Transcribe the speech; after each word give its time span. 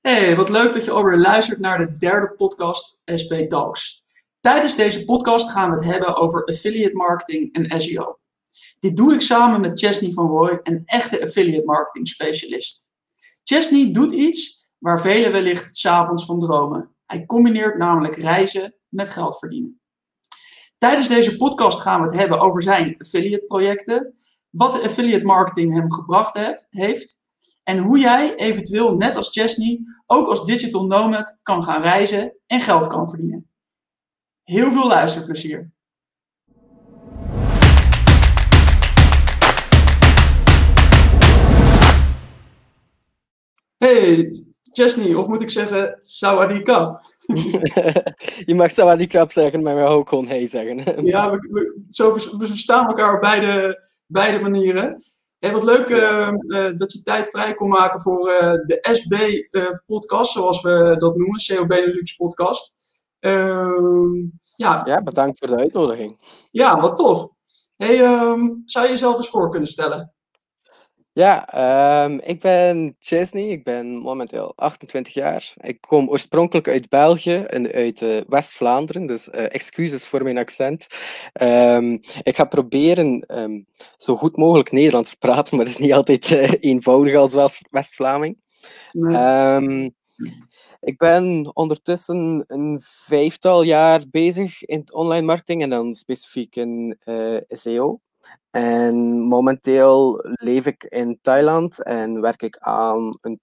Hey, 0.00 0.36
wat 0.36 0.48
leuk 0.48 0.72
dat 0.72 0.84
je 0.84 0.90
alweer 0.90 1.18
luistert 1.18 1.58
naar 1.58 1.78
de 1.78 1.96
derde 1.96 2.34
podcast 2.34 3.00
SP 3.20 3.32
Talks. 3.48 4.04
Tijdens 4.40 4.76
deze 4.76 5.04
podcast 5.04 5.50
gaan 5.50 5.70
we 5.70 5.76
het 5.76 5.84
hebben 5.84 6.16
over 6.16 6.44
affiliate 6.44 6.96
marketing 6.96 7.54
en 7.54 7.80
SEO. 7.80 8.18
Dit 8.78 8.96
doe 8.96 9.14
ik 9.14 9.20
samen 9.20 9.60
met 9.60 9.78
Chesney 9.78 10.12
van 10.12 10.26
Roy, 10.26 10.60
een 10.62 10.82
echte 10.84 11.22
affiliate 11.22 11.64
marketing 11.64 12.08
specialist. 12.08 12.86
Chesney 13.44 13.92
doet 13.92 14.12
iets 14.12 14.66
waar 14.78 15.00
velen 15.00 15.32
wellicht 15.32 15.76
s'avonds 15.76 16.24
van 16.24 16.40
dromen. 16.40 16.94
Hij 17.06 17.26
combineert 17.26 17.78
namelijk 17.78 18.16
reizen 18.16 18.74
met 18.88 19.08
geld 19.08 19.38
verdienen. 19.38 19.80
Tijdens 20.78 21.08
deze 21.08 21.36
podcast 21.36 21.80
gaan 21.80 22.00
we 22.00 22.06
het 22.06 22.16
hebben 22.16 22.40
over 22.40 22.62
zijn 22.62 22.94
affiliate 22.98 23.44
projecten, 23.44 24.14
wat 24.50 24.72
de 24.72 24.82
affiliate 24.82 25.24
marketing 25.24 25.74
hem 25.74 25.92
gebracht 25.92 26.66
heeft 26.70 27.17
en 27.68 27.78
hoe 27.78 27.98
jij 27.98 28.34
eventueel, 28.34 28.94
net 28.94 29.16
als 29.16 29.30
Chesney, 29.30 29.80
ook 30.06 30.28
als 30.28 30.44
digital 30.44 30.86
nomad 30.86 31.36
kan 31.42 31.64
gaan 31.64 31.82
reizen 31.82 32.34
en 32.46 32.60
geld 32.60 32.86
kan 32.86 33.08
verdienen. 33.08 33.48
Heel 34.42 34.70
veel 34.70 34.86
luisterplezier. 34.86 35.72
Hey, 43.76 44.42
Chesney, 44.62 45.14
of 45.14 45.26
moet 45.26 45.42
ik 45.42 45.50
zeggen 45.50 46.00
Sawadee 46.02 46.62
je 48.46 48.54
mag 48.54 48.70
Sawadee 48.70 49.24
zeggen, 49.26 49.62
maar 49.62 49.76
we 49.76 49.82
ook 49.82 50.08
gewoon 50.08 50.26
hey 50.26 50.48
zeggen. 50.48 51.06
ja, 51.06 51.30
we, 51.30 51.48
we, 51.50 51.82
zo, 51.88 52.14
we 52.14 52.46
verstaan 52.46 52.86
elkaar 52.86 53.14
op 53.14 53.20
beide, 53.20 53.82
beide 54.06 54.40
manieren. 54.40 55.02
Hey, 55.38 55.52
wat 55.52 55.64
leuk 55.64 55.88
uh, 55.88 56.28
uh, 56.46 56.78
dat 56.78 56.92
je 56.92 57.02
tijd 57.02 57.30
vrij 57.30 57.54
kon 57.54 57.68
maken 57.68 58.00
voor 58.00 58.30
uh, 58.30 58.52
de 58.52 58.78
SB-podcast, 58.80 60.32
zoals 60.32 60.62
we 60.62 60.96
dat 60.98 61.16
noemen, 61.16 61.40
COB 61.46 61.68
Benelux 61.68 62.16
podcast. 62.16 62.76
Ehm, 63.20 64.14
ja. 64.56 64.80
ja, 64.84 65.02
bedankt 65.02 65.38
voor 65.38 65.48
de 65.48 65.56
uitnodiging. 65.56 66.18
Ja, 66.50 66.80
wat 66.80 66.96
tof. 66.96 67.28
Hey, 67.76 67.98
um, 67.98 68.62
zou 68.64 68.84
je 68.84 68.90
jezelf 68.90 69.16
eens 69.16 69.28
voor 69.28 69.50
kunnen 69.50 69.68
stellen? 69.68 70.12
Ja, 71.18 72.04
um, 72.04 72.20
ik 72.24 72.40
ben 72.40 72.96
Chesney, 72.98 73.48
ik 73.48 73.64
ben 73.64 73.86
momenteel 73.86 74.52
28 74.56 75.14
jaar. 75.14 75.52
Ik 75.56 75.80
kom 75.80 76.08
oorspronkelijk 76.08 76.68
uit 76.68 76.88
België 76.88 77.34
en 77.34 77.72
uit 77.72 78.00
uh, 78.00 78.20
West-Vlaanderen, 78.28 79.06
dus 79.06 79.28
uh, 79.28 79.54
excuses 79.54 80.08
voor 80.08 80.22
mijn 80.22 80.38
accent. 80.38 80.86
Um, 81.42 82.00
ik 82.22 82.36
ga 82.36 82.44
proberen 82.44 83.24
um, 83.38 83.66
zo 83.96 84.16
goed 84.16 84.36
mogelijk 84.36 84.72
Nederlands 84.72 85.10
te 85.10 85.18
praten, 85.18 85.56
maar 85.56 85.64
dat 85.64 85.74
is 85.74 85.80
niet 85.80 85.92
altijd 85.92 86.30
uh, 86.30 86.52
eenvoudig 86.60 87.14
als 87.14 87.60
West-Vlaming. 87.70 88.38
Nee. 88.92 89.94
ik 90.80 90.98
ben 90.98 91.50
ondertussen 91.56 92.44
een 92.46 92.80
vijftal 92.82 93.62
jaar 93.62 94.02
bezig 94.10 94.64
in 94.64 94.92
online 94.92 95.26
marketing 95.26 95.62
en 95.62 95.70
dan 95.70 95.94
specifiek 95.94 96.56
in 96.56 96.98
SEO. 97.48 98.00
En 98.50 99.20
momenteel 99.20 100.20
leef 100.22 100.66
ik 100.66 100.84
in 100.84 101.18
Thailand 101.22 101.82
en 101.82 102.20
werk 102.20 102.42
ik 102.42 102.56
aan 102.58 103.18
een 103.20 103.40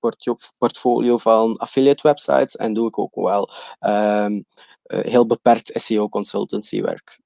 portfolio 0.58 1.18
van 1.18 1.58
affiliate 1.58 2.08
websites 2.08 2.56
en 2.56 2.74
doe 2.74 2.88
ik 2.88 3.00
ook 3.00 3.16
wel 3.16 3.50
um, 3.80 4.46
heel 4.84 5.28
beperkt 5.28 5.72
SEO 5.74 6.10
consultancy 6.10 6.82
werk. 6.82 7.22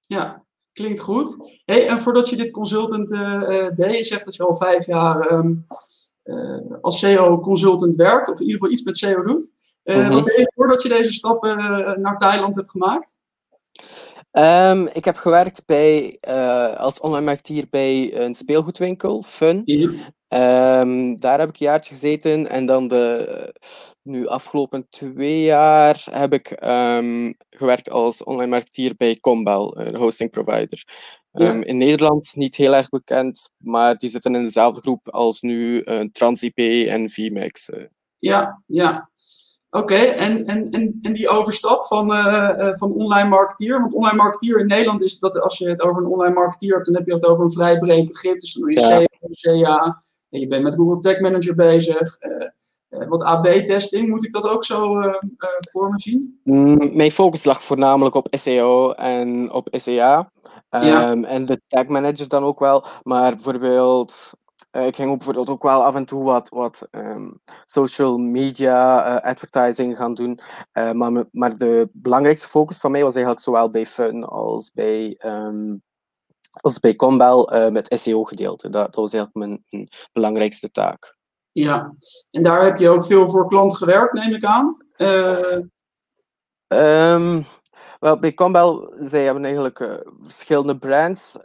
Ja, 0.00 0.44
klinkt 0.72 1.00
goed. 1.00 1.60
Hey, 1.64 1.88
en 1.88 2.00
voordat 2.00 2.28
je 2.28 2.36
dit 2.36 2.50
consultant 2.50 3.12
uh, 3.12 3.68
deed, 3.74 3.96
je 3.96 4.04
zegt 4.04 4.24
dat 4.24 4.36
je 4.36 4.44
al 4.46 4.56
vijf 4.56 4.86
jaar 4.86 5.32
um, 5.32 5.66
uh, 6.24 6.60
als 6.80 6.98
SEO 6.98 7.40
consultant 7.40 7.96
werkt, 7.96 8.28
of 8.28 8.40
in 8.40 8.46
ieder 8.46 8.60
geval 8.60 8.72
iets 8.72 8.82
met 8.82 8.96
SEO 8.96 9.22
doet. 9.22 9.52
Mm 9.84 9.94
-hmm. 9.94 10.10
Wat 10.10 10.24
deed 10.24 10.36
je 10.36 10.52
voordat 10.54 10.82
je 10.82 10.88
deze 10.88 11.12
stap 11.12 11.42
naar 11.98 12.16
Thailand 12.18 12.56
hebt 12.56 12.70
gemaakt? 12.70 13.14
Um, 14.36 14.86
ik 14.92 15.04
heb 15.04 15.16
gewerkt 15.16 15.66
bij, 15.66 16.18
uh, 16.28 16.76
als 16.76 17.00
online 17.00 17.24
marketeer 17.24 17.66
bij 17.70 18.16
een 18.20 18.34
speelgoedwinkel, 18.34 19.22
Fun. 19.22 19.62
Um, 20.28 21.18
daar 21.18 21.38
heb 21.38 21.48
ik 21.48 21.60
een 21.60 21.66
jaartje 21.66 21.94
gezeten 21.94 22.48
en 22.48 22.66
dan 22.66 22.88
de 22.88 23.54
nu 24.02 24.26
afgelopen 24.26 24.86
twee 24.88 25.42
jaar 25.42 26.06
heb 26.10 26.32
ik 26.32 26.64
um, 26.64 27.34
gewerkt 27.50 27.90
als 27.90 28.24
online 28.24 28.50
marketeer 28.50 28.94
bij 28.96 29.16
Combel, 29.16 29.70
de 29.70 29.98
hosting 29.98 30.30
provider. 30.30 30.84
Ja. 31.32 31.52
In 31.52 31.76
Nederland 31.76 32.32
niet 32.34 32.56
heel 32.56 32.74
erg 32.74 32.88
bekend, 32.88 33.50
maar 33.56 33.96
die 33.96 34.10
zitten 34.10 34.34
in 34.34 34.44
dezelfde 34.44 34.80
groep 34.80 35.08
als 35.08 35.40
nu 35.40 35.82
uh, 35.84 36.00
TransIP 36.12 36.58
en 36.58 37.10
VMAX. 37.10 37.68
Uh. 37.68 37.84
Ja, 38.18 38.62
ja. 38.66 39.10
Oké, 39.74 39.94
en, 39.94 40.46
en, 40.46 40.70
en, 40.70 40.98
en 41.02 41.12
die 41.12 41.28
overstap 41.28 41.86
van, 41.86 42.10
uh, 42.10 42.70
van 42.72 42.92
online 42.92 43.28
marketeer. 43.28 43.80
Want 43.80 43.94
online 43.94 44.16
marketeer 44.16 44.58
in 44.58 44.66
Nederland 44.66 45.02
is 45.02 45.18
dat 45.18 45.40
als 45.40 45.58
je 45.58 45.68
het 45.68 45.82
over 45.82 46.02
een 46.02 46.08
online 46.08 46.34
marketeer 46.34 46.72
hebt, 46.72 46.86
dan 46.86 46.94
heb 46.94 47.06
je 47.06 47.14
het 47.14 47.26
over 47.26 47.44
een 47.44 47.52
vrij 47.52 47.78
breed 47.78 48.08
begrip. 48.08 48.40
Dus 48.40 48.52
dan 48.52 48.62
doe 48.62 48.72
je 48.72 48.80
ja. 49.50 49.62
CA, 49.62 50.02
en 50.30 50.40
je 50.40 50.46
bent 50.46 50.62
met 50.62 50.74
Google 50.74 51.00
Tag 51.00 51.20
Manager 51.20 51.54
bezig. 51.54 52.18
Uh, 52.20 53.08
wat 53.08 53.22
AB-testing, 53.22 54.08
moet 54.08 54.24
ik 54.24 54.32
dat 54.32 54.48
ook 54.48 54.64
zo 54.64 55.00
voor 55.70 55.88
me 55.88 56.00
zien? 56.00 56.40
Mm, 56.42 56.96
mijn 56.96 57.10
focus 57.10 57.44
lag 57.44 57.62
voornamelijk 57.62 58.14
op 58.14 58.28
SEO 58.30 58.90
en 58.90 59.52
op 59.52 59.68
SEA. 59.70 60.30
Um, 60.70 60.82
ja. 60.82 61.10
Ehm, 61.10 61.24
en 61.24 61.44
de 61.44 61.60
tag 61.68 61.86
manager 61.86 62.28
dan 62.28 62.42
ook 62.42 62.58
wel. 62.58 62.84
Maar 63.02 63.34
bijvoorbeeld 63.34 64.32
ik 64.74 64.94
ging 64.94 65.10
ook 65.10 65.16
bijvoorbeeld 65.16 65.50
ook 65.50 65.62
wel 65.62 65.84
af 65.84 65.94
en 65.94 66.04
toe 66.04 66.24
wat, 66.24 66.48
wat 66.48 66.88
um, 66.90 67.40
social 67.66 68.18
media 68.18 69.08
uh, 69.08 69.30
advertising 69.30 69.96
gaan 69.96 70.14
doen. 70.14 70.40
Uh, 70.72 70.92
maar, 70.92 71.24
maar 71.30 71.56
de 71.56 71.88
belangrijkste 71.92 72.48
focus 72.48 72.78
van 72.78 72.90
mij 72.90 73.02
was 73.02 73.14
eigenlijk 73.14 73.44
zowel 73.44 73.70
bij 73.70 73.86
Fun 73.86 74.24
als 74.24 74.70
bij, 74.72 75.20
um, 75.24 75.82
als 76.60 76.80
bij 76.80 76.96
Combel 76.96 77.70
met 77.70 77.94
SEO-gedeelte. 77.98 78.68
Dat, 78.68 78.86
dat, 78.86 78.94
was 78.94 79.12
eigenlijk 79.12 79.46
mijn, 79.46 79.64
mijn, 79.70 79.88
belangrijkste 80.12 80.70
taak. 80.70 81.16
Ja, 81.52 81.94
en 82.30 82.42
daar 82.42 82.64
heb 82.64 82.78
je 82.78 82.88
ook 82.88 83.04
veel 83.04 83.28
voor 83.28 83.48
klanten 83.48 83.76
gewerkt, 83.76 84.12
neem 84.12 84.34
ik 84.34 84.44
aan. 84.44 84.76
Um, 86.66 87.44
wel, 88.00 88.18
bij 88.18 88.34
Combel, 88.34 88.94
zij 89.00 89.24
hebben 89.24 89.44
eigenlijk 89.44 90.04
verschillende 90.20 90.78
brands. 90.78 91.36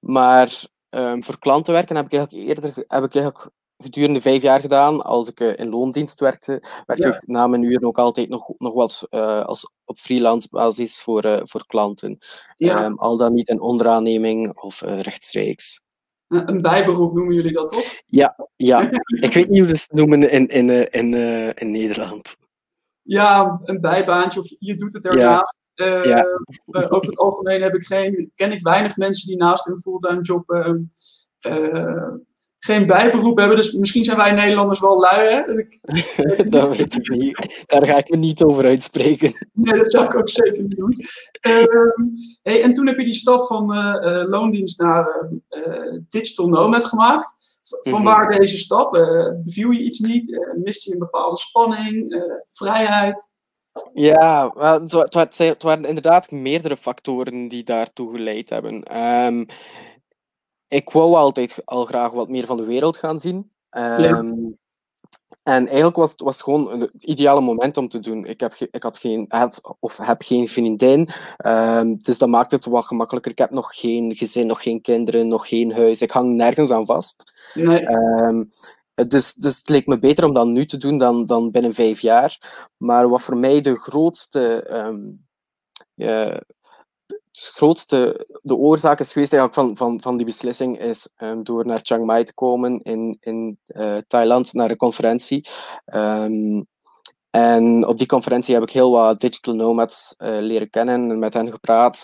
maar 0.00 0.74
Um, 0.96 1.22
voor 1.22 1.38
klanten 1.38 1.72
werken 1.72 1.96
heb 1.96 2.04
ik 2.04 2.12
eigenlijk 2.12 2.48
eerder 2.48 2.84
heb 2.88 3.04
ik 3.04 3.14
eigenlijk 3.14 3.50
gedurende 3.78 4.20
vijf 4.20 4.42
jaar 4.42 4.60
gedaan. 4.60 5.04
Als 5.04 5.28
ik 5.28 5.40
uh, 5.40 5.58
in 5.58 5.68
loondienst 5.68 6.20
werkte, 6.20 6.62
werkte 6.86 7.08
ja. 7.08 7.14
ik 7.14 7.26
na 7.26 7.46
mijn 7.46 7.62
uren 7.62 7.86
ook 7.86 7.98
altijd 7.98 8.28
nog, 8.28 8.52
nog 8.58 8.74
wel 8.74 8.90
uh, 9.10 9.44
als 9.44 9.70
op 9.84 9.98
freelance 9.98 10.48
basis 10.50 11.00
voor, 11.00 11.24
uh, 11.24 11.40
voor 11.42 11.66
klanten. 11.66 12.18
Ja. 12.56 12.84
Um, 12.84 12.98
al 12.98 13.16
dan 13.16 13.34
niet 13.34 13.48
in 13.48 13.60
onderaanneming 13.60 14.58
of 14.60 14.80
rechtstreeks. 14.80 15.80
Een 16.28 16.62
bijberoep 16.62 17.14
noemen 17.14 17.34
jullie 17.34 17.52
dat 17.52 17.70
toch? 17.70 18.02
Ja, 18.06 18.36
ja. 18.56 18.90
ik 19.20 19.32
weet 19.32 19.48
niet 19.48 19.60
hoe 19.60 19.76
ze 19.76 19.86
het 19.88 19.98
noemen 19.98 20.30
in, 20.30 20.48
in, 20.48 20.90
in, 20.92 21.14
in 21.54 21.70
Nederland. 21.70 22.36
Ja, 23.02 23.60
een 23.64 23.80
bijbaantje 23.80 24.40
of 24.40 24.54
je 24.58 24.76
doet 24.76 24.92
het 24.92 25.06
ernaast. 25.06 25.54
Uh, 25.76 26.04
ja. 26.04 26.24
uh, 26.66 26.82
over 26.92 27.06
het 27.06 27.16
algemeen 27.18 27.62
heb 27.62 27.74
ik 27.74 27.86
geen, 27.86 28.32
ken 28.34 28.52
ik 28.52 28.62
weinig 28.62 28.96
mensen 28.96 29.28
die 29.28 29.36
naast 29.36 29.64
hun 29.64 29.80
fulltime 29.80 30.20
job 30.20 30.50
uh, 31.40 32.12
geen 32.58 32.86
bijberoep 32.86 33.38
hebben. 33.38 33.56
Dus 33.56 33.72
misschien 33.72 34.04
zijn 34.04 34.16
wij 34.16 34.32
Nederlanders 34.32 34.80
wel 34.80 35.00
lui. 35.00 35.28
Hè? 35.28 35.58
Ik, 35.58 35.80
dat 36.52 36.76
weet 36.76 36.94
ik 36.94 37.08
niet. 37.08 37.64
Daar 37.66 37.86
ga 37.86 37.96
ik 37.96 38.10
me 38.10 38.16
niet 38.16 38.42
over 38.42 38.64
uitspreken. 38.64 39.48
Nee, 39.52 39.78
dat 39.78 39.90
zou 39.90 40.04
ik 40.04 40.14
ook 40.14 40.28
zeker 40.28 40.62
niet 40.62 40.76
doen. 40.76 40.96
Ehm, 41.40 42.02
hey, 42.42 42.62
en 42.62 42.74
toen 42.74 42.86
heb 42.86 42.98
je 42.98 43.04
die 43.04 43.14
stap 43.14 43.46
van 43.46 43.66
loondienst 44.28 44.80
naar 44.80 45.28
digital 46.08 46.48
nomad 46.48 46.84
gemaakt. 46.84 47.34
Van 47.80 48.02
waar 48.02 48.24
mm 48.24 48.30
-hmm. 48.30 48.38
deze 48.38 48.58
stap? 48.58 48.92
beviel 49.44 49.70
je 49.70 49.82
iets 49.82 49.98
niet? 49.98 50.52
miste 50.62 50.88
je 50.88 50.94
een 50.94 51.00
bepaalde 51.00 51.38
spanning? 51.38 52.24
vrijheid? 52.50 53.34
Ja, 53.94 54.52
het, 54.56 54.92
het, 54.92 55.38
het, 55.38 55.62
waren 55.62 55.84
inderdaad 55.84 56.30
meerdere 56.30 56.76
factoren 56.76 57.48
die 57.48 57.64
daartoe 57.64 58.10
geleid 58.10 58.50
hebben. 58.50 58.98
Um, 59.26 59.46
ik 60.68 60.90
wou 60.90 61.14
altijd 61.14 61.62
al 61.64 61.84
graag 61.84 62.12
wat 62.12 62.28
meer 62.28 62.46
van 62.46 62.56
de 62.56 62.64
wereld 62.64 62.96
gaan 62.96 63.20
zien. 63.20 63.50
Ja. 63.70 64.24
En 65.42 65.66
eigenlijk 65.66 65.96
was 65.96 66.10
het 66.10 66.20
was 66.20 66.42
gewoon 66.42 66.80
het 66.80 67.04
ideale 67.04 67.40
moment 67.40 67.76
om 67.76 67.88
te 67.88 67.98
doen. 67.98 68.24
Ik, 68.24 68.40
heb 68.40 68.54
ik 68.70 68.82
had 68.82 68.98
geen, 68.98 69.24
had, 69.28 69.60
of 69.80 69.96
heb 69.96 70.22
geen 70.22 70.48
vriendin, 70.48 71.08
um, 71.46 71.98
dus 71.98 72.18
dat 72.18 72.28
maakt 72.28 72.50
het 72.50 72.64
wat 72.64 72.86
gemakkelijker. 72.86 73.30
Ik 73.30 73.38
heb 73.38 73.50
nog 73.50 73.70
geen 73.74 74.14
gezin, 74.14 74.46
nog 74.46 74.62
geen 74.62 74.80
kinderen, 74.80 75.28
nog 75.28 75.48
geen 75.48 75.72
huis. 75.72 76.02
Ik 76.02 76.10
hang 76.10 76.34
nergens 76.34 76.70
aan 76.70 76.86
vast. 76.86 77.32
Nee. 77.54 77.86
Dus, 79.04 79.34
het 79.38 79.68
leek 79.68 79.86
me 79.86 79.98
beter 79.98 80.24
om 80.24 80.34
dat 80.34 80.46
nu 80.46 80.66
te 80.66 80.76
doen 80.76 80.98
dan, 80.98 81.26
dan 81.26 81.50
binnen 81.50 81.74
vijf 81.74 82.00
jaar. 82.00 82.38
Maar 82.76 83.08
wat 83.08 83.22
voor 83.22 83.36
mij 83.36 83.60
de 83.60 83.76
grootste 83.76 84.70
um, 84.86 85.26
uh, 85.94 86.36
grootste, 87.32 88.26
de 88.42 88.56
oorzaak 88.56 89.00
is 89.00 89.12
geweest 89.12 89.32
eigenlijk 89.32 89.60
van, 89.60 89.76
van, 89.76 90.00
van 90.00 90.16
die 90.16 90.26
beslissing 90.26 90.78
is 90.78 91.08
um, 91.16 91.44
door 91.44 91.66
naar 91.66 91.80
Chiang 91.82 92.04
Mai 92.04 92.24
te 92.24 92.34
komen 92.34 92.82
in, 92.82 93.16
in 93.20 93.58
uh, 93.66 93.96
Thailand 94.06 94.52
naar 94.52 94.70
een 94.70 94.76
conferentie. 94.76 95.48
Um, 95.94 96.66
en 97.30 97.86
op 97.86 97.98
die 97.98 98.06
conferentie 98.06 98.54
heb 98.54 98.62
ik 98.62 98.70
heel 98.70 98.90
wat 98.90 99.20
digital 99.20 99.54
nomads 99.54 100.14
uh, 100.18 100.38
leren 100.40 100.70
kennen 100.70 101.10
en 101.10 101.18
met 101.18 101.34
hen 101.34 101.50
gepraat. 101.50 102.02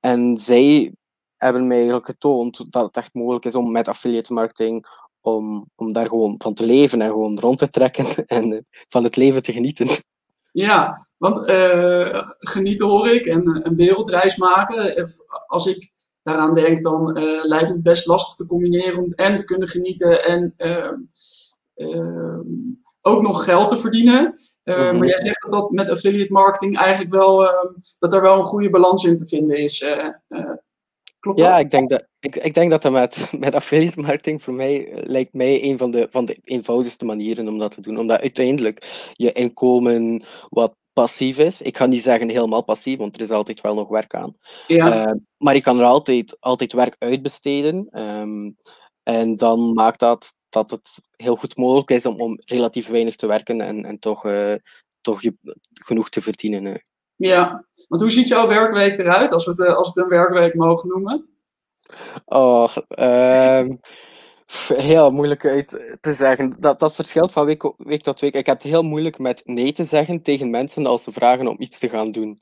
En 0.00 0.36
zij 0.36 0.94
hebben 1.36 1.66
mij 1.66 1.76
eigenlijk 1.76 2.06
getoond 2.06 2.72
dat 2.72 2.84
het 2.84 2.96
echt 2.96 3.14
mogelijk 3.14 3.44
is 3.44 3.54
om 3.54 3.72
met 3.72 3.88
affiliate 3.88 4.32
marketing 4.32 4.86
om, 5.20 5.70
om 5.74 5.92
daar 5.92 6.08
gewoon 6.08 6.34
van 6.38 6.54
te 6.54 6.66
leven 6.66 7.00
en 7.00 7.10
gewoon 7.10 7.38
rond 7.38 7.58
te 7.58 7.70
trekken 7.70 8.06
en 8.26 8.66
van 8.88 9.04
het 9.04 9.16
leven 9.16 9.42
te 9.42 9.52
genieten. 9.52 9.88
Ja, 10.52 11.08
want 11.16 11.50
uh, 11.50 12.28
genieten 12.38 12.86
hoor 12.86 13.08
ik 13.08 13.26
en 13.26 13.66
een 13.66 13.76
wereldreis 13.76 14.36
maken. 14.36 15.10
Als 15.46 15.66
ik 15.66 15.92
daaraan 16.22 16.54
denk, 16.54 16.82
dan 16.82 17.18
uh, 17.18 17.44
lijkt 17.44 17.68
het 17.68 17.82
best 17.82 18.06
lastig 18.06 18.34
te 18.34 18.46
combineren 18.46 18.98
om 18.98 19.10
en 19.10 19.36
te 19.36 19.44
kunnen 19.44 19.68
genieten 19.68 20.24
en 20.24 20.54
uh, 20.56 22.38
ook 23.00 23.22
nog 23.22 23.44
geld 23.44 23.68
te 23.68 23.78
verdienen. 23.78 24.34
Mm 24.64 24.74
-hmm. 24.74 24.98
Maar 24.98 25.08
jij 25.08 25.20
zegt 25.20 25.42
dat, 25.42 25.50
dat 25.50 25.70
met 25.70 25.88
affiliate 25.88 26.32
marketing 26.32 26.78
eigenlijk 26.78 27.14
wel, 27.14 27.48
ehm, 27.48 27.66
dat 27.98 28.14
er 28.14 28.22
wel 28.22 28.38
een 28.38 28.44
goede 28.44 28.70
balans 28.70 29.04
in 29.04 29.18
te 29.18 29.28
vinden 29.28 29.58
is. 29.58 29.84
Klopt 31.20 31.38
ja, 31.38 31.58
ik 31.58 31.70
denk 31.70 31.90
dat, 31.90 32.06
ik, 32.20 32.36
ik 32.36 32.54
denk 32.54 32.70
dat 32.70 32.82
dat 32.82 32.92
met, 32.92 33.28
met 33.38 33.54
affiliate 33.54 34.00
marketing 34.00 34.42
voor 34.42 34.54
mij 34.54 34.88
lijkt 34.92 35.32
mij 35.32 35.62
een 35.62 35.78
van 35.78 35.90
de, 35.90 36.08
van 36.10 36.24
de 36.24 36.38
eenvoudigste 36.44 37.04
manieren 37.04 37.48
om 37.48 37.58
dat 37.58 37.70
te 37.70 37.80
doen. 37.80 37.98
Omdat 37.98 38.20
uiteindelijk 38.20 39.10
je 39.12 39.32
inkomen 39.32 40.22
wat 40.48 40.74
passief 40.92 41.38
is. 41.38 41.62
Ik 41.62 41.76
ga 41.76 41.86
niet 41.86 42.02
zeggen 42.02 42.28
helemaal 42.28 42.64
passief, 42.64 42.98
want 42.98 43.14
er 43.14 43.22
is 43.22 43.30
altijd 43.30 43.60
wel 43.60 43.74
nog 43.74 43.88
werk 43.88 44.14
aan. 44.14 44.36
Ja. 44.66 45.06
Uh, 45.06 45.12
maar 45.36 45.54
je 45.54 45.62
kan 45.62 45.78
er 45.78 45.84
altijd, 45.84 46.36
altijd 46.40 46.72
werk 46.72 46.96
uitbesteden. 46.98 47.88
Um, 48.00 48.56
en 49.02 49.36
dan 49.36 49.72
maakt 49.72 49.98
dat 49.98 50.34
dat 50.50 50.70
het 50.70 50.98
heel 51.16 51.36
goed 51.36 51.56
mogelijk 51.56 51.90
is 51.90 52.06
om, 52.06 52.20
om 52.20 52.38
relatief 52.44 52.88
weinig 52.88 53.16
te 53.16 53.26
werken 53.26 53.60
en, 53.60 53.84
en 53.84 53.98
toch, 53.98 54.24
uh, 54.24 54.54
toch 55.00 55.22
je, 55.22 55.36
genoeg 55.72 56.08
te 56.08 56.22
verdienen. 56.22 56.66
Uh. 56.66 56.74
Ja, 57.20 57.64
want 57.88 58.00
hoe 58.00 58.10
ziet 58.10 58.28
jouw 58.28 58.48
werkweek 58.48 58.98
eruit, 58.98 59.32
als 59.32 59.44
we 59.44 59.50
het, 59.50 59.74
als 59.74 59.92
we 59.92 60.00
het 60.00 60.10
een 60.10 60.18
werkweek 60.18 60.54
mogen 60.54 60.88
noemen? 60.88 61.28
Oh, 62.24 62.76
heel 64.74 65.10
moeilijk 65.10 65.40
te 66.00 66.14
zeggen. 66.14 66.50
Dat, 66.58 66.78
dat 66.78 66.94
verschilt 66.94 67.32
van 67.32 67.44
week, 67.44 67.72
week 67.76 68.02
tot 68.02 68.20
week. 68.20 68.34
Ik 68.34 68.46
heb 68.46 68.62
het 68.62 68.72
heel 68.72 68.82
moeilijk 68.82 69.18
met 69.18 69.42
nee 69.44 69.72
te 69.72 69.84
zeggen 69.84 70.22
tegen 70.22 70.50
mensen 70.50 70.86
als 70.86 71.02
ze 71.02 71.12
vragen 71.12 71.46
om 71.46 71.56
iets 71.58 71.78
te 71.78 71.88
gaan 71.88 72.12
doen. 72.12 72.38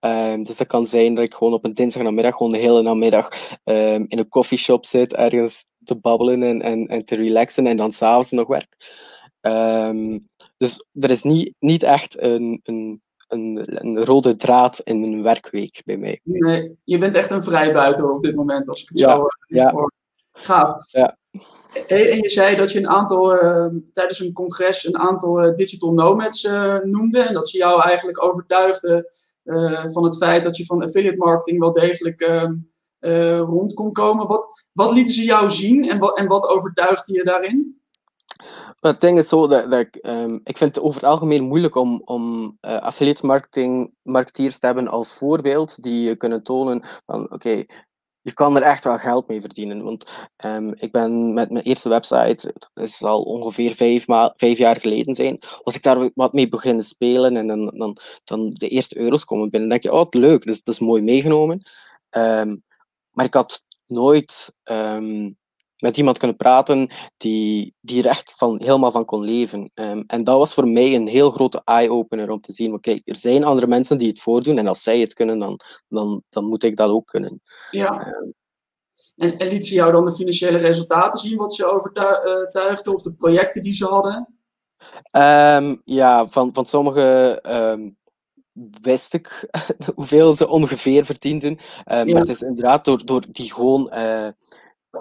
Um, 0.00 0.44
dus 0.44 0.56
dat 0.56 0.66
kan 0.66 0.86
zijn 0.86 1.14
dat 1.14 1.24
ik 1.24 1.34
gewoon 1.34 1.52
op 1.52 1.64
een 1.64 1.74
dinsdagnamiddag 1.74 2.36
gewoon 2.36 2.52
de 2.52 2.58
hele 2.58 2.82
namiddag 2.82 3.28
um, 3.64 4.04
in 4.08 4.18
een 4.18 4.28
coffeeshop 4.28 4.86
zit, 4.86 5.14
ergens 5.14 5.64
te 5.84 5.96
babbelen 5.96 6.42
en, 6.42 6.62
en, 6.62 6.86
en 6.86 7.04
te 7.04 7.14
relaxen 7.14 7.66
en 7.66 7.76
dan 7.76 7.92
s'avonds 7.92 8.30
nog 8.30 8.46
werk. 8.46 8.76
Dus 10.56 10.86
er 10.92 11.10
is 11.10 11.22
niet, 11.22 11.54
niet 11.58 11.82
echt 11.82 12.20
een, 12.20 12.60
een 12.62 13.02
een, 13.32 13.84
een, 13.84 14.04
rode 14.04 14.36
draad 14.36 14.80
in 14.84 15.02
een 15.02 15.22
werkweek 15.22 15.82
bij 15.84 15.96
mij. 15.96 16.20
Nee, 16.22 16.78
je 16.84 16.98
bent 16.98 17.16
echt 17.16 17.30
een 17.30 17.42
vrijbuiter 17.42 18.10
op 18.10 18.22
dit 18.22 18.34
moment, 18.34 18.68
als 18.68 18.82
ik 18.82 18.88
het 18.88 18.98
ja, 18.98 19.14
zo 19.14 19.26
ja. 19.46 19.72
hoor. 19.72 19.92
Gaaf. 20.32 20.92
Ja. 20.92 21.16
En 21.86 21.98
je 21.98 22.30
zei 22.30 22.56
dat 22.56 22.72
je 22.72 22.78
een 22.78 22.88
aantal, 22.88 23.42
uh, 23.44 23.66
tijdens 23.92 24.20
een 24.20 24.32
congres 24.32 24.84
een 24.84 24.98
aantal 24.98 25.44
uh, 25.44 25.54
digital 25.54 25.92
nomads 25.92 26.44
uh, 26.44 26.78
noemde. 26.78 27.20
En 27.20 27.34
dat 27.34 27.48
ze 27.48 27.58
jou 27.58 27.82
eigenlijk 27.82 28.24
overtuigden 28.24 29.06
van 29.92 30.04
het 30.04 30.16
feit 30.16 30.44
dat 30.44 30.56
je 30.56 30.64
van 30.64 30.82
affiliate 30.82 31.16
marketing 31.16 31.58
wel 31.58 31.72
degelijk 31.72 32.20
ehm, 32.20 32.54
rond 33.40 33.74
kon 33.74 33.92
komen. 33.92 34.26
Wat, 34.26 34.66
wat 34.72 34.92
lieten 34.92 35.14
ze 35.14 35.24
jou 35.24 35.50
zien 35.50 35.90
en 35.90 35.98
wat, 35.98 36.18
en 36.18 36.26
wat 36.26 36.48
overtuigde 36.48 37.12
je 37.12 37.24
daarin? 37.24 37.81
Het 38.80 39.00
ding 39.00 39.18
is 39.18 39.28
zo 39.28 39.46
dat, 39.46 39.70
dat 39.70 39.80
ik, 39.80 39.98
um, 40.02 40.40
ik 40.44 40.56
vind 40.56 40.74
het 40.74 40.84
over 40.84 41.00
het 41.00 41.10
algemeen 41.10 41.42
moeilijk 41.42 41.74
om, 41.74 42.02
om 42.04 42.44
uh, 42.60 42.76
affiliate 42.76 43.26
marketing 43.26 43.94
marketeers 44.02 44.58
te 44.58 44.66
hebben 44.66 44.88
als 44.88 45.14
voorbeeld 45.14 45.82
die 45.82 46.16
kunnen 46.16 46.42
tonen 46.42 46.82
van 47.06 47.32
oké, 47.32 47.64
je 48.22 48.32
kan 48.32 48.56
er 48.56 48.62
echt 48.62 48.84
wel 48.84 48.98
geld 48.98 49.28
mee 49.28 49.40
verdienen. 49.40 49.82
Want 49.82 50.28
um, 50.44 50.74
ik 50.76 50.92
ben 50.92 51.34
met 51.34 51.50
mijn 51.50 51.64
eerste 51.64 51.88
website, 51.88 52.52
dat 52.72 52.84
is 52.84 53.02
al 53.02 53.22
ongeveer 53.22 53.74
vijf, 53.74 54.06
ma 54.06 54.32
vijf 54.36 54.58
jaar 54.58 54.80
geleden 54.80 55.14
zijn, 55.14 55.38
als 55.62 55.74
ik 55.74 55.82
daar 55.82 56.10
wat 56.14 56.32
mee 56.32 56.48
beginnen 56.48 56.84
spelen 56.84 57.36
en 57.36 57.46
dan, 57.46 57.72
dan, 57.74 57.96
dan 58.24 58.50
de 58.50 58.68
eerste 58.68 58.98
euro's 58.98 59.24
komen 59.24 59.50
binnen, 59.50 59.68
dan 59.68 59.78
denk 59.78 59.94
je, 59.94 60.00
oh 60.00 60.06
leuk, 60.10 60.46
dat, 60.46 60.60
dat 60.62 60.74
is 60.74 60.80
mooi 60.80 61.02
meegenomen. 61.02 61.62
Um, 62.10 62.62
maar 63.10 63.24
ik 63.24 63.34
had 63.34 63.64
nooit 63.86 64.52
met 65.82 65.96
iemand 65.96 66.18
kunnen 66.18 66.36
praten 66.36 66.90
die, 67.16 67.74
die 67.80 68.02
er 68.02 68.08
echt 68.08 68.34
van, 68.36 68.62
helemaal 68.62 68.90
van 68.90 69.04
kon 69.04 69.24
leven. 69.24 69.70
Um, 69.74 70.04
en 70.06 70.24
dat 70.24 70.38
was 70.38 70.54
voor 70.54 70.68
mij 70.68 70.94
een 70.94 71.06
heel 71.06 71.30
grote 71.30 71.62
eye-opener 71.64 72.30
om 72.30 72.40
te 72.40 72.52
zien, 72.52 72.80
kijk, 72.80 73.00
er 73.04 73.16
zijn 73.16 73.44
andere 73.44 73.66
mensen 73.66 73.98
die 73.98 74.08
het 74.08 74.20
voordoen 74.20 74.58
en 74.58 74.66
als 74.66 74.82
zij 74.82 74.98
het 74.98 75.14
kunnen, 75.14 75.38
dan, 75.38 75.60
dan, 75.88 76.22
dan 76.30 76.44
moet 76.44 76.62
ik 76.62 76.76
dat 76.76 76.90
ook 76.90 77.06
kunnen. 77.06 77.40
Ja. 77.70 78.06
Um, 78.06 78.34
en, 79.16 79.38
en 79.38 79.48
liet 79.48 79.66
ze 79.66 79.74
jou 79.74 79.92
dan 79.92 80.04
de 80.04 80.12
financiële 80.12 80.58
resultaten 80.58 81.20
zien, 81.20 81.36
wat 81.36 81.54
ze 81.54 81.72
overtuigden, 81.72 82.94
of 82.94 83.02
de 83.02 83.12
projecten 83.12 83.62
die 83.62 83.74
ze 83.74 83.84
hadden? 83.84 84.34
Um, 85.12 85.82
ja, 85.84 86.26
van, 86.26 86.52
van 86.52 86.66
sommige 86.66 87.40
wist 88.80 89.14
ik 89.14 89.48
hoeveel 89.94 90.36
ze 90.36 90.48
ongeveer 90.48 91.04
verdienden. 91.04 91.58
Ja. 91.84 92.04
Maar 92.04 92.20
het 92.20 92.28
is 92.28 92.42
inderdaad 92.42 92.84
door, 92.84 93.04
door 93.04 93.24
die 93.28 93.52
gewoon... 93.52 93.90
Uh, 93.94 94.28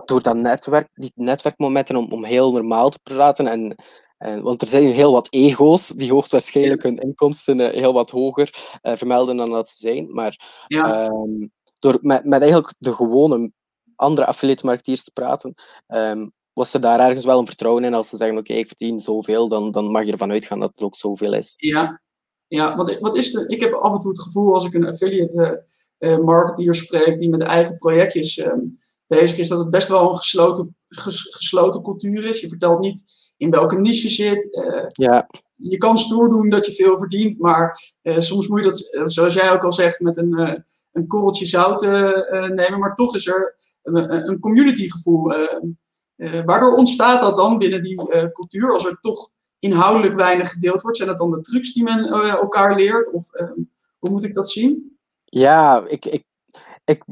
door 0.06 0.22
dat 0.22 0.36
netwerk, 0.36 0.90
die 0.94 1.12
netwerkmomenten 1.16 1.96
om, 1.96 2.12
om 2.12 2.24
heel 2.24 2.52
normaal 2.52 2.90
te 2.90 3.00
praten. 3.04 3.48
En, 3.48 3.76
en, 4.18 4.42
want 4.42 4.62
er 4.62 4.68
zijn 4.68 4.84
heel 4.84 5.12
wat 5.12 5.28
ego's 5.30 5.88
die 5.88 6.12
hoogstwaarschijnlijk 6.12 6.84
hun 6.84 6.98
inkomsten 6.98 7.60
uh, 7.60 7.70
heel 7.70 7.94
wat 7.94 8.10
hoger 8.10 8.78
uh, 8.82 8.96
vermelden 8.96 9.38
dan 9.38 9.50
dat 9.50 9.70
ze 9.70 9.78
zijn. 9.78 10.14
Maar 10.14 10.64
ja. 10.68 11.06
um, 11.06 11.52
door 11.80 11.98
met, 12.02 12.26
met 12.26 12.42
eigenlijk 12.42 12.74
de 12.78 12.94
gewone 12.94 13.52
andere 13.96 14.28
affiliate 14.28 14.66
marketeers 14.66 15.04
te 15.04 15.12
praten, 15.12 15.54
um, 15.88 16.32
was 16.54 16.74
er 16.74 16.82
daar 16.82 17.00
ergens 17.00 17.26
wel 17.26 17.40
een 17.40 17.46
vertrouwen 17.46 17.84
in. 17.84 17.94
Als 17.94 18.10
ze 18.10 18.18
zeggen, 18.18 18.38
oké, 18.38 18.50
okay, 18.50 18.62
ik 18.62 18.68
verdien 18.68 19.00
zoveel, 19.00 19.48
dan, 19.48 19.72
dan 19.72 19.92
mag 19.92 20.06
je 20.06 20.12
ervan 20.12 20.32
uitgaan 20.32 20.60
dat 20.60 20.70
het 20.70 20.84
ook 20.84 20.96
zoveel 20.96 21.34
is. 21.34 21.54
Ja, 21.58 22.02
ja 22.48 22.76
wat, 22.76 23.00
wat 23.00 23.16
is 23.16 23.32
de, 23.32 23.48
ik 23.48 23.60
heb 23.60 23.74
af 23.74 23.94
en 23.94 24.00
toe 24.00 24.12
het 24.12 24.22
gevoel 24.22 24.54
als 24.54 24.66
ik 24.66 24.74
een 24.74 24.88
affiliate 24.88 25.64
uh, 26.00 26.18
marketeer 26.18 26.76
spreek 26.76 27.20
die 27.20 27.30
met 27.30 27.42
eigen 27.42 27.78
projectjes... 27.78 28.38
Um, 28.38 28.78
bezig 29.18 29.38
is, 29.38 29.48
dat 29.48 29.60
het 29.60 29.70
best 29.70 29.88
wel 29.88 30.10
een 30.10 30.16
gesloten, 30.16 30.76
gesloten 30.88 31.82
cultuur 31.82 32.26
is. 32.26 32.42
Je 32.42 32.48
vertelt 32.48 32.80
niet 32.80 33.04
in 33.38 33.50
welke 33.50 33.80
niche 33.80 34.08
je 34.08 34.14
zit. 34.14 34.48
Uh, 34.52 34.86
ja. 34.88 35.28
Je 35.56 35.78
kan 35.78 35.98
stoer 35.98 36.30
doen 36.30 36.50
dat 36.50 36.66
je 36.66 36.74
veel 36.74 36.98
verdient, 36.98 37.40
maar 37.40 37.80
uh, 38.04 38.20
soms 38.20 38.48
moet 38.48 38.60
je 38.60 38.66
dat, 38.66 38.94
eh, 38.94 39.04
zoals 39.06 39.34
jij 39.34 39.52
ook 39.54 39.64
al 39.64 39.72
zegt, 39.72 40.00
met 40.00 40.18
een, 40.18 40.64
een 40.92 41.08
korreltje 41.08 41.46
zout 41.46 41.82
nemen. 41.82 42.80
Maar 42.80 42.96
toch 42.96 43.16
is 43.16 43.28
er 43.28 43.56
een, 43.84 44.30
een 44.30 44.40
communitygevoel. 44.40 45.34
waardoor 46.46 46.76
ontstaat 46.76 47.22
dat 47.22 47.38
dan 47.38 47.58
binnen 47.58 47.82
die 47.82 47.96
cultuur? 48.34 48.74
Als 48.74 48.86
er 48.86 49.00
toch 49.02 49.30
inhoudelijk 49.60 50.16
weinig 50.16 50.52
gedeeld 50.52 50.82
wordt, 50.82 50.98
zijn 50.98 51.10
dat 51.10 51.18
dan 51.18 51.32
de 51.32 51.42
trucs 51.42 51.74
die 51.74 51.84
men 51.84 52.06
elkaar 52.30 52.76
leert? 52.76 53.12
Of 53.12 53.30
hoe 54.00 54.10
moet 54.10 54.24
ik 54.24 54.34
dat 54.34 54.50
zien? 54.50 54.98
Ja, 55.24 55.86
ik, 55.88 56.06
ik 56.06 56.24
ik 56.86 57.04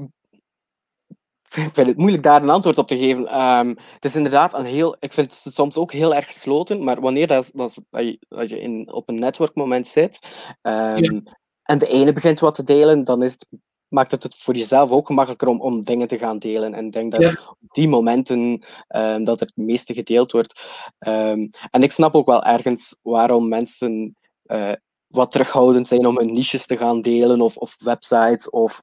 vind 1.73 1.87
het 1.87 1.97
moeilijk 1.97 2.23
daar 2.23 2.43
een 2.43 2.49
antwoord 2.49 2.77
op 2.77 2.87
te 2.87 2.97
geven. 2.97 3.41
Um, 3.41 3.67
het 3.93 4.05
is 4.05 4.15
inderdaad 4.15 4.53
een 4.53 4.65
heel, 4.65 4.95
ik 4.99 5.13
vind 5.13 5.43
het 5.43 5.53
soms 5.53 5.77
ook 5.77 5.91
heel 5.91 6.15
erg 6.15 6.25
gesloten, 6.25 6.83
maar 6.83 7.01
wanneer 7.01 7.27
dat, 7.27 7.51
dat, 7.53 7.81
dat 7.89 8.03
je, 8.03 8.19
dat 8.27 8.49
je 8.49 8.59
in, 8.59 8.91
op 8.91 9.09
een 9.09 9.19
netwerkmoment 9.19 9.87
zit 9.87 10.27
um, 10.61 11.03
ja. 11.03 11.21
en 11.63 11.77
de 11.77 11.87
ene 11.87 12.13
begint 12.13 12.39
wat 12.39 12.55
te 12.55 12.63
delen, 12.63 13.03
dan 13.03 13.23
is 13.23 13.31
het, 13.31 13.47
maakt 13.87 14.11
het 14.11 14.23
het 14.23 14.35
voor 14.35 14.55
jezelf 14.55 14.89
ook 14.89 15.07
gemakkelijker 15.07 15.47
om, 15.47 15.61
om 15.61 15.83
dingen 15.83 16.07
te 16.07 16.17
gaan 16.17 16.39
delen. 16.39 16.73
En 16.73 16.85
ik 16.85 16.91
denk 16.91 17.11
dat 17.11 17.21
ja. 17.21 17.29
op 17.29 17.57
die 17.73 17.87
momenten 17.87 18.63
um, 18.87 19.23
dat 19.23 19.39
het 19.39 19.51
meeste 19.55 19.93
gedeeld 19.93 20.31
wordt. 20.31 20.61
en 20.99 21.83
ik 21.83 21.91
snap 21.91 22.15
ook 22.15 22.25
wel 22.25 22.43
ergens 22.43 22.99
waarom 23.01 23.47
mensen 23.47 24.15
uh, 24.45 24.71
wat 25.07 25.31
terughoudend 25.31 25.87
zijn 25.87 26.05
om 26.05 26.17
hun 26.17 26.33
niches 26.33 26.65
te 26.65 26.77
gaan 26.77 27.01
delen 27.01 27.41
of, 27.41 27.57
of 27.57 27.75
websites 27.79 28.49
of 28.49 28.81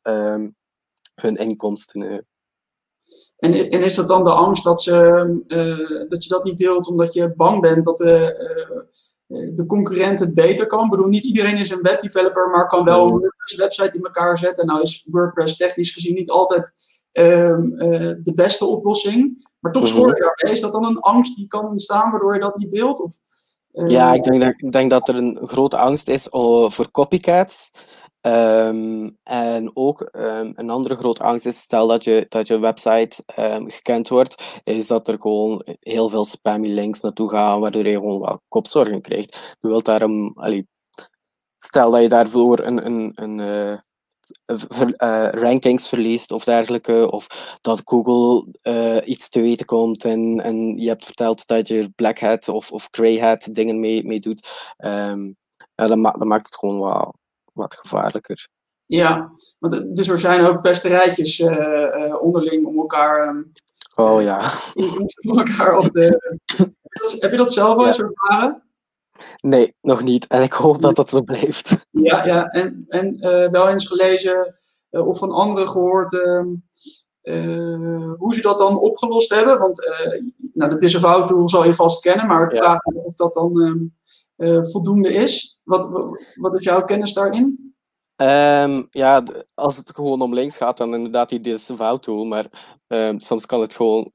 hun 1.14 1.36
inkomsten. 1.36 2.02
Uh. 2.02 2.18
En, 3.36 3.70
en 3.70 3.82
is 3.82 3.94
dat 3.94 4.08
dan 4.08 4.24
de 4.24 4.30
angst 4.30 4.64
dat, 4.64 4.82
ze, 4.82 4.94
uh, 5.48 6.08
dat 6.08 6.24
je 6.24 6.28
dat 6.28 6.44
niet 6.44 6.58
deelt 6.58 6.86
omdat 6.86 7.12
je 7.12 7.34
bang 7.34 7.60
bent 7.60 7.84
dat 7.84 7.96
de, 7.96 8.34
uh, 9.28 9.50
de 9.54 9.66
concurrent 9.66 10.20
het 10.20 10.34
beter 10.34 10.66
kan? 10.66 10.84
Ik 10.84 10.90
bedoel, 10.90 11.06
niet 11.06 11.24
iedereen 11.24 11.56
is 11.56 11.70
een 11.70 11.82
webdeveloper, 11.82 12.50
maar 12.50 12.66
kan 12.66 12.84
wel 12.84 13.04
een 13.04 13.10
WordPress-website 13.10 13.96
in 13.96 14.04
elkaar 14.04 14.38
zetten. 14.38 14.66
Nou 14.66 14.82
is 14.82 15.06
WordPress 15.10 15.56
technisch 15.56 15.92
gezien 15.92 16.14
niet 16.14 16.30
altijd 16.30 16.72
uh, 17.12 17.58
de 18.22 18.32
beste 18.34 18.64
oplossing. 18.64 19.48
Maar 19.60 19.72
toch 19.72 19.86
schoor 19.86 20.08
je 20.08 20.20
daarbij. 20.20 20.50
Is 20.50 20.60
dat 20.60 20.72
dan 20.72 20.84
een 20.84 21.00
angst 21.00 21.36
die 21.36 21.46
kan 21.46 21.68
ontstaan 21.68 22.10
waardoor 22.10 22.34
je 22.34 22.40
dat 22.40 22.56
niet 22.56 22.70
deelt? 22.70 23.00
Of, 23.00 23.18
ja, 23.70 24.12
ik 24.12 24.24
denk, 24.24 24.40
dat, 24.42 24.54
ik 24.56 24.72
denk 24.72 24.90
dat 24.90 25.08
er 25.08 25.16
een 25.16 25.38
grote 25.42 25.76
angst 25.76 26.08
is 26.08 26.26
voor 26.30 26.90
copycats. 26.90 27.70
Ehm, 28.26 29.10
en 29.22 29.70
ook 29.74 30.00
ehm, 30.02 30.52
een 30.54 30.70
andere 30.70 30.94
grote 30.96 31.22
angst 31.22 31.46
is, 31.46 31.60
stel 31.60 31.86
dat 31.86 32.04
je, 32.04 32.26
dat 32.28 32.46
je 32.46 32.58
website 32.58 33.22
ehm, 33.26 33.68
gekend 33.68 34.08
wordt, 34.08 34.60
is 34.64 34.86
dat 34.86 35.08
er 35.08 35.20
gewoon 35.20 35.62
heel 35.80 36.08
veel 36.08 36.24
spammy 36.24 36.68
links 36.68 37.00
naartoe 37.00 37.30
gaan, 37.30 37.60
waardoor 37.60 37.86
je 37.86 37.94
gewoon 37.94 38.18
wat 38.18 38.40
kopzorgen 38.48 39.00
krijgt. 39.00 39.56
Je 39.60 39.68
wilt 39.68 39.84
daarom, 39.84 40.34
stel 41.56 41.90
dat 41.90 42.02
je 42.02 42.08
daarvoor 42.08 42.60
een, 42.60 42.86
een, 42.86 43.12
een, 43.14 43.38
uh, 43.38 43.78
uh, 45.02 45.28
rankings 45.30 45.88
verliest 45.88 46.32
of 46.32 46.44
dergelijke, 46.44 47.10
of 47.10 47.26
dat 47.60 47.80
Google 47.84 48.54
uh, 48.62 49.08
iets 49.08 49.28
te 49.28 49.40
weten 49.40 49.66
komt 49.66 50.04
en, 50.04 50.40
en 50.40 50.76
je 50.78 50.88
hebt 50.88 51.04
verteld 51.04 51.46
dat 51.46 51.68
je 51.68 51.90
black 51.94 52.18
hat 52.18 52.48
of, 52.48 52.72
of 52.72 52.88
grey 52.90 53.18
hat 53.18 53.54
dingen 53.54 53.80
mee, 53.80 54.04
mee 54.04 54.20
doet, 54.20 54.48
dan, 55.74 56.00
ma 56.00 56.10
dan 56.10 56.28
maakt 56.28 56.46
het 56.46 56.56
gewoon 56.56 56.78
wat 56.78 57.14
wat 57.56 57.74
gevaarlijker. 57.74 58.48
Ja, 58.86 59.32
want, 59.58 59.96
dus 59.96 60.08
er 60.08 60.18
zijn 60.18 60.46
ook 60.46 60.62
pesterijtjes 60.62 61.38
uh, 61.38 61.50
uh, 61.50 62.22
onderling 62.22 62.66
om 62.66 62.78
elkaar. 62.78 63.28
Um, 63.28 63.52
oh 63.94 64.22
ja. 64.22 64.50
Om 64.74 65.38
elkaar 65.38 65.76
op 65.76 65.92
de. 65.92 66.36
Heb 67.18 67.30
je 67.30 67.36
dat 67.36 67.52
zelf 67.52 67.76
wel 67.76 67.86
eens 67.86 68.00
ervaren? 68.00 68.62
Nee, 69.40 69.74
nog 69.80 70.02
niet. 70.02 70.26
En 70.26 70.42
ik 70.42 70.52
hoop 70.52 70.82
dat 70.82 70.96
dat 70.96 71.10
zo 71.10 71.22
blijft. 71.22 71.86
Ja, 71.90 72.24
ja. 72.24 72.46
en, 72.46 72.84
en 72.88 73.16
uh, 73.16 73.48
wel 73.48 73.68
eens 73.68 73.86
gelezen 73.86 74.58
of 74.90 75.18
van 75.18 75.30
anderen 75.30 75.68
gehoord 75.68 76.12
ehm, 76.14 76.46
hoe 78.16 78.34
ze 78.34 78.40
dat 78.40 78.58
dan 78.58 78.78
opgelost 78.78 79.34
hebben. 79.34 79.58
Want 79.58 79.88
nou, 80.52 80.70
de 80.70 80.78
disavow 80.78 81.26
tool 81.26 81.48
zal 81.48 81.64
je 81.64 81.72
vast 81.72 82.00
kennen, 82.00 82.26
maar 82.26 82.44
ik 82.44 82.54
ja. 82.54 82.62
vraag 82.62 82.84
me 82.84 83.04
of 83.04 83.14
dat 83.14 83.34
dan 83.34 83.60
um, 84.36 84.64
voldoende 84.64 85.12
is. 85.12 85.55
Wat, 85.66 85.88
wat 86.34 86.54
is 86.54 86.64
jouw 86.64 86.84
kennis 86.84 87.12
daarin? 87.12 87.74
Um, 88.16 88.86
ja, 88.90 89.22
als 89.54 89.76
het 89.76 89.94
gewoon 89.94 90.22
om 90.22 90.34
links 90.34 90.56
gaat, 90.56 90.76
dan 90.76 90.94
inderdaad 90.94 91.28
die 91.28 91.40
disavow 91.40 91.98
tool. 91.98 92.24
Maar 92.24 92.46
um, 92.86 93.20
soms 93.20 93.46
kan 93.46 93.60
het 93.60 93.74
gewoon 93.74 94.12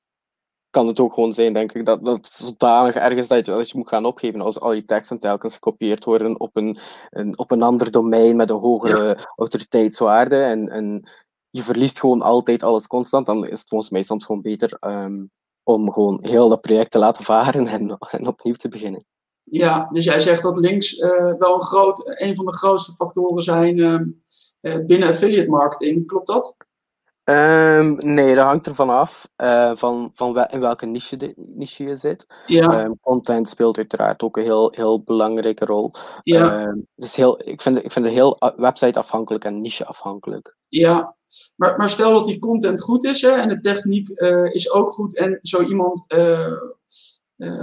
kan 0.70 0.88
het 0.88 1.00
ook 1.00 1.14
gewoon 1.14 1.34
zijn, 1.34 1.54
denk 1.54 1.72
ik, 1.72 1.86
dat, 1.86 2.06
dat 2.06 2.16
het 2.16 2.28
zodanig 2.28 2.96
ergens 2.96 3.28
dat 3.28 3.46
je, 3.46 3.52
dat 3.52 3.70
je 3.70 3.78
moet 3.78 3.88
gaan 3.88 4.06
opgeven 4.06 4.42
als 4.42 4.60
al 4.60 4.74
je 4.74 4.86
teksten 4.86 5.20
telkens 5.20 5.54
gekopieerd 5.54 6.04
worden 6.04 6.40
op 6.40 6.56
een, 6.56 6.80
een, 7.10 7.38
op 7.38 7.52
een 7.52 7.62
ander 7.62 7.92
domein 7.92 8.36
met 8.36 8.50
een 8.50 8.60
hogere 8.60 9.06
ja. 9.06 9.34
autoriteitswaarde 9.36 10.44
en, 10.44 10.70
en 10.70 11.10
je 11.50 11.64
verliest 11.64 12.00
gewoon 12.00 12.22
altijd 12.22 12.64
alles 12.64 12.88
constant, 12.88 13.26
dan 13.26 13.48
is 13.48 13.60
het 13.60 13.70
volgens 13.70 13.90
mij 13.90 14.04
soms 14.04 14.26
gewoon 14.26 14.42
beter 14.42 14.78
um, 14.80 15.32
om 15.64 15.92
gewoon 15.92 16.20
heel 16.24 16.50
dat 16.50 16.62
project 16.62 16.92
te 16.92 17.00
laten 17.00 17.24
varen 17.34 17.68
en, 17.68 17.98
en 18.12 18.28
opnieuw 18.28 18.56
te 18.56 18.70
beginnen. 18.70 19.06
Ja, 19.44 19.90
dus 19.92 20.04
jij 20.04 20.20
zegt 20.20 20.44
dat 20.44 20.58
links 20.58 20.98
uh, 20.98 21.34
wel 21.38 21.54
een, 21.54 21.62
groot, 21.62 22.02
een 22.06 22.36
van 22.36 22.46
de 22.46 22.58
grootste 22.58 22.92
factoren 22.92 23.44
zijn 23.44 23.78
uh, 23.78 24.00
uh, 24.62 24.86
binnen 24.86 25.08
affiliate 25.08 25.50
marketing. 25.50 26.08
Klopt 26.08 26.28
dat? 26.28 26.56
Um, 27.24 27.98
nee, 28.00 28.36
dat 28.36 28.46
hangt 28.46 28.68
ervan 28.68 28.90
af 28.90 29.28
uh, 29.38 29.72
van, 29.76 30.10
van 30.14 30.34
wel, 30.34 30.46
in 30.46 30.60
welke 30.60 30.86
niche, 30.86 31.18
de, 31.18 31.34
niche 31.36 31.84
je 31.84 31.96
zit. 31.96 32.26
Ja. 32.46 32.84
Um, 32.84 33.00
content 33.02 33.50
speelt 33.50 33.78
uiteraard 33.78 34.24
ook 34.24 34.38
een 34.38 34.44
heel, 34.44 34.72
heel 34.76 35.04
belangrijke 35.04 35.66
rol. 35.66 35.92
Ja. 36.24 36.68
Um, 36.68 36.88
dus 36.96 37.16
heel, 37.16 37.48
ik, 37.48 37.62
vind, 37.62 37.84
ik 37.84 37.92
vind 37.92 38.06
het 38.06 38.14
heel 38.14 38.38
website 38.56 39.00
afhankelijk 39.00 39.44
en 39.44 39.62
niche 39.62 39.86
afhankelijk. 39.86 40.58
Ja, 40.68 41.16
maar, 41.56 41.78
maar 41.78 41.90
stel 41.90 42.14
dat 42.14 42.26
die 42.26 42.40
content 42.40 42.82
goed 42.82 43.04
is 43.04 43.22
hè, 43.22 43.32
en 43.32 43.50
de 43.50 43.62
techniek 43.62 44.10
uh, 44.10 44.54
is 44.54 44.72
ook 44.72 44.92
goed 44.92 45.16
en 45.16 45.40
zo 45.42 45.62
iemand 45.62 46.04
uh, 46.16 46.54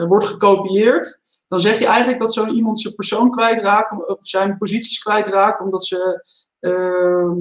wordt 0.08 0.26
gekopieerd 0.26 1.20
dan 1.48 1.60
zeg 1.60 1.78
je 1.78 1.86
eigenlijk 1.86 2.20
dat 2.20 2.32
zo'n 2.32 2.54
iemand 2.54 2.80
zijn 2.80 2.94
persoon 2.94 3.30
kwijtraakt, 3.30 4.06
of 4.06 4.18
zijn 4.20 4.58
posities 4.58 4.98
kwijtraakt, 4.98 5.60
omdat 5.60 5.86
ze, 5.86 6.24
uh, 6.60 7.32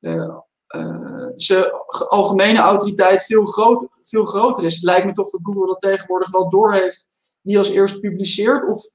uh, 0.00 0.36
uh, 0.74 1.26
zijn 1.36 1.70
algemene 2.08 2.58
autoriteit 2.58 3.22
veel, 3.22 3.44
groot, 3.46 3.88
veel 4.00 4.24
groter 4.24 4.64
is. 4.64 4.74
Het 4.74 4.84
lijkt 4.84 5.06
me 5.06 5.12
toch 5.12 5.30
dat 5.30 5.40
Google 5.42 5.66
dat 5.66 5.80
tegenwoordig 5.80 6.30
wel 6.30 6.48
doorheeft, 6.48 7.08
die 7.42 7.58
als 7.58 7.68
eerst 7.68 8.00
publiceert, 8.00 8.68
of 8.68 8.88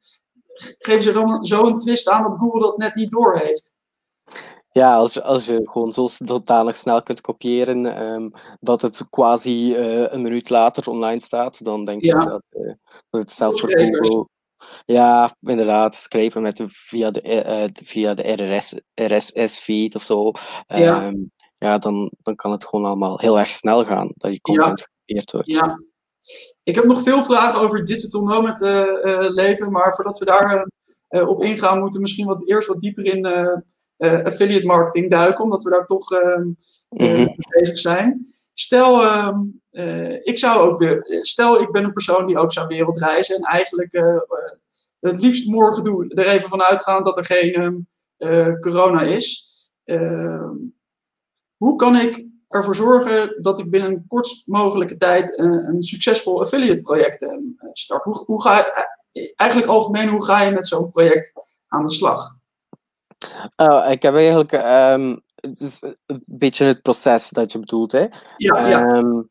geven 0.77 1.01
ze 1.01 1.11
dan 1.11 1.45
zo 1.45 1.65
een 1.65 1.77
twist 1.77 2.09
aan 2.09 2.23
dat 2.23 2.39
Google 2.39 2.61
dat 2.61 2.77
net 2.77 2.95
niet 2.95 3.11
doorheeft? 3.11 3.73
Ja, 4.71 4.95
als, 4.95 5.21
als 5.21 5.45
je 5.45 5.61
gewoon 5.63 5.91
zo 5.91 6.07
zodanig 6.07 6.75
snel 6.75 7.03
kunt 7.03 7.21
kopiëren 7.21 8.03
um, 8.03 8.31
dat 8.59 8.81
het 8.81 9.09
quasi 9.09 9.75
uh, 9.75 10.11
een 10.11 10.21
minuut 10.21 10.49
later 10.49 10.89
online 10.89 11.21
staat, 11.21 11.63
dan 11.63 11.85
denk 11.85 12.03
ja. 12.03 12.21
ik 12.21 12.27
dat, 12.27 12.43
uh, 12.49 12.73
dat 13.09 13.21
het 13.21 13.31
zelfs 13.31 13.61
voor 13.61 13.71
Google 13.71 14.27
ja, 14.85 15.35
inderdaad, 15.41 15.95
schrijven 15.95 16.41
met 16.41 16.57
de, 16.57 16.65
via 16.67 17.11
de, 17.11 17.21
uh, 17.23 17.85
via 17.85 18.13
de 18.13 18.31
RRS, 18.31 18.73
RSS-feed 18.93 19.95
of 19.95 20.03
zo. 20.03 20.31
Ja, 20.67 21.07
um, 21.07 21.31
ja 21.55 21.77
dan, 21.77 22.11
dan 22.21 22.35
kan 22.35 22.51
het 22.51 22.65
gewoon 22.65 22.85
allemaal 22.85 23.19
heel 23.19 23.39
erg 23.39 23.47
snel 23.47 23.85
gaan 23.85 24.11
dat 24.15 24.31
je 24.31 24.41
content 24.41 24.79
ja. 24.79 24.85
gekopieerd 24.85 25.31
wordt. 25.31 25.51
Ja. 25.51 25.75
Ik 26.63 26.75
heb 26.75 26.85
nog 26.85 27.01
veel 27.01 27.23
vragen 27.23 27.61
over 27.61 27.83
digital 27.83 28.21
nomad 28.21 28.61
uh, 28.61 28.83
uh, 29.03 29.29
leven, 29.29 29.71
maar 29.71 29.93
voordat 29.93 30.19
we 30.19 30.25
daar 30.25 30.67
op 31.27 31.43
ingaan, 31.43 31.79
moeten 31.79 31.99
we 31.99 32.05
misschien 32.05 32.27
wat, 32.27 32.49
eerst 32.49 32.67
wat 32.67 32.79
dieper 32.79 33.05
in 33.05 33.25
affiliate 33.97 34.65
marketing 34.65 35.11
duiken, 35.11 35.43
omdat 35.43 35.63
we 35.63 35.69
daar 35.69 35.85
toch 35.85 36.09
mm 36.09 36.55
-hmm. 36.89 37.35
bezig 37.49 37.79
zijn. 37.79 38.25
Stel, 38.61 39.03
uh, 39.71 40.25
ik 40.25 40.39
zou 40.39 40.59
ook 40.59 40.77
weer, 40.77 41.05
stel 41.21 41.61
ik 41.61 41.71
ben 41.71 41.83
een 41.83 41.93
persoon 41.93 42.27
die 42.27 42.37
ook 42.37 42.51
zou 42.51 42.67
wereldreizen 42.67 43.35
en 43.35 43.41
eigenlijk 43.41 43.93
uh, 43.93 44.17
het 44.99 45.21
liefst 45.21 45.47
morgen 45.47 45.83
doe, 45.83 46.07
er 46.07 46.27
even 46.27 46.49
van 46.49 46.61
uitgaan 46.61 47.03
dat 47.03 47.17
er 47.17 47.25
geen 47.25 47.87
uh, 48.17 48.59
corona 48.59 49.01
is. 49.01 49.49
Ehm, 49.83 50.55
hoe 51.57 51.75
kan 51.75 51.95
ik 51.95 52.25
ervoor 52.47 52.75
zorgen 52.75 53.41
dat 53.41 53.59
ik 53.59 53.69
binnen 53.69 53.91
een 53.91 54.05
kortst 54.07 54.47
mogelijke 54.47 54.97
tijd 54.97 55.39
een 55.39 55.81
succesvol 55.81 56.41
affiliate 56.41 56.81
project 56.81 57.25
start? 57.73 58.03
Hoe, 58.03 58.23
hoe 58.25 58.41
ga 58.41 58.57
je, 59.11 59.33
eigenlijk 59.35 59.69
algemeen, 59.69 60.09
hoe 60.09 60.25
ga 60.25 60.41
je 60.41 60.51
met 60.51 60.67
zo'n 60.67 60.91
project 60.91 61.33
aan 61.67 61.85
de 61.85 61.91
slag? 61.91 62.35
Oh, 63.55 63.89
ik 63.89 64.01
heb 64.01 64.15
eigenlijk 64.15 64.53
het 65.41 65.59
is 65.59 65.83
een 66.05 66.23
beetje 66.25 66.65
het 66.65 66.81
proces 66.81 67.29
dat 67.29 67.51
je 67.51 67.59
bedoelt. 67.59 67.91
Hè? 67.91 68.05
Ja, 68.37 68.67
ja. 68.67 68.95
Um, 68.95 69.29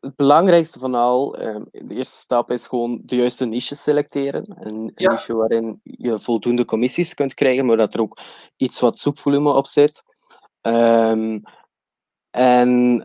het 0.00 0.16
belangrijkste 0.16 0.78
van 0.78 0.94
al, 0.94 1.42
um, 1.42 1.68
de 1.70 1.94
eerste 1.94 2.16
stap 2.16 2.50
is 2.50 2.66
gewoon 2.66 3.02
de 3.04 3.16
juiste 3.16 3.44
niche 3.44 3.74
selecteren. 3.74 4.56
Een 4.66 4.92
ja. 4.94 5.10
niche 5.10 5.36
waarin 5.36 5.80
je 5.82 6.18
voldoende 6.18 6.64
commissies 6.64 7.14
kunt 7.14 7.34
krijgen, 7.34 7.66
maar 7.66 7.76
dat 7.76 7.94
er 7.94 8.00
ook 8.00 8.20
iets 8.56 8.80
wat 8.80 8.98
zoekvolume 8.98 9.52
op 9.52 9.66
zit. 9.66 10.02
Um, 10.62 11.42
en 12.30 13.04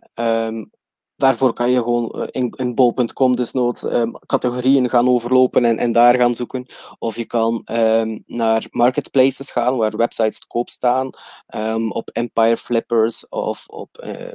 daarvoor 1.16 1.54
kan 1.54 1.72
je 1.72 1.84
gewoon 1.84 2.28
in, 2.32 2.54
in 2.56 2.76
bol.com 2.76 3.36
desnoods 3.36 3.84
um, 3.84 4.12
categorieën 4.26 4.90
gaan 4.90 5.10
overlopen 5.10 5.66
en, 5.66 5.78
en 5.78 5.92
daar 5.92 6.16
gaan 6.16 6.36
zoeken. 6.36 6.66
Of 7.00 7.16
je 7.16 7.26
kan 7.26 7.62
um, 7.72 8.24
naar 8.26 8.68
marketplaces 8.70 9.52
gaan 9.52 9.78
waar 9.78 9.98
websites 9.98 10.40
te 10.40 10.48
koop 10.48 10.70
staan. 10.70 11.10
Um, 11.56 11.92
op 11.92 12.10
Empire 12.10 12.58
Flippers 12.58 13.30
of 13.30 13.68
op 13.68 14.04
uh, 14.04 14.32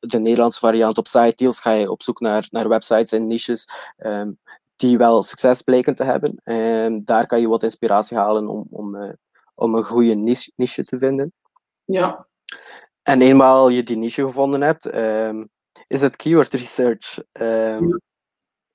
de 0.00 0.18
Nederlandse 0.18 0.60
variant 0.60 0.98
op 0.98 1.06
Site 1.06 1.32
Deals 1.36 1.60
ga 1.60 1.70
je 1.70 1.90
op 1.90 2.02
zoek 2.02 2.20
naar, 2.20 2.46
naar 2.50 2.68
websites 2.68 3.12
en 3.12 3.26
niches 3.26 3.68
die 4.76 4.98
wel 4.98 5.22
succes 5.22 5.62
bleken 5.62 5.96
te 5.96 6.04
hebben. 6.04 6.40
daar 7.04 7.26
kan 7.26 7.40
je 7.40 7.48
wat 7.48 7.62
inspiratie 7.62 8.16
halen 8.16 8.48
om, 8.48 8.66
om, 8.70 8.94
uh, 8.94 9.12
om 9.54 9.74
een 9.74 9.84
goede 9.84 10.14
niche, 10.14 10.52
niche 10.56 10.84
te 10.84 10.98
vinden. 10.98 11.32
Ja. 11.84 12.26
En 13.02 13.22
eenmaal 13.22 13.68
je 13.68 13.82
die 13.82 13.96
niche 13.96 14.22
gevonden 14.22 14.60
hebt, 14.60 14.84
is 15.88 16.00
het 16.00 16.16
keyword 16.16 16.54
research 16.54 17.18
um, 17.32 17.88
ja. 17.88 18.00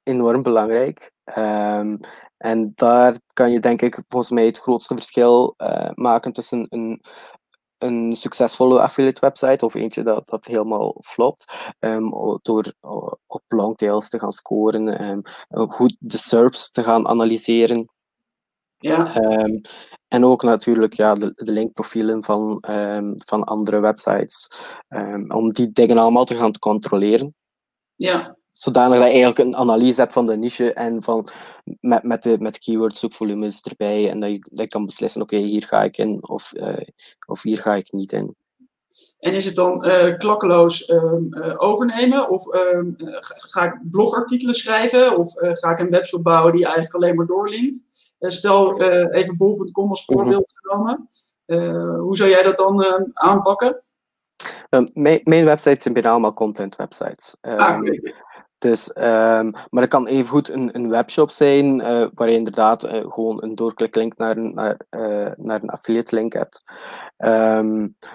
enorm 0.04 0.42
belangrijk. 0.42 1.12
Um, 1.38 2.00
en 2.38 2.72
daar 2.76 3.16
kan 3.34 3.52
je 3.52 3.60
denk 3.60 3.82
ik 3.82 4.04
volgens 4.08 4.32
mij 4.32 4.46
het 4.46 4.60
grootste 4.60 4.94
verschil 4.94 5.54
uh, 5.58 5.90
maken 5.94 6.32
tussen 6.34 6.66
een, 6.70 7.02
een 7.78 8.16
succesvolle 8.16 8.82
affiliate 8.82 9.22
website 9.22 9.66
of 9.66 9.74
eentje 9.74 10.04
dat, 10.04 10.28
dat 10.28 10.46
helemaal 10.46 10.96
flopt. 11.06 11.72
Um, 11.80 12.10
door 12.42 12.74
op 13.28 13.44
longtails 13.48 14.10
te 14.10 14.20
gaan 14.20 14.32
scoren, 14.32 15.10
um, 15.10 15.22
goed 15.70 15.96
de 16.00 16.18
SERPs 16.18 16.72
te 16.72 16.84
gaan 16.84 17.08
analyseren. 17.08 17.90
Ja. 18.78 19.16
Um, 19.16 19.62
en 20.14 20.26
ook 20.26 20.44
natuurlijk 20.44 20.94
ja, 20.94 21.16
de, 21.16 21.32
de 21.34 21.52
linkprofielen 21.52 22.24
van, 22.24 22.64
um, 22.70 23.16
van 23.26 23.44
andere 23.44 23.80
websites. 23.80 24.48
Um, 24.90 25.32
om 25.32 25.52
die 25.52 25.72
dingen 25.72 25.98
allemaal 25.98 26.26
te 26.26 26.36
gaan 26.36 26.60
controleren. 26.60 27.36
Ja. 27.96 28.38
Zodanig 28.52 28.98
dat 28.98 29.08
je 29.08 29.14
eigenlijk 29.14 29.40
een 29.40 29.56
analyse 29.56 30.00
hebt 30.00 30.14
van 30.14 30.26
de 30.26 30.38
niche 30.38 30.74
en 30.74 31.04
van, 31.04 31.28
met, 31.80 32.04
met, 32.04 32.24
de, 32.24 32.36
met 32.40 32.60
keyword 32.60 32.98
zoekvolumes 32.98 33.62
erbij. 33.62 34.10
En 34.10 34.20
dat 34.20 34.30
je, 34.30 34.40
dat 34.40 34.60
je 34.60 34.68
kan 34.68 34.86
beslissen, 34.86 35.22
oké, 35.22 35.36
okay, 35.36 35.48
hier 35.48 35.64
ga 35.64 35.84
ik 35.84 35.98
in 35.98 36.30
of, 36.30 36.52
uh, 36.54 36.74
of 37.28 37.42
hier 37.42 37.58
ga 37.58 37.76
ik 37.76 37.92
niet 37.92 38.12
in. 38.12 38.36
En 39.20 39.34
is 39.34 39.46
het 39.46 39.56
dan 39.56 39.88
uh, 39.88 40.18
klakkeloos 40.18 40.90
um, 40.90 41.28
uh, 41.30 41.54
overnemen? 41.58 42.30
Of 42.30 42.56
um, 42.56 42.96
ga 43.26 43.64
ik 43.64 43.80
blogartikelen 43.92 44.56
schrijven? 44.56 45.18
Of 45.18 45.34
ga 45.36 45.72
ik 45.72 45.80
een 45.80 45.90
webshop 45.90 46.24
bouwen 46.24 46.54
die 46.54 46.66
eigenlijk 46.66 46.96
alleen 46.96 47.16
maar 47.16 47.26
doorlinkt? 47.26 47.86
Stel 48.32 48.82
uh, 48.82 49.08
even 49.12 49.38
bol.com 49.38 49.90
als 49.90 50.06
voorbeeld 50.06 50.54
genomen. 50.56 51.10
hoe 52.00 52.16
zou 52.16 52.30
jij 52.30 52.44
dat 52.44 52.58
dan 52.58 52.86
aanpakken? 53.14 53.84
mijn, 54.94 55.20
mijn 55.24 55.46
websites 55.46 55.82
zijn 55.82 55.94
bijna 55.94 56.10
allemaal 56.10 56.34
content 56.34 56.76
websites. 56.76 57.36
Ah, 57.42 57.80
dus, 58.64 58.90
um, 58.90 59.52
maar 59.70 59.82
het 59.82 59.88
kan 59.88 60.08
evengoed 60.08 60.50
een, 60.50 60.70
een 60.76 60.90
webshop 60.90 61.30
zijn, 61.30 61.80
uh, 61.80 62.06
waar 62.14 62.30
je 62.30 62.38
inderdaad 62.38 62.86
uh, 62.86 62.92
gewoon 62.92 63.44
een 63.44 63.56
doorkliklink 63.56 64.18
naar 64.18 64.38
een, 64.38 64.54
naar, 64.54 64.80
uh, 64.90 65.32
naar 65.36 65.64
een 65.64 65.70
affiliate 65.70 66.16
link 66.16 66.34
hebt. 66.34 66.64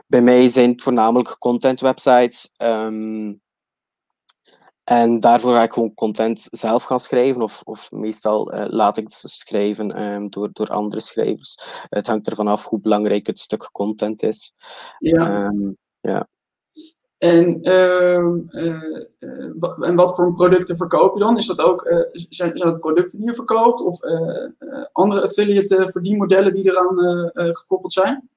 Bij 0.07 0.23
mij 0.23 0.49
zijn 0.49 0.71
het 0.71 0.83
voornamelijk 0.83 1.37
content 1.38 1.81
websites. 1.81 2.50
Um, 2.62 3.41
en 4.88 5.21
daarvoor 5.21 5.54
ga 5.54 5.62
ik 5.62 5.73
gewoon 5.73 5.95
content 5.95 6.47
zelf 6.50 6.85
gaan 6.85 7.00
schrijven, 7.00 7.42
of, 7.42 7.62
of 7.64 7.90
meestal 7.90 8.52
laat 8.71 8.97
ik 8.97 9.04
het 9.04 9.23
schrijven 9.30 10.30
door, 10.30 10.49
door 10.52 10.68
andere 10.68 11.00
schrijvers. 11.00 11.59
Het 11.88 12.07
hangt 12.07 12.28
ervan 12.28 12.47
af 12.47 12.64
hoe 12.64 12.80
belangrijk 12.80 13.26
het 13.26 13.40
stuk 13.40 13.68
content 13.73 14.23
is. 14.23 14.52
Ja. 14.99 15.52
ja. 16.00 16.26
En, 17.18 17.68
uh, 17.68 18.62
uh, 18.62 18.83
en 19.80 19.95
wat 19.95 20.14
voor 20.16 20.33
producten 20.33 20.76
verkoop 20.76 21.14
je 21.14 21.21
dan? 21.21 21.37
Is 21.37 21.47
dat 21.47 21.62
ook, 21.62 21.88
zijn, 22.12 22.57
zijn 22.59 22.71
dat 22.71 22.80
producten 22.80 23.18
die 23.18 23.28
je 23.28 23.35
verkoopt 23.35 23.80
of 23.80 24.00
andere 24.92 25.23
affiliate 25.23 25.88
verdienmodellen 25.90 26.52
die 26.52 26.71
eraan 26.71 27.30
gekoppeld 27.54 27.92
zijn? 27.92 28.28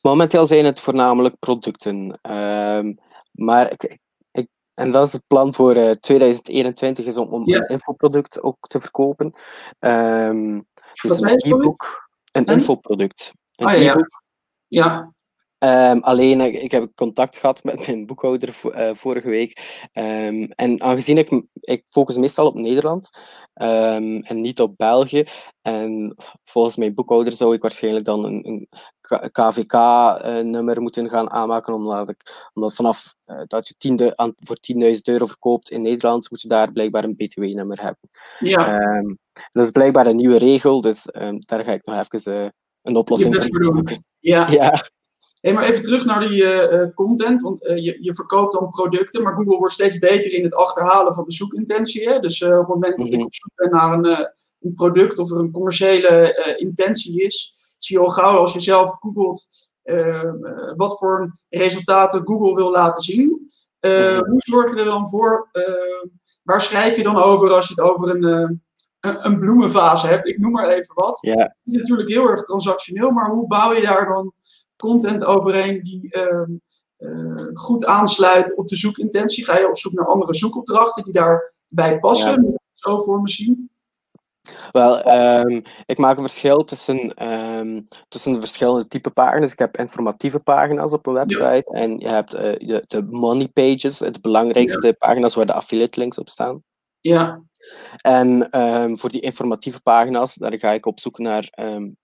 Momenteel 0.00 0.46
zijn 0.46 0.64
het 0.64 0.80
voornamelijk 0.80 1.38
producten. 1.38 2.18
Ehm, 2.22 2.94
maar 3.32 3.72
ik, 3.72 3.98
en 4.74 4.90
dat 4.90 5.06
is 5.06 5.12
het 5.12 5.26
plan 5.26 5.54
voor 5.54 5.74
2021 6.00 7.06
is 7.06 7.16
om, 7.16 7.28
om 7.28 7.48
een 7.48 7.68
infoproduct 7.68 8.42
ook 8.42 8.66
te 8.66 8.80
verkopen. 8.80 9.32
Um, 9.78 10.66
dus 11.02 11.20
een 11.20 11.28
e-book, 11.28 12.10
een 12.32 12.44
infoproduct. 12.44 13.32
Een 13.56 13.66
ah, 13.66 13.72
ja, 13.72 13.82
ja. 13.82 14.06
ja. 14.68 15.12
Um, 15.64 16.00
alleen, 16.02 16.40
ik 16.40 16.70
heb 16.70 16.90
contact 16.94 17.38
gehad 17.38 17.64
met 17.64 17.86
mijn 17.86 18.06
boekhouder 18.06 18.60
uh, 18.64 18.90
vorige 18.94 19.28
week. 19.28 19.80
Um, 19.92 20.50
en 20.50 20.80
aangezien 20.80 21.18
ik, 21.18 21.42
ik 21.60 21.84
focus 21.88 22.16
meestal 22.16 22.46
op 22.46 22.54
Nederland 22.54 23.20
um, 23.54 24.22
en 24.22 24.40
niet 24.40 24.60
op 24.60 24.76
België. 24.76 25.24
En 25.62 26.14
volgens 26.44 26.76
mijn 26.76 26.94
boekhouder 26.94 27.32
zou 27.32 27.54
ik 27.54 27.62
waarschijnlijk 27.62 28.04
dan 28.04 28.24
een, 28.24 28.46
een 28.46 28.68
KVK-nummer 29.30 30.76
uh, 30.76 30.82
moeten 30.82 31.08
gaan 31.08 31.30
aanmaken. 31.30 31.74
Omdat, 31.74 32.08
ik, 32.08 32.50
omdat 32.52 32.74
vanaf 32.74 33.14
uh, 33.26 33.42
dat 33.46 33.68
je 33.68 33.74
tiende, 33.78 34.16
aan, 34.16 34.32
voor 34.36 34.58
10.000 34.74 35.00
euro 35.02 35.26
verkoopt 35.26 35.70
in 35.70 35.82
Nederland, 35.82 36.30
moet 36.30 36.42
je 36.42 36.48
daar 36.48 36.72
blijkbaar 36.72 37.04
een 37.04 37.16
BTW-nummer 37.16 37.80
hebben. 37.80 38.08
Ja. 38.38 38.78
dat 39.52 39.64
is 39.64 39.70
blijkbaar 39.70 40.06
een 40.06 40.16
nieuwe 40.16 40.38
regel, 40.38 40.80
dus 40.80 41.02
daar 41.38 41.64
ga 41.64 41.72
ik 41.72 41.86
nog 41.86 42.06
even 42.08 42.32
uh, 42.34 42.48
een 42.82 42.96
oplossing 42.96 43.34
voor 43.34 43.64
zoeken. 43.64 44.04
Ja. 44.18 44.50
ja. 44.50 44.88
Hey, 45.40 45.52
maar 45.52 45.64
even 45.64 45.82
terug 45.82 46.04
naar 46.04 46.28
die 46.28 46.42
uh, 46.42 46.94
content, 46.94 47.40
want 47.40 47.64
uh, 47.64 47.84
je, 47.84 47.96
je 48.00 48.14
verkoopt 48.14 48.52
dan 48.52 48.68
producten, 48.68 49.22
maar 49.22 49.34
Google 49.34 49.56
wordt 49.56 49.74
steeds 49.74 49.98
beter 49.98 50.32
in 50.32 50.44
het 50.44 50.54
achterhalen 50.54 51.14
van 51.14 51.24
de 51.24 51.32
zoekintentie. 51.32 52.08
Hè? 52.08 52.18
Dus 52.18 52.42
op 52.42 52.50
het 52.50 52.68
moment 52.68 52.96
dat 52.96 53.06
ik 53.06 53.12
mhm. 53.12 53.22
op 53.22 53.34
zoek 53.34 53.50
ben 53.54 53.70
naar 53.70 53.92
een, 53.92 54.30
een 54.60 54.74
product 54.74 55.18
of 55.18 55.30
er 55.30 55.38
een 55.38 55.52
commerciële 55.52 56.34
intentie 56.58 57.22
is, 57.22 57.58
zie 57.78 57.96
je 57.96 58.02
al 58.02 58.08
gauw 58.08 58.38
als 58.38 58.52
je 58.52 58.60
zelf 58.60 58.90
googelt 58.90 59.46
wat 60.76 60.98
voor 60.98 61.38
resultaten 61.48 62.26
Google 62.26 62.54
wil 62.54 62.70
laten 62.70 63.02
zien. 63.02 63.50
Mhm. 63.80 64.28
Hoe 64.28 64.40
zorg 64.40 64.70
je 64.70 64.76
er 64.76 64.84
dan 64.84 65.08
voor? 65.08 65.48
waar 66.42 66.60
schrijf 66.60 66.96
je 66.96 67.02
dan 67.02 67.16
over 67.16 67.52
als 67.52 67.68
je 67.68 67.74
het 67.80 67.90
over 67.90 68.10
een, 68.10 68.22
een, 69.00 69.26
een 69.26 69.38
bloemenfase 69.38 70.06
hebt? 70.06 70.26
Ik 70.26 70.38
noem 70.38 70.52
maar 70.52 70.68
even 70.68 70.94
wat. 70.94 71.18
Het 71.20 71.52
is 71.64 71.76
natuurlijk 71.76 72.08
heel 72.08 72.28
erg 72.28 72.42
transactioneel, 72.42 73.10
maar 73.10 73.30
hoe 73.30 73.46
bouw 73.46 73.72
je 73.72 73.82
daar 73.82 74.08
dan 74.08 74.32
content 74.80 75.24
overheen 75.24 75.82
die 75.82 76.10
ehm, 76.10 76.50
eh, 76.96 77.46
goed 77.52 77.86
aansluit 77.86 78.56
op 78.56 78.68
de 78.68 78.76
zoekintentie? 78.76 79.44
Ga 79.44 79.58
je 79.58 79.68
op 79.68 79.78
zoek 79.78 79.92
naar 79.92 80.06
andere 80.06 80.34
zoekopdrachten 80.34 81.04
die 81.04 81.12
daarbij 81.12 81.98
passen? 81.98 82.44
Ja. 82.44 82.58
Zo 82.72 82.98
voor 82.98 83.20
me 83.20 83.28
zien. 83.28 83.70
Wel, 84.70 85.12
um, 85.46 85.62
ik 85.86 85.98
maak 85.98 86.16
een 86.16 86.22
verschil 86.22 86.64
tussen, 86.64 87.28
um, 87.30 87.88
tussen 88.08 88.32
de 88.32 88.38
verschillende 88.38 88.86
type 88.86 89.10
pagina's. 89.10 89.52
Ik 89.52 89.58
heb 89.58 89.76
informatieve 89.76 90.40
pagina's 90.40 90.92
op 90.92 91.06
een 91.06 91.12
website 91.12 91.64
ja. 91.72 91.80
en 91.80 91.98
je 91.98 92.08
hebt 92.08 92.34
uh, 92.34 92.40
de, 92.40 92.84
de 92.86 93.02
money 93.02 93.48
pages, 93.48 93.98
het 93.98 94.20
belangrijkste 94.20 94.86
ja. 94.86 94.92
pagina's 94.92 95.34
waar 95.34 95.46
de 95.46 95.54
affiliate 95.54 95.98
links 95.98 96.18
op 96.18 96.28
staan. 96.28 96.62
Ja. 97.00 97.42
En 97.96 98.60
um, 98.60 98.98
voor 98.98 99.10
die 99.10 99.20
informatieve 99.20 99.80
pagina's, 99.80 100.34
daar 100.34 100.58
ga 100.58 100.72
ik 100.72 100.86
op 100.86 101.00
zoek 101.00 101.18
naar 101.18 101.48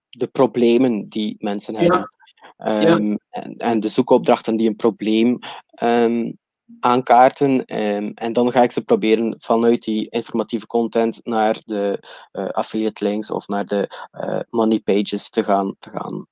de 0.09 0.27
problemen 0.27 1.09
die 1.09 1.35
mensen 1.39 1.77
hebben. 1.77 2.11
Um, 2.57 3.19
en, 3.31 3.57
en, 3.57 3.81
de 3.81 3.89
zoekopdrachten 3.89 4.57
die 4.57 4.69
een 4.69 4.77
probleem 4.77 5.39
um, 5.83 6.39
aankaarten. 6.81 7.51
Um, 7.51 8.13
en 8.15 8.33
dan 8.33 8.53
ga 8.53 8.63
ik 8.63 8.73
ze 8.73 8.85
proberen 8.85 9.35
vanuit 9.39 9.83
die 9.83 10.09
informatieve 10.11 10.67
content 10.67 11.21
naar 11.23 11.61
de 11.65 12.03
uh, 12.33 12.49
affiliate 12.49 13.05
links 13.05 13.31
of 13.31 13.49
naar 13.49 13.67
de 13.67 14.09
uh, 14.13 14.41
money 14.51 14.81
pages 14.81 15.29
te 15.29 15.45
gaan, 15.45 15.77
te 15.79 15.91
gaan 15.91 16.27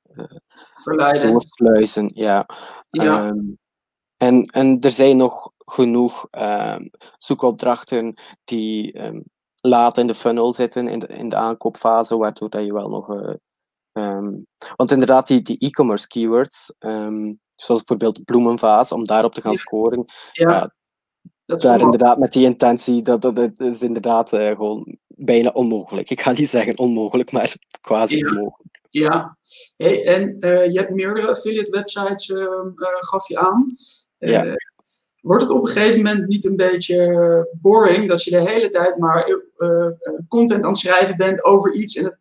Verleiden. 0.74 1.30
doorsluizen. 1.30 2.10
Ja. 2.14 2.46
ja. 2.90 3.32
en, 4.16 4.44
en 4.44 4.80
er 4.80 4.92
zijn 4.92 5.16
nog 5.16 5.52
genoeg 5.58 6.28
zoekopdrachten 7.18 8.14
die 8.44 9.00
laat 9.60 9.98
in 9.98 10.06
de 10.06 10.14
funnel 10.14 10.52
zitten, 10.52 10.88
in 10.88 10.98
de, 10.98 11.06
in 11.06 11.28
de 11.28 11.36
aankoopfase, 11.36 12.16
waardoor 12.16 12.50
dat 12.50 12.64
je 12.64 12.72
wel 12.72 12.88
nog 12.88 13.36
Um, 13.98 14.46
want 14.76 14.90
inderdaad, 14.90 15.26
die, 15.26 15.42
die 15.42 15.58
e-commerce 15.58 16.06
keywords, 16.06 16.74
um, 16.78 17.40
zoals 17.50 17.82
bijvoorbeeld 17.82 18.24
bloemenvaas, 18.24 18.92
om 18.92 19.04
daarop 19.04 19.34
te 19.34 19.40
gaan 19.40 19.54
scoren, 19.54 20.04
ja, 20.32 20.50
ja 20.50 20.74
dat 21.46 21.60
daar 21.60 21.80
inderdaad 21.80 22.18
met 22.18 22.32
die 22.32 22.44
intentie, 22.44 23.02
dat, 23.02 23.22
dat, 23.22 23.36
dat 23.36 23.52
is 23.58 23.82
inderdaad 23.82 24.32
uh, 24.32 24.46
gewoon 24.46 24.98
bijna 25.06 25.50
onmogelijk. 25.50 26.10
Ik 26.10 26.20
ga 26.20 26.32
niet 26.32 26.48
zeggen 26.48 26.78
onmogelijk, 26.78 27.32
maar 27.32 27.56
quasi 27.80 28.16
ja. 28.16 28.28
onmogelijk. 28.28 28.82
Ja, 28.90 29.38
hey, 29.76 30.06
en 30.06 30.36
uh, 30.40 30.72
je 30.72 30.78
hebt 30.78 30.94
meerdere 30.94 31.28
affiliate 31.28 31.70
websites, 31.70 32.28
uh, 32.28 32.46
gaf 33.00 33.28
je 33.28 33.38
aan. 33.38 33.74
ja. 34.18 34.56
Wordt 35.20 35.42
het 35.42 35.52
op 35.52 35.66
een 35.66 35.72
gegeven 35.72 36.02
moment 36.02 36.28
niet 36.28 36.44
een 36.44 36.56
beetje 36.56 37.48
boring 37.60 38.08
dat 38.08 38.24
je 38.24 38.30
de 38.30 38.50
hele 38.50 38.68
tijd 38.68 38.98
maar 38.98 39.40
content 40.28 40.64
aan 40.64 40.70
het 40.70 40.78
schrijven 40.78 41.16
bent 41.16 41.44
over 41.44 41.72
iets 41.72 41.96
en 41.96 42.04
het 42.04 42.18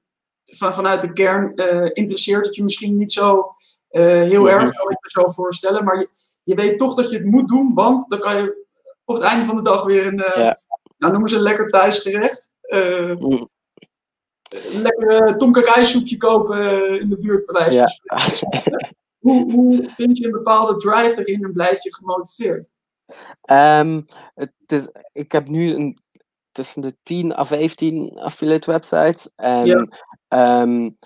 van, 0.56 0.74
vanuit 0.74 1.02
de 1.02 1.14
kern 1.14 1.52
uh, 1.56 1.90
interesseert 1.94 2.46
het 2.46 2.56
je 2.56 2.64
misschien 2.64 2.98
niet 2.98 3.12
zo 3.12 3.56
uh, 3.92 4.04
heel 4.04 4.50
erg, 4.50 4.62
kan 4.62 4.92
ik 4.92 4.98
me 5.02 5.10
zo 5.10 5.30
voorstellen. 5.30 5.84
Maar 5.84 6.00
je, 6.00 6.10
je, 6.44 6.56
weet 6.56 6.78
toch 6.78 6.94
dat 6.94 7.10
je 7.10 7.18
het 7.18 7.26
moet 7.26 7.48
doen, 7.48 7.74
want 7.74 8.10
dan 8.10 8.20
kan 8.20 8.36
je 8.36 8.66
op 9.06 9.16
het 9.16 9.24
einde 9.24 9.46
van 9.46 9.56
de 9.56 9.62
dag 9.62 9.84
weer 9.84 10.08
een, 10.08 10.20
uh, 10.20 10.36
ja. 10.36 10.58
nou 10.98 11.12
noemen 11.12 11.30
ze 11.30 11.36
een 11.36 11.42
lekker 11.42 11.70
thuisgerecht. 11.70 12.52
Mm. 13.18 13.50
Lekker 14.72 15.38
tomkakai 15.38 15.86
soepje 15.86 16.18
kopen 16.18 17.00
in 17.00 17.10
de 17.10 17.18
buurt, 17.18 17.46
bij 17.46 17.62
wijze 17.62 17.78
ja. 17.78 17.88
hoe, 19.20 19.52
hoe 19.52 19.90
vind 19.90 20.18
je 20.18 20.26
een 20.26 20.32
bepaalde 20.32 20.76
drive 20.76 21.22
erin 21.22 21.44
en 21.44 21.54
blijf 21.54 21.84
je 21.84 21.96
gemotiveerd? 21.96 22.70
Um, 23.52 24.06
het 24.36 24.52
is, 24.68 24.88
ik 25.12 25.32
heb 25.32 25.48
nu 25.48 25.74
een 25.74 25.98
tussen 26.54 26.82
de 26.82 26.96
10 27.04 27.38
à 27.38 27.46
15 27.46 28.20
affiliate 28.20 28.72
websites. 28.72 29.30
En 29.36 29.66
ja. 29.66 29.88
Um, 30.34 30.98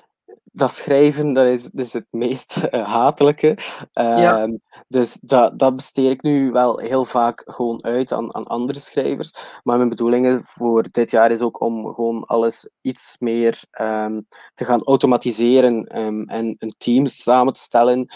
dat 0.52 0.72
schrijven, 0.72 1.34
dat 1.34 1.46
is, 1.46 1.64
dat 1.64 1.86
is 1.86 1.94
het 1.94 2.08
meest 2.10 2.56
hatelijke. 2.96 3.48
Um, 3.48 3.58
ja. 3.94 4.42
Ehm, 4.42 4.56
dus 4.88 5.18
dat, 5.22 5.60
dat 5.60 5.76
besteed 5.76 6.12
ik 6.12 6.22
nu 6.22 6.52
wel 6.52 6.78
heel 6.78 7.06
vaak 7.06 7.44
gewoon 7.46 7.84
uit 7.84 8.12
aan, 8.12 8.36
aan 8.36 8.48
andere 8.48 8.80
schrijvers. 8.80 9.60
Maar 9.64 9.78
mijn 9.78 9.90
bedoeling 9.90 10.42
voor 10.44 10.84
dit 10.84 11.12
jaar 11.12 11.32
is 11.32 11.42
ook 11.42 11.62
om 11.62 11.94
gewoon 11.94 12.26
alles 12.26 12.70
iets 12.82 13.16
meer 13.20 13.64
um, 13.82 14.28
te 14.54 14.66
gaan 14.66 14.84
automatiseren 14.84 15.86
en 15.86 16.56
een 16.60 16.76
team 16.78 17.06
samen 17.06 17.54
te 17.54 17.60
stellen 17.60 18.08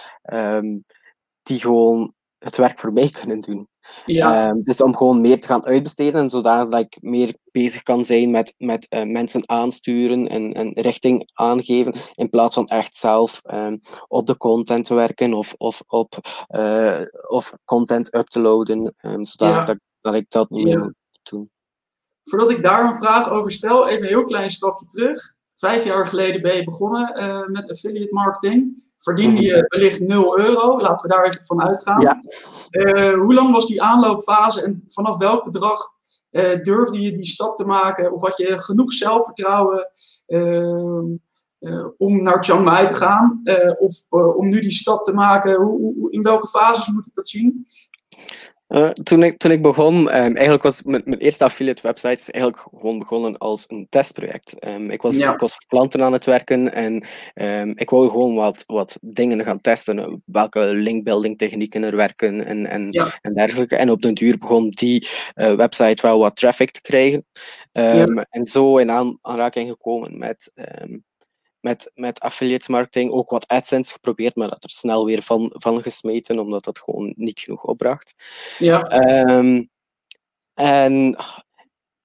die 1.43 1.60
gewoon 1.60 2.13
het 2.43 2.58
werk 2.58 2.80
voor 2.80 2.93
mij 2.93 3.10
kunnen 3.10 3.41
doen. 3.41 3.67
Ja. 4.06 4.49
Um, 4.49 4.63
dus 4.63 4.82
om 4.82 4.95
gewoon 4.95 5.21
meer 5.21 5.41
te 5.41 5.47
gaan 5.47 5.65
uitbesteden, 5.65 6.30
zodat 6.30 6.75
ik 6.75 6.97
meer 7.01 7.36
bezig 7.51 7.84
kan 7.84 8.06
zijn 8.06 8.32
met, 8.32 8.54
met 8.58 8.88
uh, 8.89 9.04
mensen 9.04 9.49
aansturen 9.49 10.27
en, 10.27 10.54
en 10.54 10.71
richting 10.71 11.30
aangeven, 11.34 11.93
in 12.15 12.30
plaats 12.30 12.56
van 12.56 12.67
echt 12.67 12.95
zelf 12.95 13.41
um, 13.54 13.80
op 14.08 14.27
de 14.27 14.38
content 14.38 14.86
te 14.86 14.93
werken 14.93 15.34
of, 15.34 15.54
of, 15.58 15.84
op, 15.88 16.17
uh, 16.56 17.01
of 17.27 17.54
content 17.65 18.15
up 18.15 18.27
te 18.27 18.39
loaden, 18.39 18.95
um, 19.01 19.25
zodat 19.25 19.56
ja. 19.56 19.65
dat, 19.65 19.77
dat, 20.01 20.13
ik 20.13 20.25
dat 20.30 20.49
niet 20.49 20.65
meer 20.65 20.80
moet 20.80 20.95
doen. 21.23 21.51
Voordat 22.23 22.49
ik 22.49 22.63
daar 22.63 22.86
een 22.86 22.95
vraag 22.95 23.30
over 23.30 23.51
stel, 23.51 23.88
even 23.88 24.01
een 24.01 24.08
heel 24.08 24.23
klein 24.23 24.49
stapje 24.49 24.86
terug. 24.86 25.34
Vijf 25.56 25.84
jaar 25.84 26.08
geleden 26.08 26.41
ben 26.41 26.56
je 26.56 26.63
begonnen 26.63 27.19
uh, 27.19 27.47
met 27.47 27.69
affiliate 27.69 28.13
marketing 28.13 28.90
verdien 29.02 29.36
je 29.36 29.66
wellicht 29.68 30.00
0 30.00 30.40
euro. 30.40 30.78
Laten 30.78 31.10
we 31.10 31.16
daar 31.16 31.26
even 31.26 31.46
van 31.46 31.62
uitgaan. 31.64 32.02
Ja. 32.02 32.22
Uh, 32.70 33.14
hoe 33.14 33.34
lang 33.34 33.52
was 33.52 33.68
die 33.68 33.82
aanloopfase 33.82 34.62
en 34.62 34.84
vanaf 34.88 35.18
welk 35.18 35.44
bedrag 35.44 35.90
uh, 36.32 36.62
durfde 36.62 37.02
je 37.02 37.12
die 37.12 37.26
stap 37.26 37.56
te 37.56 37.66
maken? 37.66 38.12
Of 38.12 38.22
had 38.22 38.38
je 38.38 38.60
genoeg 38.60 38.94
zelfvertrouwen 38.94 39.88
uh, 40.28 41.06
om 41.98 42.24
naar 42.24 42.44
Chiang 42.44 42.64
Mai 42.64 42.88
te 42.88 42.94
gaan? 42.94 43.42
of 43.80 44.06
om 44.10 44.50
nu 44.50 44.60
die 44.60 44.72
stap 44.72 45.06
te 45.06 45.14
maken? 45.14 45.62
Hoe, 45.62 45.94
hoe, 45.94 46.12
in 46.12 46.22
welke 46.22 46.48
fases 46.48 46.88
moet 46.88 47.08
ik 47.08 47.16
dat 47.16 47.28
zien? 47.28 47.66
Uh, 48.72 48.90
toen, 48.90 49.24
ik, 49.24 49.38
toen 49.38 49.52
ik 49.52 49.62
begon, 49.62 49.96
um, 49.96 50.08
eigenlijk 50.36 50.64
was 50.64 50.84
mijn, 50.84 51.02
mijn 51.06 51.20
eerste 51.20 51.44
affiliate 51.44 51.82
website 51.82 52.32
eigenlijk 52.32 52.68
gewoon 52.74 53.00
begonnen 53.00 53.38
als 53.38 53.66
een 53.68 53.88
testproject. 53.90 54.66
Um, 54.68 54.90
ik, 54.90 55.02
was, 55.02 55.18
ik 55.18 55.40
was 55.40 55.56
voor 55.56 55.66
klanten 55.68 56.02
aan 56.02 56.14
het 56.14 56.26
werken 56.26 56.74
en 56.74 57.06
um, 57.34 57.74
ik 57.76 57.90
wou 57.90 58.10
gewoon 58.10 58.36
wat, 58.36 58.64
wat 58.66 58.98
dingen 59.02 59.44
gaan 59.44 59.62
testen. 59.62 60.22
Welke 60.26 60.66
linkbuilding 60.66 61.38
technieken 61.38 61.84
er 61.84 61.96
werken 61.96 62.46
en, 62.46 62.66
en, 62.66 62.88
ja. 62.92 63.20
en 63.22 63.34
dergelijke. 63.34 63.76
En 63.76 63.92
op 63.92 64.02
den 64.02 64.14
duur 64.14 64.38
begon 64.38 64.70
die 64.70 65.08
uh, 65.36 65.54
website 65.54 66.02
wel 66.02 66.20
wat 66.20 66.36
traffic 66.36 66.72
te 66.72 66.82
krijgen. 66.82 67.26
Ja. 67.72 68.26
En 68.30 68.46
zo 68.46 68.78
in 68.78 68.92
aan, 68.92 69.18
aanraking 69.22 69.70
gekomen 69.70 70.18
met 70.18 70.52
met, 71.62 71.91
met 71.93 72.19
affiliate 72.19 72.71
marketing 72.71 73.12
ook 73.12 73.30
wat 73.30 73.47
AdSense 73.47 73.93
geprobeerd, 73.93 74.36
maar 74.36 74.50
dat 74.50 74.63
er 74.63 74.69
snel 74.69 75.06
weer 75.06 75.21
van, 75.21 75.56
van 75.58 75.82
gesmeten, 75.82 76.39
omdat 76.39 76.63
dat 76.63 76.80
gewoon 76.80 77.13
niet 77.17 77.39
genoeg 77.39 77.63
opbracht. 77.63 78.13
Ja. 78.58 78.91
Um, 79.38 79.69
en 80.54 81.15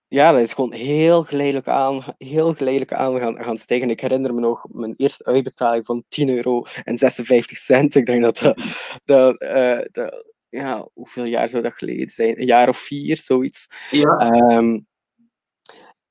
ja, 0.09 0.33
dat 0.33 0.40
is 0.40 0.53
gewoon 0.53 0.73
heel 0.73 1.23
geleidelijk 1.23 1.69
aan, 1.69 2.05
heel 2.19 2.55
geleidelijk 2.55 2.92
aan 2.92 3.19
gaan, 3.19 3.45
gaan 3.45 3.59
stijgen. 3.59 3.90
Ik 3.90 4.01
herinner 4.01 4.35
me 4.35 4.40
nog 4.40 4.66
mijn 4.73 4.95
eerste 4.97 5.25
uitbetaling 5.25 5.87
van 5.87 6.05
10 6.09 6.29
euro 6.29 6.64
en 6.85 6.99
56 6.99 7.59
cent. 7.59 7.95
Ik 7.95 8.07
denk 8.07 8.23
dat 8.23 8.38
dat, 8.38 8.59
dat, 9.05 9.42
uh, 9.42 9.81
dat 9.92 10.35
ja, 10.49 10.88
hoeveel 10.95 11.25
jaar 11.25 11.49
zou 11.49 11.62
dat 11.62 11.73
geleden 11.73 12.09
zijn? 12.09 12.40
Een 12.40 12.47
jaar 12.47 12.69
of 12.69 12.79
vier, 12.79 13.16
zoiets. 13.16 13.66
Ja. 13.90 14.33
Um, 14.57 14.87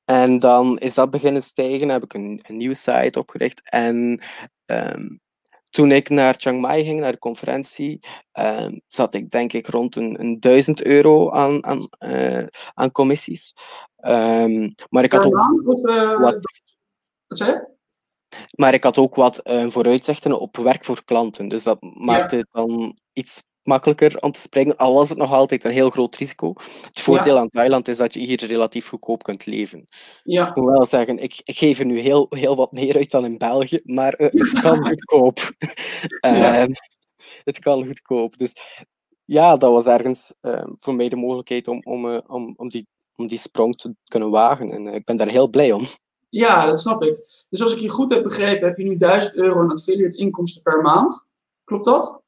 en 0.06 0.40
dan 0.40 0.78
is 0.78 0.94
dat 0.94 1.10
beginnen 1.10 1.44
stijgen, 1.44 1.90
heb 1.90 2.04
ik 2.04 2.14
een, 2.14 2.40
een 2.44 2.58
nieuwe 2.58 2.76
site 2.76 3.20
opgericht. 3.20 3.70
En 3.70 4.22
um, 4.66 5.20
toen 5.70 5.92
ik 5.92 6.10
naar 6.10 6.36
Chiang 6.38 6.62
Mai 6.62 6.84
ging, 6.84 7.00
naar 7.00 7.12
de 7.12 7.20
conferentie, 7.20 8.00
um, 8.34 8.82
zat 8.88 9.14
ik 9.14 9.32
denk 9.32 9.54
ik 9.54 9.68
rond 9.68 9.96
een, 9.96 10.20
een 10.20 10.40
duizend 10.40 10.84
euro 10.84 11.32
aan, 11.32 11.66
aan, 11.66 11.88
uh, 12.00 12.46
aan 12.74 12.92
commissies. 12.92 13.54
Um, 14.06 14.76
maar 14.90 15.04
ik 15.04 15.12
had 15.12 15.26
ook 15.26 15.36
wat, 16.20 16.38
zei? 17.28 17.62
Maar 18.52 18.74
ik 18.74 18.84
had 18.84 18.98
ook 18.98 19.16
wat 19.16 19.42
uh, 19.44 19.70
vooruitzichten 19.70 20.40
op 20.40 20.58
werk 20.58 20.86
voor 20.86 21.04
klanten. 21.04 21.48
Dus 21.48 21.64
dat 21.64 21.82
maakte 21.82 22.36
het 22.36 22.48
dan 22.52 22.98
iets 23.14 23.44
makkelijker 23.66 24.18
om 24.20 24.32
te 24.32 24.40
springen, 24.40 24.78
al 24.78 24.94
was 24.94 25.10
het 25.10 25.18
nog 25.18 25.32
altijd 25.32 25.64
een 25.64 25.72
heel 25.72 25.90
groot 25.90 26.16
risico. 26.16 26.54
Het 26.82 27.00
voordeel 27.02 27.36
Ja. 27.36 27.40
aan 27.42 27.50
Thailand 27.50 27.88
is 27.88 27.98
dat 27.98 28.14
je 28.14 28.20
hier 28.20 28.46
relatief 28.46 28.88
goedkoop 28.88 29.24
kunt 29.24 29.46
leven. 29.46 29.88
Ja, 30.24 30.48
Ik 30.50 30.56
moet 30.56 30.72
wel 30.72 30.86
zeggen, 30.86 31.18
ik, 31.20 31.42
ik 31.44 31.58
geef 31.58 31.80
er 31.80 31.86
nu 31.86 32.00
heel, 32.00 32.26
heel 32.30 32.56
wat 32.56 32.72
meer 32.72 32.96
uit 32.96 33.12
dan 33.12 33.26
in 33.26 33.38
België, 33.38 33.80
maar 33.84 34.14
eh, 34.14 34.28
het 34.32 34.60
kan 34.62 34.86
goedkoop. 34.88 35.40
Ja. 36.20 36.60
Ehm, 36.60 36.72
het 37.44 37.60
kan 37.60 37.86
goedkoop. 37.86 38.38
Dus 38.38 38.54
ja, 39.26 39.58
dat 39.58 39.72
was 39.72 39.86
ergens 39.86 40.34
ehm, 40.42 40.70
voor 40.80 40.96
mij 40.96 41.10
de 41.10 41.16
mogelijkheid 41.16 41.68
om, 41.68 41.82
om, 41.84 42.10
eh, 42.10 42.20
om, 42.28 42.54
om, 42.58 42.70
die, 42.70 42.88
om 43.16 43.28
die 43.28 43.38
sprong 43.38 43.76
te 43.76 43.96
kunnen 44.04 44.30
wagen. 44.30 44.72
En 44.72 44.88
eh, 44.88 44.94
ik 44.96 45.06
ben 45.06 45.18
daar 45.18 45.28
heel 45.30 45.48
blij 45.50 45.72
om. 45.72 45.88
ja, 46.30 46.66
dat 46.66 46.80
snap 46.80 47.04
ik. 47.04 47.46
Dus 47.50 47.62
als 47.62 47.74
ik 47.74 47.80
je 47.80 47.90
goed 47.90 48.14
heb 48.14 48.24
begrepen, 48.24 48.68
heb 48.68 48.78
je 48.78 48.84
nu 48.84 48.98
1000 48.98 49.36
euro 49.36 49.60
aan 49.62 49.72
affiliate 49.72 50.18
inkomsten 50.18 50.62
per 50.62 50.82
maand. 50.82 51.26
Klopt 51.64 51.86
dat? 51.86 52.22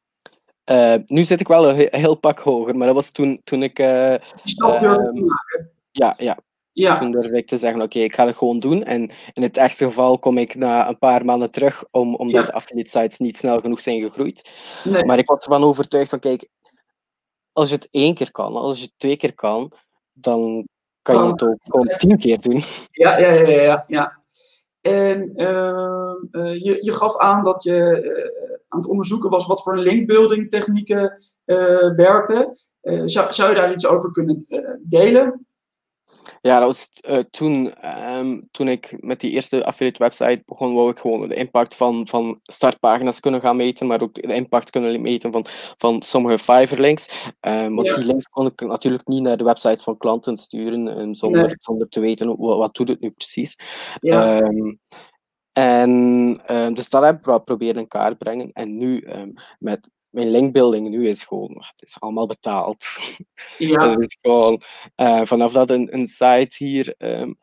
Eh, 0.67 0.95
nu 1.05 1.23
zit 1.23 1.39
ik 1.39 1.47
wel 1.47 1.69
een 1.69 1.75
he- 1.75 1.97
heel 1.99 2.15
pak 2.15 2.39
hoger, 2.39 2.75
maar 2.77 2.85
dat 2.87 2.95
was 2.95 3.09
toen, 3.11 3.39
toen 3.43 3.63
ik... 3.63 3.79
eh, 3.79 3.85
te 3.85 4.21
Ehm, 4.65 5.25
maken. 5.25 5.71
ja, 5.91 6.13
ja, 6.17 6.37
Ja, 6.71 6.99
toen 6.99 7.11
durfde 7.11 7.37
ik 7.37 7.47
te 7.47 7.57
zeggen, 7.57 7.81
oké, 7.81 7.99
ik 7.99 8.13
ga 8.13 8.25
het 8.25 8.35
gewoon 8.35 8.59
doen. 8.59 8.83
En 8.83 9.09
in 9.33 9.41
het 9.41 9.57
ergste 9.57 9.85
geval 9.85 10.19
kom 10.19 10.37
ik 10.37 10.55
na 10.55 10.87
een 10.89 10.97
paar 10.97 11.25
maanden 11.25 11.51
terug, 11.51 11.83
om, 11.91 12.15
omdat 12.15 12.39
Ja. 12.41 12.45
de 12.45 12.51
affiliate 12.53 12.89
sites 12.89 13.17
niet 13.17 13.37
snel 13.37 13.59
genoeg 13.59 13.79
zijn 13.79 14.01
gegroeid. 14.01 14.51
nee. 14.83 15.05
Maar 15.05 15.17
ik 15.17 15.27
was 15.27 15.43
ervan 15.43 15.63
overtuigd 15.63 16.09
van, 16.09 16.19
kijk, 16.19 16.49
als 17.53 17.69
je 17.69 17.75
het 17.75 17.87
één 17.91 18.13
keer 18.13 18.31
kan, 18.31 18.55
als 18.55 18.77
je 18.77 18.83
het 18.83 18.93
twee 18.97 19.17
keer 19.17 19.33
kan, 19.35 19.71
dan 20.13 20.67
kan 21.01 21.15
je 21.23 21.31
het 21.31 21.43
ook 21.43 21.57
gewoon 21.63 21.87
tien 21.97 22.17
keer 22.17 22.39
doen. 22.41 22.63
Ja, 22.91 23.17
ja, 23.19 23.31
ja, 23.31 23.61
ja. 23.61 23.83
ja. 23.87 24.19
En 24.87 25.31
ehm, 25.35 26.15
eh, 26.31 26.55
je, 26.55 26.77
je 26.81 26.91
gaf 26.91 27.17
aan 27.17 27.43
dat 27.43 27.63
je 27.63 28.01
eh, 28.01 28.55
aan 28.67 28.79
het 28.79 28.89
onderzoeken 28.89 29.29
was 29.29 29.45
wat 29.45 29.63
voor 29.63 29.77
linkbuilding 29.77 30.49
technieken 30.49 31.21
eh 31.45 31.95
werkten. 31.95 32.57
Zou, 33.05 33.33
zou 33.33 33.49
je 33.49 33.55
daar 33.55 33.71
iets 33.71 33.87
over 33.87 34.11
kunnen 34.11 34.45
delen? 34.81 35.46
Ja, 36.47 36.59
dat 36.59 36.67
was 36.67 36.89
eh, 37.01 37.19
toen, 37.31 37.73
ehm, 37.73 38.39
toen 38.51 38.67
ik 38.67 38.95
met 38.99 39.19
die 39.19 39.31
eerste 39.31 39.65
affiliate 39.65 40.03
website 40.03 40.41
begon, 40.45 40.73
wou 40.73 40.89
ik 40.89 40.99
gewoon 40.99 41.27
de 41.27 41.35
impact 41.35 41.75
van, 41.75 42.07
van 42.07 42.39
startpagina's 42.43 43.19
kunnen 43.19 43.41
gaan 43.41 43.55
meten, 43.55 43.87
maar 43.87 44.01
ook 44.01 44.13
de 44.13 44.33
impact 44.33 44.69
kunnen 44.69 45.01
meten 45.01 45.31
van, 45.31 45.45
van 45.77 46.01
sommige 46.01 46.39
Fiverr 46.39 46.81
links. 46.81 47.31
Ehm, 47.39 47.73
want 47.73 47.87
Ja. 47.87 47.95
die 47.95 48.05
links 48.05 48.25
kon 48.25 48.45
ik 48.45 48.61
natuurlijk 48.61 49.07
niet 49.07 49.21
naar 49.21 49.37
de 49.37 49.43
websites 49.43 49.83
van 49.83 49.97
klanten 49.97 50.37
sturen, 50.37 51.15
zonder, 51.15 51.41
Nee. 51.45 51.55
zonder 51.57 51.87
te 51.89 51.99
weten 51.99 52.37
wat, 52.37 52.57
wat 52.57 52.75
doet 52.75 52.87
het 52.87 52.99
nu 52.99 53.11
precies. 53.11 53.55
Ja, 53.99 54.41
Ehm, 54.41 54.75
en 55.53 56.33
dus 56.73 56.89
dat 56.89 57.03
heb 57.03 57.27
ik 57.27 57.43
proberen 57.43 57.81
in 57.81 57.87
kaart 57.87 58.17
brengen. 58.17 58.51
En 58.53 58.77
nu 58.77 59.07
met 59.59 59.89
mijn 60.17 60.31
linkbuilding 60.31 60.89
nu 60.89 61.07
is 61.07 61.23
gewoon, 61.23 61.51
het 61.51 61.87
is 61.87 61.99
allemaal 61.99 62.27
betaald. 62.27 62.85
ja, 63.57 63.87
Dat 63.87 63.99
is 63.99 64.17
gewoon, 64.21 64.61
eh, 64.95 65.21
vanaf 65.23 65.51
dat 65.51 65.69
een, 65.69 65.93
een 65.93 66.07
site 66.07 66.55
hier 66.57 66.95
ehm, 66.97 67.33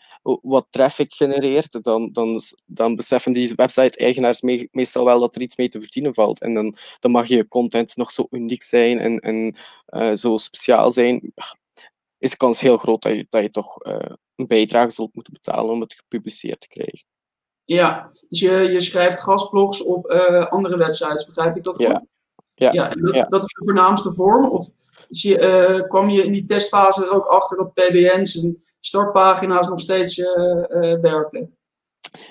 wat 0.42 0.66
traffic 0.70 1.12
genereert, 1.12 1.82
dan, 1.84 2.12
dan, 2.12 2.40
dan 2.66 2.96
beseffen 2.96 3.32
die 3.32 3.52
website-eigenaars 3.54 4.40
me- 4.40 4.68
meestal 4.70 5.04
wel 5.04 5.20
dat 5.20 5.34
er 5.34 5.40
iets 5.42 5.56
mee 5.56 5.68
te 5.68 5.80
verdienen 5.80 6.14
valt. 6.14 6.40
En 6.40 6.54
dan, 6.54 6.76
dan 7.00 7.10
mag 7.10 7.26
je 7.26 7.48
content 7.48 7.96
nog 7.96 8.10
zo 8.10 8.26
uniek 8.30 8.62
zijn 8.62 8.98
en, 8.98 9.18
en 9.18 9.56
eh, 9.86 10.12
zo 10.14 10.36
speciaal 10.36 10.90
zijn. 10.90 11.32
Is 12.18 12.30
de 12.30 12.36
kans 12.36 12.60
heel 12.60 12.76
groot 12.76 13.02
dat 13.02 13.12
je, 13.12 13.26
dat 13.30 13.42
je 13.42 13.50
toch 13.50 13.82
eh, 13.82 14.12
een 14.36 14.46
bijdrage 14.46 14.90
zult 14.90 15.14
moeten 15.14 15.32
betalen 15.32 15.70
om 15.72 15.80
het 15.80 15.94
gepubliceerd 15.94 16.60
te 16.60 16.68
krijgen. 16.68 17.04
ja. 17.64 18.08
Dus 18.28 18.40
je, 18.40 18.50
je 18.50 18.80
schrijft 18.80 19.20
gastblogs 19.20 19.82
op 19.82 20.06
andere 20.48 20.76
websites, 20.76 21.26
begrijp 21.26 21.56
ik 21.56 21.62
dat 21.62 21.76
goed? 21.76 21.86
Ja, 21.86 22.06
Ja, 22.54 22.90
en 22.90 23.00
dat, 23.00 23.14
ja. 23.14 23.24
dat 23.24 23.42
is 23.42 23.52
de 23.52 23.64
voornaamste 23.64 24.12
vorm? 24.12 24.48
Of 24.48 24.70
eh, 25.08 25.80
kwam 25.88 26.08
je 26.08 26.22
in 26.22 26.32
die 26.32 26.44
testfase 26.44 27.04
er 27.04 27.12
ook 27.14 27.26
achter 27.26 27.56
dat 27.56 27.74
PBN's 27.74 28.42
en 28.42 28.62
startpagina's 28.80 29.68
nog 29.68 29.80
steeds 29.80 30.18
eh, 30.18 30.94
werkten? 31.00 31.56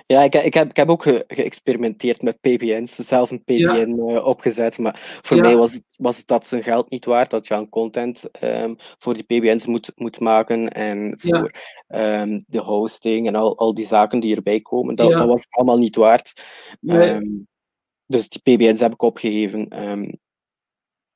Ja, 0.05 0.21
ik, 0.21 0.35
ik, 0.35 0.53
heb, 0.53 0.69
ik 0.69 0.75
heb 0.75 0.89
ook 0.89 1.03
ge- 1.03 1.23
geëxperimenteerd 1.27 2.21
met 2.21 2.39
PBN's, 2.39 2.95
zelf 2.95 3.31
een. 3.31 3.43
PBN 3.43 4.01
opgezet, 4.23 4.77
maar 4.77 5.19
voor 5.21 5.37
mij 5.37 5.57
was 5.57 5.79
was 5.97 6.17
het 6.17 6.27
dat 6.27 6.45
zijn 6.45 6.63
geld 6.63 6.89
niet 6.89 7.05
waard, 7.05 7.29
dat 7.29 7.47
je 7.47 7.53
aan 7.53 7.69
content 7.69 8.31
ehm, 8.31 8.73
voor 8.77 9.13
die 9.13 9.23
PBN's 9.23 9.65
moet, 9.65 9.91
moet 9.95 10.19
maken 10.19 10.69
en 10.69 11.15
voor 11.19 11.51
ehm, 11.87 12.39
de 12.47 12.59
hosting 12.59 13.27
en 13.27 13.35
al, 13.35 13.57
al 13.57 13.73
die 13.73 13.85
zaken 13.85 14.19
die 14.19 14.35
erbij 14.35 14.59
komen, 14.61 14.95
dat, 14.95 15.11
dat 15.11 15.27
was 15.27 15.41
het 15.41 15.51
allemaal 15.53 15.77
niet 15.77 15.95
waard. 15.95 16.41
Nee. 16.79 17.09
Ehm, 17.09 17.25
dus 18.13 18.29
die 18.29 18.41
PBN's 18.55 18.79
heb 18.79 18.93
ik 18.93 19.01
opgegeven. 19.01 19.67
ehm, 19.67 20.11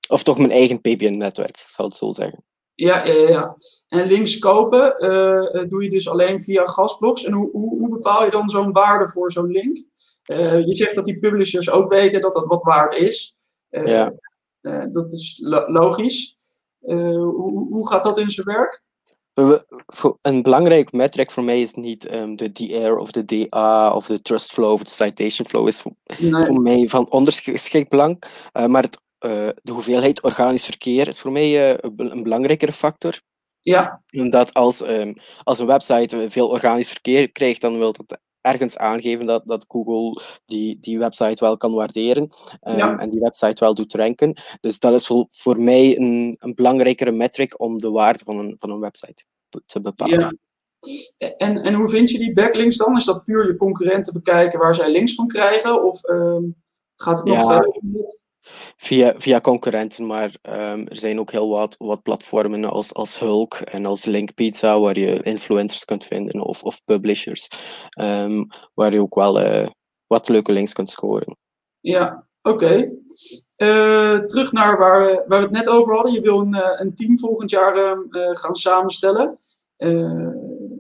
of 0.10 0.24
toch 0.24 0.38
mijn 0.38 0.52
eigen 0.52 0.82
PBN-netwerk, 0.82 1.50
ik 1.58 1.68
zal 1.68 1.86
het 1.86 1.96
zo 1.96 2.12
zeggen. 2.12 2.44
Ja, 2.74 3.06
ja, 3.06 3.30
ja. 3.30 3.56
En 3.88 4.08
links 4.08 4.38
kopen 4.40 4.98
eh, 4.98 5.56
eh, 5.56 5.70
doe 5.70 5.84
je 5.84 5.90
dus 5.90 6.10
alleen 6.10 6.42
via 6.42 6.66
gastblogs. 6.66 7.24
En 7.24 7.34
hoe, 7.34 7.50
hoe, 7.52 7.80
hoe 7.80 7.90
bepaal 7.90 8.26
je 8.26 8.32
dan 8.32 8.50
zo'n 8.50 8.72
waarde 8.72 9.08
voor 9.08 9.32
zo'n 9.32 9.52
link? 9.52 9.84
Eh, 10.24 10.66
je 10.66 10.74
zegt 10.76 10.96
dat 10.96 11.06
die 11.06 11.20
publishers 11.20 11.70
ook 11.70 11.90
weten 11.90 12.22
dat 12.22 12.34
dat 12.34 12.46
wat 12.46 12.62
waard 12.62 12.98
is. 12.98 13.36
Ja. 13.70 14.12
dat 14.92 15.12
is 15.12 15.40
lo- 15.44 15.68
logisch. 15.72 16.38
Hoe, 16.80 17.68
hoe 17.70 17.88
gaat 17.88 18.04
dat 18.04 18.20
in 18.20 18.30
zijn 18.30 18.48
werk? 18.48 18.84
Een 20.22 20.42
belangrijk 20.42 20.92
metric 20.92 21.32
voor 21.32 21.44
mij 21.44 21.62
is 21.62 21.74
niet 21.74 22.06
ehm, 22.06 22.36
de 22.36 22.52
DR 22.52 22.92
of 22.98 23.12
de 23.12 23.26
DA 23.26 23.94
of 23.94 24.06
de 24.06 24.22
trust 24.22 24.52
flow 24.52 24.72
of 24.72 24.84
de 24.84 24.90
citation 24.90 25.48
flow. 25.48 25.68
Is 25.68 25.82
voor, 25.82 25.92
Nee. 26.18 26.44
voor 26.46 26.62
mij 26.62 26.88
van 26.88 27.12
ondergeschikt 27.12 27.90
belang. 27.90 28.24
Eh, 28.52 28.66
maar 28.66 28.84
het, 28.84 29.02
eh, 29.18 29.48
de 29.64 29.72
hoeveelheid 29.72 30.22
organisch 30.24 30.66
verkeer 30.66 31.08
is 31.08 31.20
voor 31.20 31.32
mij 31.32 31.70
eh, 31.72 31.78
een 31.82 31.96
be- 31.96 32.10
een 32.10 32.24
belangrijkere 32.24 32.74
factor. 32.74 33.22
Ja, 33.60 34.04
Omdat 34.12 34.54
als, 34.54 34.82
ehm, 34.82 35.14
als 35.44 35.60
een 35.60 35.66
website 35.66 36.26
veel 36.30 36.48
organisch 36.48 36.90
verkeer 36.90 37.32
krijgt, 37.32 37.62
dan 37.62 37.78
wil 37.78 37.92
dat 37.94 38.20
ergens 38.48 38.78
aangeven 38.78 39.26
dat, 39.26 39.42
dat 39.46 39.66
Google 39.68 40.22
die, 40.46 40.78
die 40.82 41.00
website 41.00 41.44
wel 41.46 41.58
kan 41.58 41.74
waarderen 41.74 42.30
ehm, 42.62 42.78
Ja. 42.78 42.98
en 42.98 43.10
die 43.10 43.20
website 43.20 43.64
wel 43.64 43.74
doet 43.74 43.94
ranken. 43.94 44.42
Dus 44.60 44.80
dat 44.80 44.94
is 44.94 45.06
voor, 45.08 45.26
voor 45.30 45.60
mij 45.62 45.98
een, 45.98 46.36
een 46.40 46.56
belangrijkere 46.56 47.12
metric 47.12 47.60
om 47.62 47.78
de 47.78 47.90
waarde 47.92 48.24
van 48.24 48.38
een, 48.38 48.56
van 48.58 48.70
een 48.70 48.80
website 48.80 49.24
te- 49.66 49.82
bepalen. 49.82 50.20
ja. 50.20 50.34
En, 51.38 51.62
en 51.62 51.74
hoe 51.74 51.90
vind 51.90 52.10
je 52.10 52.18
die 52.18 52.34
backlinks 52.34 52.78
dan? 52.78 52.96
Is 52.96 53.06
dat 53.06 53.24
puur 53.24 53.48
je 53.48 53.56
concurrenten 53.56 54.14
bekijken 54.14 54.60
waar 54.60 54.76
zij 54.76 54.92
links 54.92 55.16
van 55.16 55.28
krijgen? 55.28 55.84
Of 55.84 56.04
ehm, 56.04 56.44
gaat 56.96 57.18
het 57.18 57.28
nog 57.28 57.38
Ja. 57.38 57.46
verder? 57.46 57.82
Via, 58.78 59.14
via 59.18 59.42
concurrenten, 59.42 60.06
maar 60.06 60.32
ehm, 60.42 60.86
er 60.86 60.96
zijn 60.96 61.20
ook 61.20 61.32
heel 61.32 61.50
wat, 61.50 61.76
wat 61.78 62.02
platformen 62.02 62.66
als, 62.66 62.94
als 62.94 63.20
Hulk 63.20 63.54
en 63.54 63.86
als 63.86 64.06
Linkpizza, 64.06 64.80
waar 64.80 65.00
je 65.00 65.24
influencers 65.24 65.86
kunt 65.86 66.06
vinden, 66.06 66.42
of, 66.42 66.64
of 66.64 66.84
publishers, 66.86 67.48
ehm, 67.90 68.44
waar 68.74 68.94
je 68.94 69.02
ook 69.02 69.16
wel 69.16 69.40
eh, 69.40 69.68
wat 70.08 70.30
leuke 70.30 70.52
links 70.52 70.74
kunt 70.74 70.90
scoren. 70.90 71.38
Ja, 71.80 72.28
oké. 72.42 72.92
Eh, 73.58 74.18
terug 74.18 74.52
naar 74.52 74.78
waar 74.78 75.02
we, 75.02 75.24
waar 75.28 75.40
we 75.40 75.46
het 75.46 75.56
net 75.56 75.68
over 75.68 75.94
hadden. 75.94 76.14
Je 76.14 76.22
wil 76.22 76.40
een, 76.40 76.54
eh, 76.54 76.80
een 76.80 76.96
team 76.96 77.20
volgend 77.20 77.50
jaar 77.50 77.76
ehm, 77.76 78.00
eh, 78.10 78.36
gaan 78.36 78.56
samenstellen. 78.56 79.40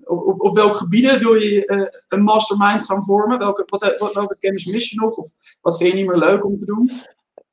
Op, 0.03 0.41
op, 0.41 0.55
welke 0.55 0.77
gebieden 0.77 1.19
wil 1.19 1.33
je 1.33 1.91
een 2.07 2.21
mastermind 2.21 2.85
gaan 2.85 3.05
vormen? 3.05 3.39
Welke, 3.39 3.63
wat, 3.65 4.13
welke 4.13 4.37
kennis 4.39 4.65
mis 4.65 4.89
je 4.89 4.99
nog? 4.99 5.17
Of 5.17 5.31
wat 5.61 5.77
vind 5.77 5.89
je 5.89 5.95
niet 5.95 6.07
meer 6.07 6.19
leuk 6.19 6.45
om 6.45 6.57
te 6.57 6.65
doen? 6.65 6.91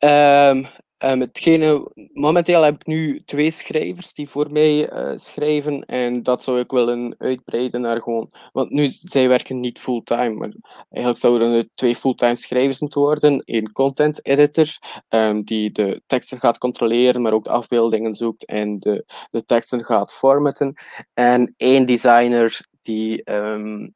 Um, 0.05 0.67
Um, 1.05 1.21
hetgene, 1.21 1.91
momenteel 2.13 2.63
heb 2.63 2.75
ik 2.75 2.87
nu 2.87 3.23
twee 3.25 3.51
schrijvers 3.51 4.13
die 4.13 4.29
voor 4.29 4.53
mij 4.53 4.93
uh, 4.93 5.13
schrijven 5.17 5.85
en 5.85 6.23
dat 6.23 6.43
zou 6.43 6.59
ik 6.59 6.71
willen 6.71 7.15
uitbreiden 7.19 7.81
naar 7.81 8.03
gewoon, 8.03 8.31
want 8.53 8.71
nu, 8.71 8.93
zij 8.97 9.29
werken 9.29 9.61
niet 9.61 9.79
fulltime, 9.79 10.35
maar 10.35 10.55
eigenlijk 10.91 11.19
zouden 11.19 11.53
er 11.53 11.69
twee 11.75 11.97
fulltime 11.97 12.35
schrijvers 12.35 12.81
moeten 12.81 13.01
worden. 13.01 13.43
Een 13.45 13.73
content 13.73 14.27
editor 14.27 14.67
um, 15.09 15.45
die 15.45 15.71
de 15.73 16.03
teksten 16.07 16.39
gaat 16.39 16.59
controleren, 16.59 17.23
maar 17.23 17.33
ook 17.33 17.45
de 17.45 17.51
afbeeldingen 17.51 18.15
zoekt 18.15 18.45
en 18.45 18.79
de, 18.79 19.05
de 19.31 19.45
teksten 19.45 19.85
gaat 19.85 20.13
formaten. 20.13 20.75
En 21.15 21.55
één 21.57 21.87
designer 21.87 22.61
die 22.83 23.23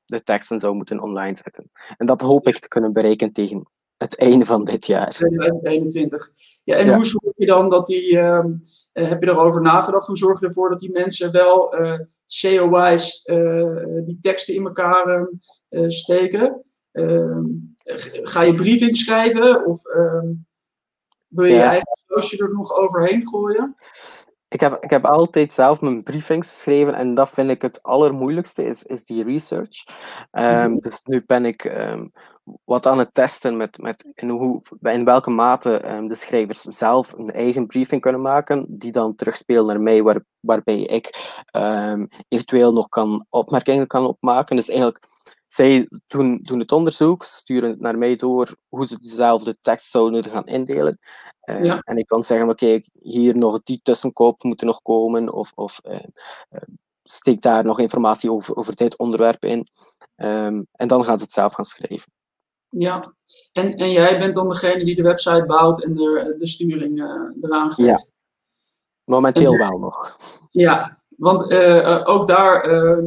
de 0.05 0.23
teksten 0.25 0.61
zou 0.61 0.75
moeten 0.75 1.03
online 1.03 1.37
zetten. 1.43 1.71
En 1.97 2.07
dat 2.07 2.21
hoop 2.21 2.49
ik 2.49 2.59
te 2.59 2.69
kunnen 2.69 2.93
bereiken 2.93 3.33
tegen 3.33 3.69
het 3.99 4.17
einde 4.17 4.45
van 4.45 4.65
dit 4.65 4.87
jaar. 4.87 5.11
2021. 5.11 6.31
Ja, 6.65 6.77
en 6.77 6.95
hoe 6.95 7.05
zorg 7.05 7.33
je 7.37 7.47
dan 7.47 7.71
dat 7.71 7.87
die, 7.87 8.13
uh, 8.13 8.45
heb 8.93 9.23
je 9.23 9.31
erover 9.31 9.61
nagedacht, 9.61 10.07
hoe 10.07 10.17
zorg 10.17 10.41
je 10.41 10.47
ervoor 10.47 10.69
dat 10.69 10.81
die 10.81 10.91
mensen 10.91 11.33
wel 11.33 11.81
uh, 11.81 11.99
SEO-wise 12.27 13.33
uh, 13.33 14.05
die 14.05 14.19
teksten 14.21 14.55
in 14.55 14.65
elkaar 14.65 15.29
steken? 15.89 16.63
Ehm, 16.93 17.45
ga 18.23 18.43
je 18.43 18.55
briefing 18.55 18.97
schrijven 18.97 19.67
of 19.67 19.85
ehm, 19.85 20.27
wil 21.29 21.45
je 21.45 21.53
ja. 21.53 21.57
je 21.57 21.69
eigen 21.69 21.99
doosje 22.07 22.39
er 22.39 22.53
nog 22.53 22.73
overheen 22.73 23.29
gooien? 23.29 23.77
Ik 24.49 24.61
heb, 24.61 24.85
ik 24.85 24.91
heb 24.91 25.05
altijd 25.05 25.53
zelf 25.53 25.81
mijn 25.81 26.03
briefings 26.03 26.51
geschreven 26.51 26.95
en 26.95 27.15
dat 27.15 27.31
vind 27.31 27.51
ik 27.51 27.63
het 27.63 27.83
allermoeilijkste, 27.83 28.65
is, 28.65 28.83
is 28.83 29.05
die 29.05 29.25
research. 29.25 29.85
Um, 30.33 30.81
Dus 30.81 31.01
nu 31.05 31.23
ben 31.27 31.45
ik 31.45 31.65
um, 31.65 32.13
wat 32.65 32.87
aan 32.87 32.99
het 32.99 33.15
testen 33.15 33.57
met, 33.57 33.79
met 33.79 34.05
in, 34.15 34.29
hoe, 34.29 34.63
in 34.81 35.05
welke 35.05 35.31
mate 35.31 35.93
um, 35.93 36.09
de 36.09 36.15
schrijvers 36.15 36.61
zelf 36.61 37.13
een 37.13 37.27
eigen 37.27 37.67
briefing 37.67 38.01
kunnen 38.01 38.21
maken, 38.21 38.67
die 38.79 38.93
dan 38.93 39.15
terugspeelt 39.15 39.67
naar 39.67 39.81
mij, 39.81 40.03
waar, 40.03 40.25
waarbij 40.41 40.81
ik 40.81 41.37
eventueel 42.29 42.73
nog 42.73 42.89
kan, 42.89 43.27
opmerkingen 43.31 43.87
kan 43.87 44.07
opmaken. 44.07 44.57
Dus 44.57 44.69
eigenlijk, 44.69 45.07
zij 45.47 45.89
doen, 46.07 46.41
doen 46.43 46.59
het 46.59 46.73
onderzoek, 46.73 47.25
sturen 47.25 47.71
het 47.71 47.81
naar 47.81 47.99
mij 47.99 48.17
door 48.17 48.57
hoe 48.69 48.87
ze 48.87 48.99
dezelfde 48.99 49.57
tekst 49.61 49.91
zouden 49.91 50.25
gaan 50.25 50.47
indelen. 50.47 50.99
Uh, 51.49 51.65
ja. 51.65 51.79
En 51.79 51.97
ik 51.97 52.07
kan 52.07 52.25
zeggen, 52.25 52.49
oké, 52.49 52.81
hier 53.01 53.37
nog 53.37 53.63
die 53.63 53.81
tussenkoop 53.83 54.43
moet 54.43 54.63
nog 54.63 54.83
komen, 54.83 55.33
of, 55.33 55.53
of 55.55 55.81
uh, 55.85 55.95
uh, 56.51 56.61
steek 57.03 57.43
daar 57.43 57.65
nog 57.65 57.79
informatie 57.79 58.33
over, 58.33 58.57
over 58.57 58.77
dit 58.77 58.99
onderwerp 58.99 59.45
in. 59.45 59.69
Um, 60.17 60.67
en 60.73 60.89
dan 60.89 61.05
gaan 61.05 61.19
ze 61.19 61.25
het 61.25 61.33
zelf 61.33 61.53
gaan 61.53 61.65
schrijven. 61.65 62.13
Ja, 62.69 63.15
en, 63.53 63.75
en 63.77 63.91
jij 63.91 64.19
bent 64.19 64.35
dan 64.35 64.49
degene 64.49 64.85
die 64.85 64.97
de 64.97 65.03
website 65.03 65.47
bouwt 65.47 65.83
en 65.83 65.95
de, 65.95 66.35
de 66.39 66.47
sturing 66.47 66.99
eraan 67.41 67.73
geeft? 67.73 67.89
Ja, 67.89 67.99
momenteel 69.05 69.53
en, 69.53 69.59
wel 69.59 69.79
nog. 69.79 70.17
Ja, 70.51 71.03
want 71.17 71.55
ook 72.07 72.29
daar 72.29 72.61
ehm, 72.61 73.07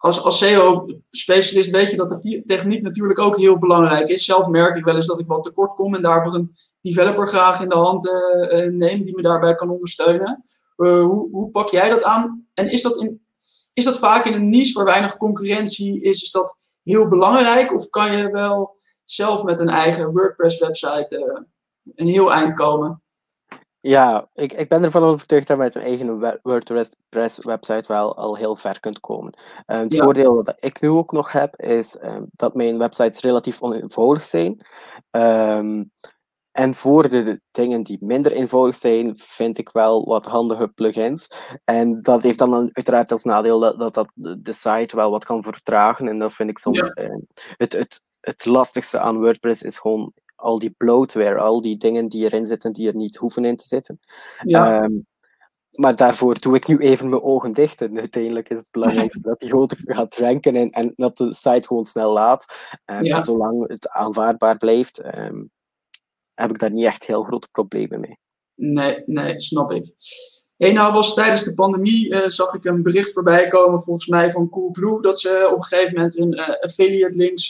als, 0.00 0.22
als 0.22 0.38
SEO-specialist 0.38 1.70
weet 1.70 1.90
je 1.90 1.96
dat 1.96 2.22
de 2.22 2.42
techniek 2.46 2.82
natuurlijk 2.82 3.18
ook 3.18 3.36
heel 3.36 3.58
belangrijk 3.58 4.08
is. 4.08 4.24
Zelf 4.24 4.48
merk 4.48 4.76
ik 4.76 4.84
wel 4.84 4.94
eens 4.94 5.06
dat 5.06 5.20
ik 5.20 5.26
wat 5.26 5.42
tekort 5.42 5.74
kom 5.74 5.94
en 5.94 6.02
daarvoor 6.02 6.34
een 6.34 6.56
developer 6.80 7.28
graag 7.28 7.62
in 7.62 7.68
de 7.68 7.74
hand 7.76 8.06
uh, 8.06 8.70
neem 8.70 9.02
die 9.02 9.14
me 9.14 9.22
daarbij 9.22 9.54
kan 9.54 9.70
ondersteunen. 9.70 10.44
Uh, 10.76 11.02
hoe, 11.04 11.28
hoe, 11.30 11.50
pak 11.50 11.68
jij 11.68 11.88
dat 11.88 12.02
aan? 12.02 12.46
En 12.54 12.70
is 12.70 12.82
dat, 12.82 13.08
is 13.72 13.84
dat 13.84 13.98
vaak 13.98 14.24
in 14.24 14.32
een 14.32 14.48
niche 14.48 14.72
waar 14.72 14.84
weinig 14.84 15.16
concurrentie 15.16 16.00
is, 16.00 16.22
is 16.22 16.30
dat 16.30 16.56
heel 16.82 17.08
belangrijk? 17.08 17.74
Of 17.74 17.90
kan 17.90 18.16
je 18.16 18.30
wel 18.30 18.76
zelf 19.04 19.42
met 19.42 19.60
een 19.60 19.68
eigen 19.68 20.12
WordPress-website 20.12 21.46
een 21.94 22.06
heel 22.06 22.32
eind 22.32 22.54
komen? 22.54 23.02
Ja, 23.82 24.28
ik, 24.34 24.52
ik 24.52 24.68
ben 24.68 24.82
ervan 24.82 25.02
overtuigd 25.02 25.46
dat 25.46 25.56
je 25.56 25.62
met 25.62 25.74
een 25.74 25.82
eigen 25.82 26.38
WordPress-website 26.42 27.92
wel 27.92 28.16
al 28.16 28.36
heel 28.36 28.56
ver 28.56 28.80
kunt 28.80 29.00
komen. 29.00 29.34
Um, 29.66 29.78
het 29.78 29.92
ja. 29.92 30.02
voordeel 30.02 30.44
dat 30.44 30.56
ik 30.58 30.80
nu 30.80 30.88
ook 30.88 31.12
nog 31.12 31.32
heb, 31.32 31.56
is 31.56 31.96
um, 32.02 32.26
dat 32.32 32.54
mijn 32.54 32.78
websites 32.78 33.20
relatief 33.20 33.62
oneenvoudig 33.62 34.22
zijn. 34.22 34.66
Um, 35.10 35.92
en 36.52 36.74
voor 36.74 37.08
de 37.08 37.40
dingen 37.50 37.82
die 37.82 37.98
minder 38.00 38.32
eenvoudig 38.32 38.74
zijn, 38.74 39.12
vind 39.16 39.58
ik 39.58 39.70
wel 39.72 40.04
wat 40.04 40.26
handige 40.26 40.68
plugins. 40.68 41.28
En 41.64 42.02
dat 42.02 42.22
heeft 42.22 42.38
dan 42.38 42.54
uiteraard 42.54 43.12
als 43.12 43.24
nadeel 43.24 43.58
dat, 43.58 43.78
dat, 43.78 43.94
dat 43.94 44.12
de 44.38 44.52
site 44.52 44.96
wel 44.96 45.10
wat 45.10 45.24
kan 45.24 45.42
vertragen. 45.42 46.08
En 46.08 46.18
dat 46.18 46.32
vind 46.32 46.50
ik 46.50 46.58
soms 46.58 46.78
ja. 46.78 47.04
uh, 47.04 47.16
het, 47.56 47.72
het, 47.72 48.02
het 48.20 48.44
lastigste 48.44 48.98
aan 48.98 49.18
WordPress 49.18 49.62
is 49.62 49.78
gewoon 49.78 50.12
al 50.40 50.58
die 50.58 50.74
bloatware, 50.76 51.38
al 51.38 51.60
die 51.60 51.76
dingen 51.76 52.08
die 52.08 52.24
erin 52.24 52.46
zitten 52.46 52.72
die 52.72 52.88
er 52.88 52.96
niet 52.96 53.16
hoeven 53.16 53.44
in 53.44 53.56
te 53.56 53.66
zitten. 53.66 53.98
Ja. 54.44 54.82
Um, 54.82 55.06
maar 55.70 55.96
daarvoor 55.96 56.40
doe 56.40 56.54
ik 56.54 56.66
nu 56.66 56.78
even 56.78 57.08
mijn 57.08 57.22
ogen 57.22 57.52
dicht. 57.52 57.80
En 57.80 57.98
uiteindelijk 57.98 58.48
is 58.48 58.56
het 58.56 58.66
belangrijkste 58.70 59.20
dat 59.28 59.40
die 59.40 59.48
gewoon 59.48 59.70
gaat 59.76 60.16
ranken 60.16 60.56
en, 60.56 60.70
en 60.70 60.92
dat 60.96 61.16
de 61.16 61.34
site 61.34 61.66
gewoon 61.66 61.84
snel 61.84 62.12
laat. 62.12 62.68
Um, 62.84 63.04
ja. 63.04 63.16
En 63.16 63.24
zolang 63.24 63.68
het 63.68 63.88
aanvaardbaar 63.88 64.56
blijft, 64.56 65.04
um, 65.04 65.50
heb 66.34 66.50
ik 66.50 66.58
daar 66.58 66.70
niet 66.70 66.84
echt 66.84 67.06
heel 67.06 67.22
grote 67.22 67.48
problemen 67.52 68.00
mee. 68.00 68.18
Nee, 68.54 69.02
nee, 69.06 69.40
snap 69.40 69.72
ik. 69.72 69.92
Hey, 70.56 70.72
nou 70.72 70.92
was 70.92 71.14
tijdens 71.14 71.44
de 71.44 71.54
pandemie 71.54 72.08
uh, 72.08 72.28
zag 72.28 72.54
ik 72.54 72.64
een 72.64 72.82
bericht 72.82 73.12
voorbij 73.12 73.48
komen, 73.48 73.82
volgens 73.82 74.06
mij 74.06 74.30
van 74.30 74.48
Coolblue, 74.48 75.02
dat 75.02 75.20
ze 75.20 75.48
op 75.50 75.56
een 75.56 75.64
gegeven 75.64 75.94
moment 75.94 76.14
hun 76.14 76.34
uh, 76.34 76.48
affiliate 76.48 77.16
links 77.16 77.48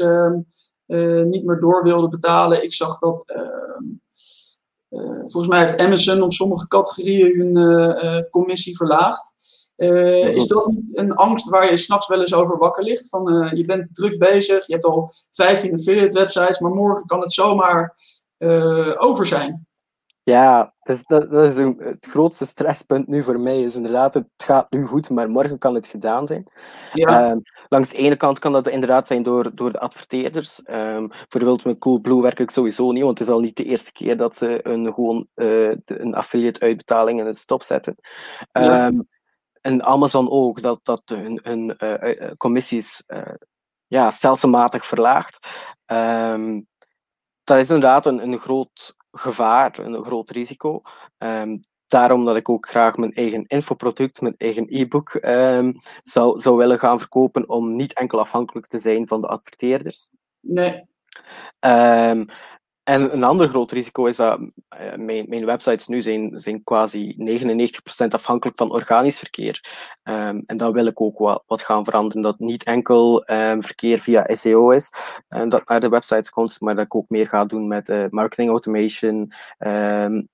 niet 1.25 1.45
meer 1.45 1.61
door 1.61 1.83
wilden 1.83 2.11
betalen. 2.11 2.63
Ik 2.63 2.73
zag 2.73 2.99
dat, 2.99 3.23
ehm, 3.27 3.85
volgens 5.27 5.47
mij 5.47 5.61
heeft 5.61 5.81
Amazon 5.81 6.23
op 6.23 6.33
sommige 6.33 6.69
categorieën 6.69 7.57
hun 7.57 8.29
commissie 8.31 8.77
verlaagd. 8.77 9.33
is 10.35 10.47
dat 10.47 10.67
niet 10.67 10.97
een 10.99 11.13
angst 11.13 11.49
waar 11.49 11.71
je 11.71 11.77
s'nachts 11.77 12.09
wel 12.09 12.21
eens 12.21 12.35
over 12.35 12.59
wakker 12.59 12.83
ligt? 12.83 13.09
Van, 13.09 13.51
je 13.55 13.65
bent 13.65 13.95
druk 13.95 14.19
bezig, 14.19 14.67
je 14.67 14.73
hebt 14.73 14.85
al 14.85 15.13
15 15.31 15.73
affiliate 15.73 16.19
websites, 16.19 16.59
maar 16.59 16.71
morgen 16.71 17.07
kan 17.07 17.21
het 17.21 17.33
zomaar 17.33 17.95
over 18.99 19.27
zijn. 19.27 19.69
Ja, 20.23 20.75
dus 20.81 21.05
dat, 21.05 21.31
dat 21.31 21.49
is 21.49 21.57
een, 21.57 21.81
het 21.85 22.07
grootste 22.07 22.47
stresspunt 22.47 23.09
nu 23.09 23.23
voor 23.23 23.41
mij. 23.41 23.61
Is 23.61 23.77
inderdaad, 23.77 24.15
het 24.15 24.27
gaat 24.37 24.71
nu 24.71 24.85
goed, 24.85 25.11
maar 25.11 25.29
morgen 25.29 25.59
kan 25.59 25.75
het 25.75 25.87
gedaan 25.87 26.27
zijn. 26.27 26.47
Ja. 26.93 27.41
Langs 27.73 27.91
de 27.91 27.97
ene 27.97 28.17
kant 28.17 28.39
kan 28.39 28.53
dat 28.53 28.69
inderdaad 28.69 29.07
zijn 29.07 29.23
door, 29.23 29.55
door 29.55 29.73
de 29.73 29.81
adverteerders. 29.81 30.63
Um, 30.67 31.09
bijvoorbeeld 31.09 31.65
met 31.65 31.79
Coolblue 31.79 32.23
werk 32.23 32.39
ik 32.39 32.51
sowieso 32.51 32.93
niet, 32.93 33.03
want 33.03 33.19
het 33.19 33.29
is 33.29 33.35
al 33.35 33.41
niet 33.41 33.57
de 33.57 33.65
eerste 33.65 33.93
keer 33.93 34.17
dat 34.17 34.37
ze 34.37 34.61
een, 34.63 34.95
gewoon 34.95 35.27
uh, 35.35 35.71
een 35.85 36.15
affiliate 36.15 36.61
uitbetaling 36.61 37.21
in 37.21 37.27
het 37.27 37.37
stopzetten. 37.37 37.95
Um, 38.53 38.63
ja. 38.63 38.91
En 39.61 39.85
Amazon 39.85 40.31
ook, 40.31 40.63
dat, 40.63 40.81
dat 40.83 41.03
hun, 41.05 41.41
hun 41.43 41.77
uh, 41.79 42.31
commissies 42.37 43.03
uh, 43.07 43.23
ja, 43.87 44.11
stelselmatig 44.11 44.87
verlaagt. 44.87 45.49
dat 47.45 47.59
is 47.59 47.71
inderdaad 47.71 48.07
een, 48.07 48.23
een 48.23 48.39
groot 48.39 48.95
gevaar, 49.11 49.79
een 49.79 50.05
groot 50.05 50.31
risico. 50.31 50.83
Um, 51.19 51.61
daarom 51.91 52.25
dat 52.25 52.37
ik 52.37 52.49
ook 52.49 52.69
graag 52.69 52.97
mijn 52.97 53.13
eigen 53.13 53.45
infoproduct, 53.47 54.21
mijn 54.21 54.35
eigen 54.39 54.67
e-book 54.69 55.19
um, 55.23 55.81
zou, 56.05 56.41
zou 56.41 56.57
willen 56.57 56.79
gaan 56.79 56.99
verkopen 56.99 57.49
om 57.49 57.77
niet 57.77 57.95
enkel 57.95 58.21
afhankelijk 58.21 58.67
te 58.67 58.79
zijn 58.79 59.07
van 59.07 59.21
de 59.21 59.27
adverteerders. 59.27 60.09
Nee. 60.41 60.89
Um, 61.61 62.27
en 62.91 63.13
een 63.13 63.25
ander 63.25 63.49
groot 63.49 63.73
risico 63.73 64.07
is 64.07 64.17
dat 64.17 64.41
uh, 64.41 64.95
mijn, 64.97 65.25
mijn 65.29 65.45
websites 65.45 65.87
nu 65.87 66.03
zijn, 66.03 66.39
zijn 66.39 66.65
quasi 66.65 67.15
99% 68.05 68.09
afhankelijk 68.09 68.59
van 68.59 68.71
organisch 68.71 69.19
verkeer. 69.19 69.65
Um, 70.03 70.43
en 70.47 70.57
dat 70.57 70.73
wil 70.73 70.87
ik 70.87 71.01
ook 71.01 71.19
wat, 71.19 71.43
wat 71.47 71.63
gaan 71.63 71.85
veranderen. 71.85 72.23
Dat 72.23 72.39
niet 72.39 72.65
enkel 72.65 73.31
um, 73.31 73.63
verkeer 73.63 73.99
via 73.99 74.27
SEO 74.35 74.71
is, 74.71 74.93
um, 75.29 75.49
dat 75.49 75.69
naar 75.69 75.81
de 75.81 75.89
websites 75.89 76.31
komt, 76.31 76.61
maar 76.61 76.75
dat 76.75 76.85
ik 76.85 76.95
ook 76.95 77.09
meer 77.09 77.29
ga 77.29 77.45
doen 77.45 77.69
met 77.69 77.89
uh, 77.89 78.05
marketing 78.09 78.51
automation, 78.51 79.33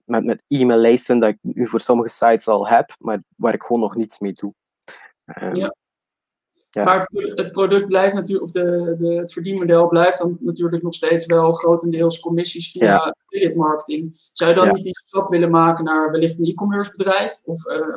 met, 0.04 0.24
met 0.24 0.42
e-maillijsten, 0.48 1.18
dat 1.18 1.28
ik 1.28 1.38
nu 1.40 1.66
voor 1.66 1.80
sommige 1.80 2.08
sites 2.08 2.48
al 2.48 2.68
heb, 2.68 2.94
maar 2.98 3.22
waar 3.36 3.54
ik 3.54 3.62
gewoon 3.62 3.82
nog 3.82 3.96
niets 3.96 4.18
mee 4.18 4.32
doe. 4.32 4.52
ja. 5.52 5.74
Maar 6.84 7.10
het 7.34 7.52
product 7.52 7.86
blijft 7.86 8.14
natuurlijk, 8.14 8.46
of 8.46 8.52
de, 8.52 8.96
de, 8.98 9.14
het 9.14 9.32
verdienmodel 9.32 9.88
blijft 9.88 10.18
dan 10.18 10.36
natuurlijk 10.40 10.82
nog 10.82 10.94
steeds 10.94 11.26
wel 11.26 11.52
grotendeels 11.52 12.20
commissies 12.20 12.70
via 12.70 12.84
ja. 12.84 12.96
affiliate 12.96 13.56
marketing. 13.56 14.16
Zou 14.32 14.50
je 14.50 14.56
dan 14.56 14.72
niet 14.72 14.84
die 14.84 14.98
stap 15.06 15.28
willen 15.28 15.50
maken 15.50 15.84
naar 15.84 16.10
wellicht 16.10 16.38
een 16.38 16.44
e-commerce 16.44 16.92
bedrijf? 16.96 17.40
Of, 17.44 17.66
uh, 17.66 17.96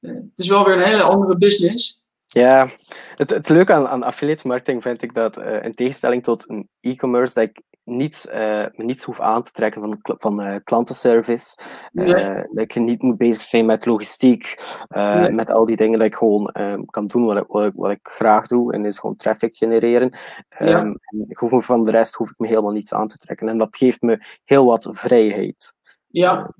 het 0.00 0.38
is 0.38 0.48
wel 0.48 0.64
weer 0.64 0.74
een 0.74 0.82
hele 0.82 1.02
andere 1.02 1.38
business. 1.38 1.99
Ja, 2.32 2.68
het, 3.14 3.30
het 3.30 3.48
leuke 3.48 3.72
aan, 3.72 3.88
aan 3.88 4.02
affiliate 4.02 4.46
marketing 4.46 4.82
vind 4.82 5.02
ik 5.02 5.14
dat 5.14 5.38
uh, 5.38 5.64
in 5.64 5.74
tegenstelling 5.74 6.22
tot 6.22 6.48
een 6.48 6.68
e-commerce, 6.80 7.34
dat 7.34 7.42
ik 7.42 7.62
niets, 7.84 8.26
uh, 8.26 8.66
niets 8.72 9.04
hoef 9.04 9.20
aan 9.20 9.42
te 9.42 9.50
trekken 9.50 9.80
van, 9.80 9.98
van 10.00 10.40
uh, 10.40 10.54
klantenservice. 10.64 11.58
Nee. 11.92 12.14
dat 12.34 12.46
ik 12.52 12.74
niet 12.74 13.02
moet 13.02 13.16
bezig 13.16 13.42
zijn 13.42 13.66
met 13.66 13.86
logistiek, 13.86 14.62
nee. 14.88 15.30
met 15.30 15.52
al 15.52 15.66
die 15.66 15.76
dingen. 15.76 15.98
Dat 15.98 16.06
ik 16.06 16.14
gewoon 16.14 16.54
um, 16.60 16.84
kan 16.86 17.06
doen 17.06 17.24
wat 17.24 17.36
ik, 17.36 17.46
wat 17.46 17.66
ik, 17.66 17.72
wat, 17.74 17.90
ik, 17.90 18.08
graag 18.08 18.46
doe. 18.46 18.72
En 18.72 18.84
is 18.84 18.98
gewoon 18.98 19.16
traffic 19.16 19.56
genereren. 19.56 20.14
Ja. 20.58 20.80
en 20.80 21.00
ik 21.28 21.38
hoef 21.38 21.50
me 21.50 21.60
van 21.60 21.84
de 21.84 21.90
rest 21.90 22.14
hoef 22.14 22.30
ik 22.30 22.38
me 22.38 22.46
helemaal 22.46 22.72
niets 22.72 22.94
aan 22.94 23.08
te 23.08 23.16
trekken. 23.16 23.48
En 23.48 23.58
dat 23.58 23.76
geeft 23.76 24.02
me 24.02 24.22
heel 24.44 24.66
wat 24.66 24.88
vrijheid. 24.90 25.74
Ja. 26.08 26.54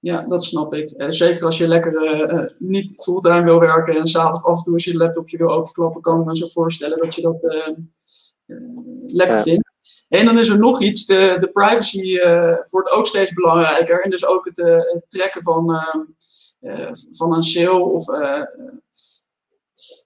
Ja, 0.00 0.22
dat 0.22 0.44
snap 0.44 0.74
ik. 0.74 0.94
Uh, 0.96 1.08
zeker 1.08 1.44
als 1.44 1.58
je 1.58 1.68
lekker 1.68 2.32
uh, 2.32 2.48
niet 2.58 3.02
fulltime 3.02 3.44
wil 3.44 3.58
werken 3.58 3.96
en 3.96 4.06
s'avonds 4.06 4.44
af 4.44 4.58
en 4.58 4.64
toe 4.64 4.72
als 4.72 4.84
je 4.84 4.94
laptopje 4.94 5.36
wil 5.36 5.50
openklappen, 5.50 6.00
kan 6.00 6.20
ik 6.20 6.26
me 6.26 6.36
zo 6.36 6.46
voorstellen 6.46 6.98
dat 6.98 7.14
je 7.14 7.22
dat 7.22 7.36
lekker 9.06 9.36
ja. 9.36 9.42
vindt. 9.42 9.68
En 10.08 10.24
dan 10.24 10.38
is 10.38 10.48
er 10.48 10.58
nog 10.58 10.80
iets, 10.80 11.06
de, 11.06 11.36
de 11.40 11.48
privacy 11.48 12.18
wordt 12.70 12.90
ook 12.90 13.06
steeds 13.06 13.32
belangrijker. 13.32 14.02
En 14.02 14.10
dus 14.10 14.26
ook 14.26 14.44
het, 14.44 14.56
het 14.92 15.04
trekken 15.08 15.42
van, 15.42 15.82
van 17.10 17.34
een 17.34 17.42
sale 17.42 17.84
of 17.84 18.06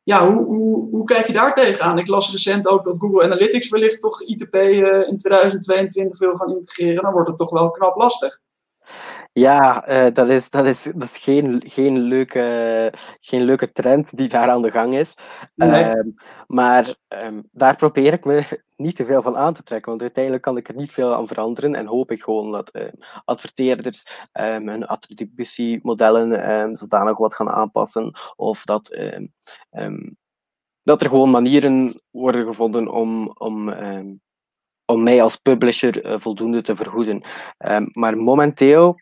ja, 0.04 0.32
hoe, 0.32 0.44
hoe, 0.44 0.88
hoe, 0.90 1.04
kijk 1.04 1.26
je 1.26 1.32
daar 1.32 1.54
tegenaan? 1.54 1.98
Ik 1.98 2.06
las 2.06 2.30
recent 2.30 2.68
ook 2.68 2.84
dat 2.84 2.98
Google 2.98 3.22
Analytics 3.22 3.68
wellicht 3.68 4.00
toch 4.00 4.22
ITP 4.22 4.54
uh, 4.54 5.08
in 5.08 5.16
2022 5.16 6.18
wil 6.18 6.34
gaan 6.34 6.50
integreren. 6.56 7.02
Dan 7.02 7.12
wordt 7.12 7.28
het 7.28 7.38
toch 7.38 7.50
wel 7.50 7.70
knap 7.70 7.96
lastig. 7.96 8.40
Ja, 9.34 9.88
uh, 9.88 10.14
dat, 10.14 10.28
is, 10.28 10.50
dat, 10.50 10.66
is, 10.66 10.82
dat 10.82 11.02
is 11.02 11.18
geen, 11.18 11.62
geen, 11.66 11.98
leuke, 11.98 12.92
geen 13.20 13.42
leuke 13.42 13.72
trend 13.72 14.16
die 14.16 14.28
daar 14.28 14.50
aan 14.50 14.62
de 14.62 14.70
gang 14.70 14.94
is. 14.94 15.14
Nee. 15.54 15.84
Uh, 15.84 16.12
maar 16.46 16.94
um, 17.08 17.48
daar 17.52 17.76
probeer 17.76 18.12
ik 18.12 18.24
me 18.24 18.62
niet 18.76 18.96
te 18.96 19.04
veel 19.04 19.22
van 19.22 19.36
aan 19.36 19.54
te 19.54 19.62
trekken, 19.62 19.90
want 19.90 20.02
uiteindelijk 20.02 20.42
kan 20.42 20.56
ik 20.56 20.68
er 20.68 20.76
niet 20.76 20.92
veel 20.92 21.14
aan 21.14 21.26
veranderen 21.26 21.74
en 21.74 21.86
hoop 21.86 22.10
ik 22.10 22.22
gewoon 22.22 22.52
dat 22.52 22.70
uh, 22.72 22.84
adverteerders 23.24 24.26
um, 24.32 24.68
hun 24.68 24.86
attributiemodellen 24.86 26.76
zodanig 26.76 27.18
wat 27.18 27.34
gaan 27.34 27.50
aanpassen 27.50 28.12
of 28.36 28.64
dat, 28.64 28.96
dat 30.82 31.02
er 31.02 31.08
gewoon 31.08 31.30
manieren 31.30 32.00
worden 32.10 32.46
gevonden 32.46 32.88
om, 32.88 33.28
om 33.34 33.70
om 34.84 35.02
mij 35.02 35.22
als 35.22 35.36
publisher 35.36 36.06
uh, 36.06 36.14
voldoende 36.18 36.62
te 36.62 36.76
vergoeden. 36.76 37.22
Um, 37.58 37.88
maar 37.92 38.16
momenteel 38.16 38.96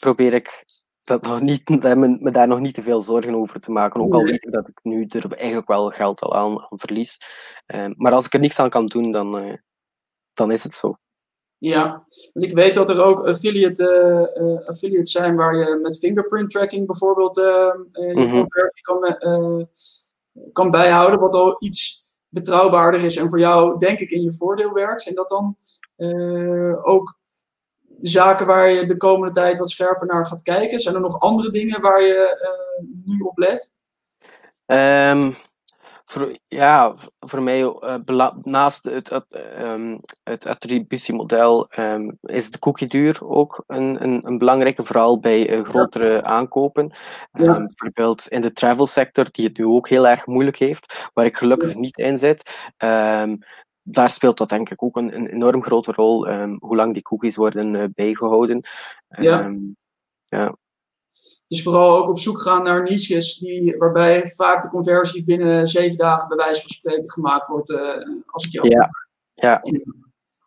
probeer 0.00 0.34
ik 0.34 0.64
dat 1.08 1.22
nog 1.22 1.40
niet, 1.40 1.68
me, 1.68 2.16
me, 2.20 2.30
daar 2.30 2.48
nog 2.48 2.60
niet 2.60 2.74
te 2.74 2.82
veel 2.82 3.00
zorgen 3.00 3.34
over 3.34 3.60
te 3.60 3.70
maken. 3.70 4.00
Ook 4.00 4.14
al 4.14 4.22
weet 4.22 4.44
ik 4.44 4.52
dat 4.52 4.68
ik 4.68 4.78
nu 4.82 5.06
er 5.06 5.32
eigenlijk 5.32 5.68
wel 5.68 5.90
geld 5.90 6.20
al 6.20 6.34
aan, 6.34 6.60
aan 6.60 6.78
verlies. 6.78 7.18
Uh, 7.66 7.86
maar 7.96 8.12
als 8.12 8.26
ik 8.26 8.32
er 8.32 8.40
niks 8.40 8.58
aan 8.58 8.70
kan 8.70 8.86
doen, 8.86 9.12
dan, 9.12 9.44
uh, 9.44 9.54
dan 10.32 10.50
is 10.50 10.62
het 10.62 10.74
zo. 10.74 10.96
Ja, 11.58 12.04
want 12.32 12.46
ik 12.46 12.54
weet 12.54 12.74
dat 12.74 12.90
er 12.90 13.02
ook 13.02 13.26
affiliate, 13.26 14.30
uh, 14.34 14.68
affiliates 14.68 15.12
zijn 15.12 15.36
waar 15.36 15.56
je 15.56 15.78
met 15.82 15.98
fingerprint 15.98 16.50
tracking 16.50 16.86
bijvoorbeeld 16.86 17.34
je 17.34 18.28
conversie 18.30 18.82
kan, 18.82 19.68
kan 20.52 20.70
bijhouden, 20.70 21.20
wat 21.20 21.34
al 21.34 21.56
iets 21.58 22.06
betrouwbaarder 22.28 23.04
is 23.04 23.16
en 23.16 23.28
voor 23.28 23.38
jou 23.38 23.78
denk 23.78 23.98
ik 23.98 24.10
in 24.10 24.22
je 24.22 24.32
voordeel 24.32 24.72
werkt. 24.72 25.06
En 25.06 25.14
dat 25.14 25.28
dan 25.28 25.56
ook 26.82 27.17
zaken 28.00 28.46
waar 28.46 28.68
je 28.70 28.86
de 28.86 28.96
komende 28.96 29.34
tijd 29.34 29.58
wat 29.58 29.70
scherper 29.70 30.06
naar 30.06 30.26
gaat 30.26 30.42
kijken? 30.42 30.80
Zijn 30.80 30.94
er 30.94 31.00
nog 31.00 31.18
andere 31.18 31.50
dingen 31.50 31.80
waar 31.80 32.02
je 32.02 32.38
uh, 32.42 32.86
nu 33.04 33.20
op 33.20 33.38
let? 33.38 33.72
Um, 34.66 35.36
voor, 36.04 36.36
ja, 36.48 36.94
voor 37.20 37.42
mij, 37.42 37.62
uh, 37.62 38.28
naast 38.42 38.84
het, 38.84 39.10
het, 39.10 39.24
um, 39.60 40.00
het 40.22 40.46
attributiemodel, 40.46 41.68
um, 41.78 42.18
is 42.20 42.50
de 42.50 42.58
cookie 42.58 42.88
duur 42.88 43.18
ook 43.22 43.64
een, 43.66 44.02
een, 44.02 44.20
een 44.26 44.38
belangrijke, 44.38 44.84
vooral 44.84 45.20
bij 45.20 45.50
uh, 45.50 45.64
grotere 45.64 46.10
ja. 46.10 46.22
aankopen. 46.22 46.92
Ja. 47.32 47.58
bijvoorbeeld 47.58 48.28
in 48.28 48.40
de 48.40 48.52
travel 48.52 48.86
sector, 48.86 49.26
die 49.30 49.46
het 49.46 49.58
nu 49.58 49.64
ook 49.64 49.88
heel 49.88 50.08
erg 50.08 50.26
moeilijk 50.26 50.58
heeft, 50.58 51.08
waar 51.14 51.24
ik 51.24 51.36
gelukkig 51.36 51.72
ja. 51.72 51.78
niet 51.78 51.98
in 51.98 52.18
zit 52.18 52.50
daar 53.90 54.10
speelt 54.10 54.38
dat 54.38 54.48
denk 54.48 54.70
ik 54.70 54.82
ook 54.82 54.96
een, 54.96 55.14
een 55.14 55.26
enorm 55.26 55.62
grote 55.62 55.92
rol, 55.92 56.28
um, 56.28 56.56
hoe 56.60 56.76
lang 56.76 56.92
die 56.92 57.02
cookies 57.02 57.36
worden 57.36 57.74
uh, 57.74 57.84
bijgehouden. 57.94 58.66
Ja. 59.08 59.44
Um, 59.44 59.76
ja. 60.28 60.56
Dus 61.46 61.62
vooral 61.62 61.98
ook 61.98 62.08
op 62.08 62.18
zoek 62.18 62.40
gaan 62.40 62.62
naar 62.62 62.82
niches 62.82 63.38
die, 63.38 63.76
waarbij 63.76 64.26
vaak 64.26 64.62
de 64.62 64.68
conversie 64.68 65.24
binnen 65.24 65.66
zeven 65.66 65.98
dagen 65.98 66.28
bij 66.28 66.36
wijze 66.36 66.60
van 66.60 66.70
spreken 66.70 67.10
gemaakt 67.10 67.48
wordt, 67.48 67.70
uh, 67.70 67.96
als 68.26 68.46
ik 68.46 68.52
jou 68.52 68.68
ja. 68.68 68.88
ja. 69.34 69.62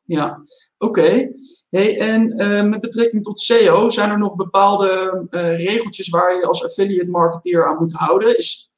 Ja, 0.06 0.44
oké. 0.78 1.00
Okay. 1.00 1.34
Hey, 1.70 2.00
en 2.00 2.42
uh, 2.42 2.64
met 2.64 2.82
betrekking 2.82 3.24
tot 3.24 3.40
SEO, 3.40 3.90
zijn 3.90 4.10
er 4.10 4.18
nog 4.18 4.36
bepaalde 4.36 5.28
regeltjes 5.32 6.10
waar 6.10 6.36
je 6.36 6.46
als 6.46 6.64
affiliate 6.64 7.10
marketeer 7.10 7.66
aan 7.66 7.78
moet 7.78 7.94
houden? 7.94 8.38
Is 8.38 8.72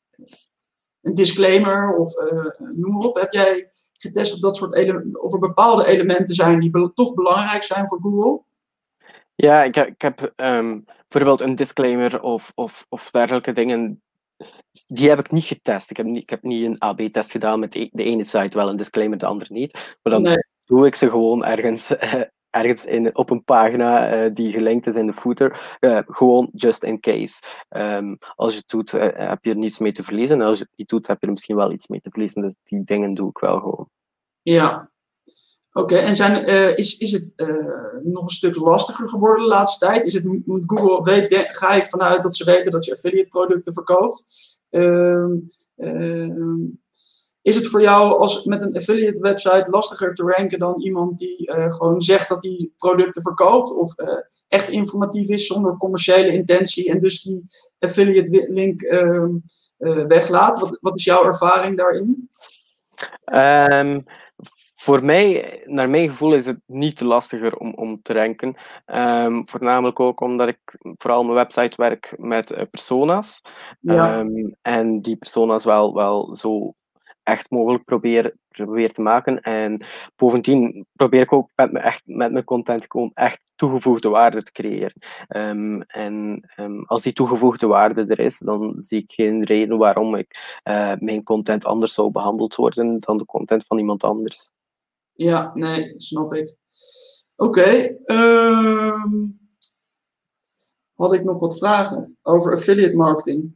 een 1.01 1.15
disclaimer 1.15 1.95
of 1.95 2.13
noem 2.57 2.93
maar 2.93 3.07
op. 3.07 3.19
Heb 3.19 3.33
jij 3.33 3.71
getest 3.93 4.33
of 4.33 4.39
dat 4.39 4.55
soort 4.55 4.73
elementen, 4.73 5.23
of 5.23 5.33
er 5.33 5.39
bepaalde 5.39 5.87
elementen 5.87 6.35
zijn 6.35 6.59
die 6.59 6.69
be 6.69 6.91
toch 6.93 7.13
belangrijk 7.13 7.63
zijn 7.63 7.87
voor 7.87 7.99
Google? 8.01 8.41
Ja, 9.35 9.63
ik, 9.63 9.75
ik 9.75 10.01
heb 10.01 10.33
um, 10.35 10.85
bijvoorbeeld 11.07 11.41
een 11.41 11.55
disclaimer 11.55 12.21
of, 12.21 12.51
of, 12.55 12.85
of 12.89 13.11
dergelijke 13.11 13.53
dingen. 13.53 14.01
Die 14.87 15.09
heb 15.09 15.19
ik 15.19 15.31
niet 15.31 15.43
getest. 15.43 15.89
Ik 15.89 15.97
heb 15.97 16.05
niet, 16.05 16.21
ik 16.21 16.29
heb 16.29 16.41
niet 16.41 16.65
een 16.65 16.79
AB-test 16.79 17.31
gedaan 17.31 17.59
met 17.59 17.71
de, 17.71 17.89
de 17.91 18.03
ene 18.03 18.23
site 18.23 18.57
wel 18.57 18.69
een 18.69 18.75
disclaimer, 18.75 19.17
de 19.17 19.25
andere 19.25 19.53
niet. 19.53 19.73
Maar 19.73 20.13
dan 20.13 20.21
nee. 20.21 20.45
doe 20.65 20.85
ik 20.85 20.95
ze 20.95 21.09
gewoon 21.09 21.45
ergens 21.45 21.91
uh, 21.91 22.21
ergens 22.53 22.85
in, 22.85 23.15
op 23.17 23.29
een 23.29 23.43
pagina 23.43 24.23
uh, 24.25 24.29
die 24.33 24.51
gelinkt 24.51 24.87
is 24.87 24.95
in 24.95 25.07
de 25.07 25.13
footer. 25.13 25.77
Uh, 25.79 25.99
gewoon 26.05 26.49
just 26.53 26.83
in 26.83 26.99
case. 26.99 27.41
Um, 27.69 28.17
als 28.35 28.51
je 28.51 28.57
het 28.57 28.69
doet, 28.69 28.93
uh, 28.93 29.01
heb 29.13 29.43
je 29.43 29.49
er 29.49 29.57
niets 29.57 29.79
mee 29.79 29.91
te 29.91 30.03
verliezen. 30.03 30.41
En 30.41 30.47
als 30.47 30.57
je 30.57 30.63
het 30.63 30.77
niet 30.77 30.89
doet, 30.89 31.07
heb 31.07 31.17
je 31.19 31.25
er 31.25 31.31
misschien 31.31 31.55
wel 31.55 31.71
iets 31.71 31.87
mee 31.87 32.01
te 32.01 32.09
verliezen. 32.09 32.41
Dus 32.41 32.55
die 32.63 32.83
dingen 32.83 33.13
doe 33.13 33.29
ik 33.29 33.37
wel 33.37 33.59
gewoon. 33.59 33.89
Ja. 34.41 34.91
Oké, 35.71 35.95
en 35.95 36.15
zijn, 36.15 36.45
is, 36.75 36.97
is 36.97 37.11
het 37.11 37.25
nog 38.03 38.23
een 38.23 38.29
stuk 38.29 38.55
lastiger 38.55 39.09
geworden 39.09 39.43
de 39.43 39.49
laatste 39.49 39.85
tijd? 39.85 40.05
Is 40.05 40.13
het, 40.13 40.25
Google, 40.65 41.03
weet, 41.03 41.47
ga 41.49 41.73
ik 41.73 41.87
vanuit 41.87 42.23
dat 42.23 42.35
ze 42.35 42.45
weten 42.45 42.71
dat 42.71 42.85
je 42.85 42.91
affiliate 42.91 43.29
producten 43.29 43.73
verkoopt? 43.73 44.23
Um, 44.69 45.49
um, 45.77 46.82
is 47.43 47.55
het 47.55 47.67
voor 47.67 47.81
jou 47.81 48.19
als 48.19 48.45
met 48.45 48.63
een 48.63 48.75
affiliate 48.75 49.21
website 49.21 49.69
lastiger 49.69 50.13
te 50.13 50.23
ranken 50.23 50.59
dan 50.59 50.81
iemand 50.81 51.17
die 51.17 51.51
uh, 51.51 51.71
gewoon 51.71 52.01
zegt 52.01 52.29
dat 52.29 52.43
hij 52.43 52.69
producten 52.77 53.21
verkoopt 53.21 53.71
of 53.71 53.99
uh, 53.99 54.07
echt 54.47 54.69
informatief 54.69 55.29
is 55.29 55.47
zonder 55.47 55.77
commerciële 55.77 56.33
intentie 56.33 56.89
en 56.89 56.99
dus 56.99 57.21
die 57.21 57.45
affiliate 57.79 58.47
link 58.49 58.81
uh, 58.81 59.25
weglaat? 60.07 60.59
Wat, 60.59 60.77
wat 60.81 60.97
is 60.97 61.03
jouw 61.03 61.25
ervaring 61.25 61.77
daarin? 61.77 62.29
Um, 63.33 64.03
voor 64.75 65.03
mij, 65.03 65.61
naar 65.65 65.89
mijn 65.89 66.09
gevoel, 66.09 66.33
is 66.33 66.45
het 66.45 66.59
niet 66.65 67.01
lastiger 67.01 67.55
om, 67.57 67.73
om 67.73 68.01
te 68.01 68.13
ranken. 68.13 68.55
Um, 68.85 69.47
voornamelijk 69.49 69.99
ook 69.99 70.21
omdat 70.21 70.47
ik 70.47 70.77
vooral 70.97 71.23
mijn 71.23 71.35
website 71.35 71.73
werk 71.75 72.13
met 72.17 72.69
persona's. 72.69 73.41
Ja. 73.79 74.19
Um, 74.19 74.55
en 74.61 75.01
die 75.01 75.17
persona's 75.17 75.63
wel, 75.63 75.93
wel 75.93 76.35
zo 76.35 76.73
echt 77.23 77.49
mogelijk 77.49 77.83
probeer, 77.83 78.35
te 78.93 79.01
maken. 79.01 79.41
En 79.41 79.85
bovendien 80.15 80.85
probeer 80.93 81.21
ik 81.21 81.33
ook 81.33 81.49
met, 81.55 81.71
me 81.71 81.79
echt, 81.79 82.01
met 82.05 82.31
mijn 82.31 82.43
content 82.43 82.85
gewoon 82.89 83.11
echt 83.13 83.41
toegevoegde 83.55 84.09
waarde 84.09 84.41
te 84.41 84.51
creëren. 84.51 84.93
Um, 85.27 85.81
en 85.81 86.47
um, 86.59 86.83
als 86.85 87.01
die 87.01 87.13
toegevoegde 87.13 87.67
waarde 87.67 88.05
er 88.05 88.19
is, 88.19 88.39
dan 88.39 88.73
zie 88.77 89.01
ik 89.01 89.11
geen 89.11 89.43
reden 89.43 89.77
waarom 89.77 90.15
ik 90.15 90.59
uh, 90.63 90.93
mijn 90.99 91.23
content 91.23 91.65
anders 91.65 91.93
zou 91.93 92.11
behandeld 92.11 92.55
worden 92.55 92.99
dan 92.99 93.17
de 93.17 93.25
content 93.25 93.65
van 93.65 93.77
iemand 93.77 94.03
anders. 94.03 94.51
Ja, 95.13 95.51
nee, 95.53 95.93
snap 95.97 96.33
ik. 96.33 96.55
Oké. 97.35 97.97
Um, 98.05 99.41
had 100.93 101.13
ik 101.13 101.23
nog 101.23 101.39
wat 101.39 101.57
vragen 101.57 102.17
over 102.21 102.51
affiliate 102.51 102.95
marketing? 102.95 103.53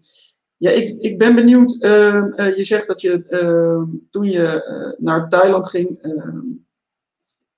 Ja, 0.58 0.72
ik, 0.72 1.02
ik 1.02 1.18
ben 1.18 1.36
benieuwd. 1.36 1.78
Uh, 1.80 2.24
uh, 2.36 2.56
je 2.58 2.64
zegt 2.64 2.88
dat 2.88 3.02
je 3.02 3.28
uh, 3.30 4.00
toen 4.10 4.30
je 4.30 4.64
uh, 4.70 5.06
naar 5.06 5.30
Thailand 5.30 5.70
ging, 5.70 6.02
ehm, 6.02 6.40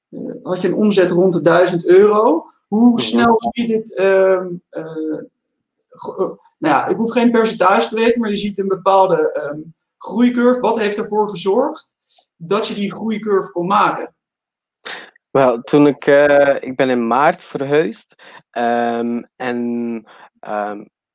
uh, 0.09 0.35
had 0.43 0.61
je 0.61 0.67
een 0.67 0.73
omzet 0.73 1.09
rond 1.09 1.33
de 1.33 1.41
1000 1.41 1.85
euro. 1.85 2.45
Hoe 2.67 3.01
snel 3.01 3.35
zie 3.37 3.67
je 3.67 3.77
dit? 3.77 3.95
Ehm, 3.95 4.47
nou 6.57 6.75
ja, 6.75 6.87
ik 6.87 6.95
hoef 6.95 7.11
geen 7.11 7.31
percentage 7.31 7.89
te 7.89 7.95
weten, 7.95 8.21
maar 8.21 8.29
je 8.29 8.37
ziet 8.37 8.59
een 8.59 8.67
bepaalde 8.67 9.49
um, 9.53 9.73
groeicurve. 9.97 10.61
Wat 10.61 10.79
heeft 10.79 10.97
ervoor 10.97 11.29
gezorgd 11.29 11.95
dat 12.35 12.67
je 12.67 12.73
die 12.73 12.91
groeicurve 12.91 13.51
kon 13.51 13.67
maken? 13.67 14.13
Wel, 15.31 15.61
toen 15.61 15.87
ik, 15.87 16.05
ik 16.59 16.75
ben 16.75 16.89
in 16.89 17.07
maart 17.07 17.43
verhuisd 17.43 18.23
en 19.35 20.05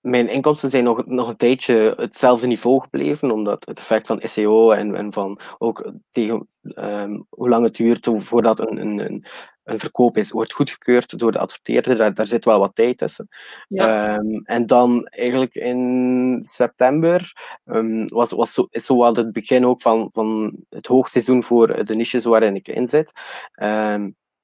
mijn 0.05 0.28
inkomsten 0.28 0.70
zijn 0.70 0.84
nog, 0.84 1.07
nog 1.07 1.28
een 1.28 1.36
tijdje 1.36 1.94
hetzelfde 1.96 2.46
niveau 2.46 2.80
gebleven, 2.80 3.30
omdat 3.30 3.64
het 3.66 3.78
effect 3.78 4.07
van 4.07 4.20
SEO 4.22 4.70
en, 4.70 4.94
en 4.94 5.12
van 5.12 5.38
ook 5.59 5.92
tegen 6.12 6.48
ehm, 6.61 7.20
hoe 7.28 7.48
lang 7.48 7.64
het 7.64 7.76
duurt 7.76 8.09
voordat 8.12 8.59
een, 8.59 8.80
een, 8.80 8.98
een, 8.98 9.78
verkoop 9.78 10.16
is, 10.16 10.30
wordt 10.30 10.52
goedgekeurd 10.52 11.18
door 11.18 11.32
de 11.32 11.38
adverteerder. 11.38 11.96
Daar, 11.96 12.14
daar 12.14 12.26
zit 12.26 12.44
wel 12.44 12.59
wat 12.59 12.74
tijd 12.74 12.98
tussen. 12.98 13.28
Ja. 13.68 14.14
Ehm, 14.14 14.40
en 14.42 14.66
dan 14.66 15.07
eigenlijk 15.07 15.55
in 15.55 16.42
september 16.42 17.32
um, 17.64 18.09
was, 18.09 18.30
was 18.30 18.52
zo, 18.52 18.66
is 18.70 18.84
zo 18.84 18.98
wel 18.98 19.14
het 19.14 19.32
begin 19.32 19.66
ook 19.66 19.82
van, 19.82 20.09
van 20.12 20.57
het 20.68 20.86
hoogseizoen 20.86 21.42
voor 21.42 21.84
de 21.84 21.94
niches 21.94 22.24
waarin 22.24 22.55
ik 22.55 22.68
in 22.68 22.88
zit. 22.88 23.12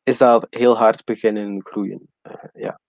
is 0.02 0.18
dat 0.18 0.46
heel 0.50 0.76
hard 0.76 1.04
beginnen 1.04 1.64
groeien. 1.64 2.08
Uh, 2.22 2.34
ja. 2.52 2.80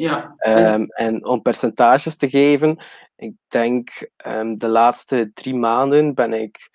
Ja. 0.00 0.34
Um, 0.46 0.86
en 0.86 1.24
om 1.24 1.42
percentages 1.42 2.16
te 2.16 2.28
geven, 2.28 2.84
ik 3.16 3.34
denk 3.48 4.10
um, 4.26 4.58
de 4.58 4.68
laatste 4.68 5.30
drie 5.34 5.54
maanden 5.54 6.14
ben 6.14 6.32
ik 6.32 6.70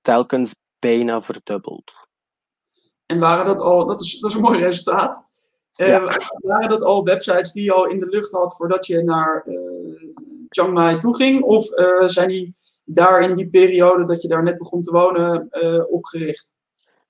telkens 0.00 0.54
bijna 0.78 1.22
verdubbeld. 1.22 1.92
En 3.06 3.18
waren 3.18 3.46
dat 3.46 3.60
al, 3.60 3.86
dat 3.86 4.00
is, 4.00 4.20
dat 4.20 4.30
is 4.30 4.36
een 4.36 4.42
mooi 4.42 4.58
resultaat. 4.58 5.26
Uh, 5.76 6.14
Waren 6.38 6.68
dat 6.68 6.82
al 6.82 7.04
websites 7.04 7.52
die 7.52 7.64
je 7.64 7.72
al 7.72 7.86
in 7.86 8.00
de 8.00 8.08
lucht 8.08 8.32
had 8.32 8.56
voordat 8.56 8.86
je 8.86 9.02
naar 9.02 9.44
uh, 9.46 10.12
Chiang 10.48 10.72
Mai 10.72 10.98
toe 10.98 11.16
ging? 11.16 11.42
Of 11.42 11.78
uh, 11.78 12.06
zijn 12.06 12.28
die 12.28 12.56
daar 12.84 13.22
in 13.22 13.36
die 13.36 13.48
periode 13.48 14.04
dat 14.04 14.22
je 14.22 14.28
daar 14.28 14.42
net 14.42 14.58
begon 14.58 14.82
te 14.82 14.90
wonen 14.90 15.48
opgericht? 15.90 16.54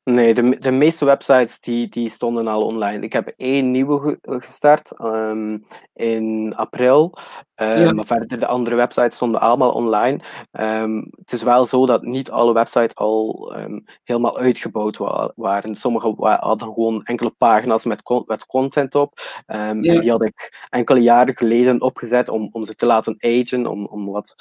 Nee, 0.08 0.34
de, 0.34 0.58
de 0.58 0.70
meeste 0.70 1.04
websites 1.04 1.60
die, 1.60 1.88
die 1.88 2.08
stonden 2.08 2.46
al 2.46 2.64
online. 2.64 3.04
Ik 3.04 3.12
heb 3.12 3.32
één 3.36 3.70
nieuwe 3.70 4.18
gestart 4.22 5.00
um, 5.00 5.66
in 5.94 6.54
april. 6.56 7.18
Um, 7.56 7.94
Maar 7.94 8.06
verder, 8.06 8.38
de 8.38 8.46
andere 8.46 8.76
websites 8.76 9.14
stonden 9.14 9.40
allemaal 9.40 9.70
online. 9.70 10.20
Um, 10.52 11.10
het 11.18 11.32
is 11.32 11.42
wel 11.42 11.64
zo 11.64 11.86
dat 11.86 12.02
niet 12.02 12.30
alle 12.30 12.52
websites 12.52 12.94
al 12.94 13.54
helemaal 14.04 14.38
uitgebouwd 14.38 14.96
wa 14.96 15.32
waren. 15.36 15.74
Sommige 15.74 16.14
hadden 16.18 16.72
gewoon 16.72 17.04
enkele 17.04 17.30
pagina's 17.30 17.84
met, 17.84 18.02
met 18.26 18.46
content 18.46 18.94
op. 18.94 19.20
En 19.46 19.80
die 19.80 20.10
had 20.10 20.24
ik 20.24 20.66
enkele 20.70 21.00
jaren 21.00 21.36
geleden 21.36 21.80
opgezet 21.80 22.28
om, 22.28 22.48
om 22.52 22.64
ze 22.64 22.74
te 22.74 22.86
laten 22.86 23.16
agen, 23.18 23.66
om, 23.66 23.86
om 23.86 24.06
wat 24.06 24.34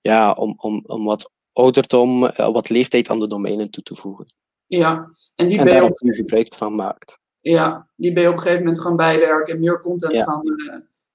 ja, 0.00 0.32
om, 0.32 0.54
om, 0.56 0.84
om 0.86 1.04
wat 1.04 1.36
ouderdom, 1.52 2.24
uh, 2.24 2.30
wat 2.30 2.68
leeftijd 2.68 3.10
aan 3.10 3.18
de 3.18 3.26
domeinen 3.26 3.70
toe 3.70 3.82
te 3.82 3.94
voegen. 3.94 4.26
Ja, 4.66 5.10
en 5.34 5.48
die 5.48 5.58
en 5.58 5.74
je 5.74 5.82
op, 5.82 5.98
gebruik 6.00 6.54
van 6.54 6.74
maakt. 6.74 7.20
Ja, 7.40 7.88
die 7.96 8.12
ben 8.12 8.22
je 8.22 8.28
op 8.28 8.34
een 8.34 8.40
gegeven 8.40 8.64
moment 8.64 8.82
gaan 8.82 8.96
bijwerken 8.96 9.54
en 9.54 9.60
meer 9.60 9.80
content 9.80 10.16
gaan 10.16 10.42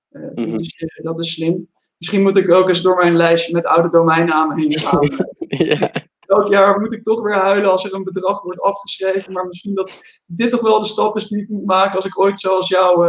uh, 0.10 0.58
Dat 1.04 1.20
is 1.20 1.34
slim. 1.34 1.72
Misschien 1.98 2.22
moet 2.22 2.38
ik 2.38 2.52
ook 2.52 2.68
eens 2.68 2.82
door 2.82 2.96
mijn 2.96 3.16
lijstje 3.16 3.54
met 3.54 3.66
oude 3.66 3.90
domeinnamen 3.90 4.58
heen 4.58 4.80
gaan. 4.80 5.10
ja. 5.68 5.92
Elk 6.20 6.48
jaar 6.48 6.80
moet 6.80 6.94
ik 6.94 7.04
toch 7.04 7.22
weer 7.22 7.36
huilen 7.36 7.72
als 7.72 7.86
er 7.86 7.94
een 7.94 8.04
bedrag 8.04 8.42
wordt 8.42 8.62
afgeschreven. 8.62 9.34
Maar 9.34 9.46
misschien 9.46 9.76
dat 9.76 9.92
dit 10.26 10.52
toch 10.52 10.62
wel 10.62 10.80
de 10.80 10.88
stap 10.88 11.16
is 11.16 11.28
die 11.28 11.42
ik 11.42 11.50
moet 11.50 11.66
maken 11.66 11.96
als 11.96 12.06
ik 12.06 12.20
ooit 12.20 12.40
zoals 12.40 12.68
jou 12.68 13.08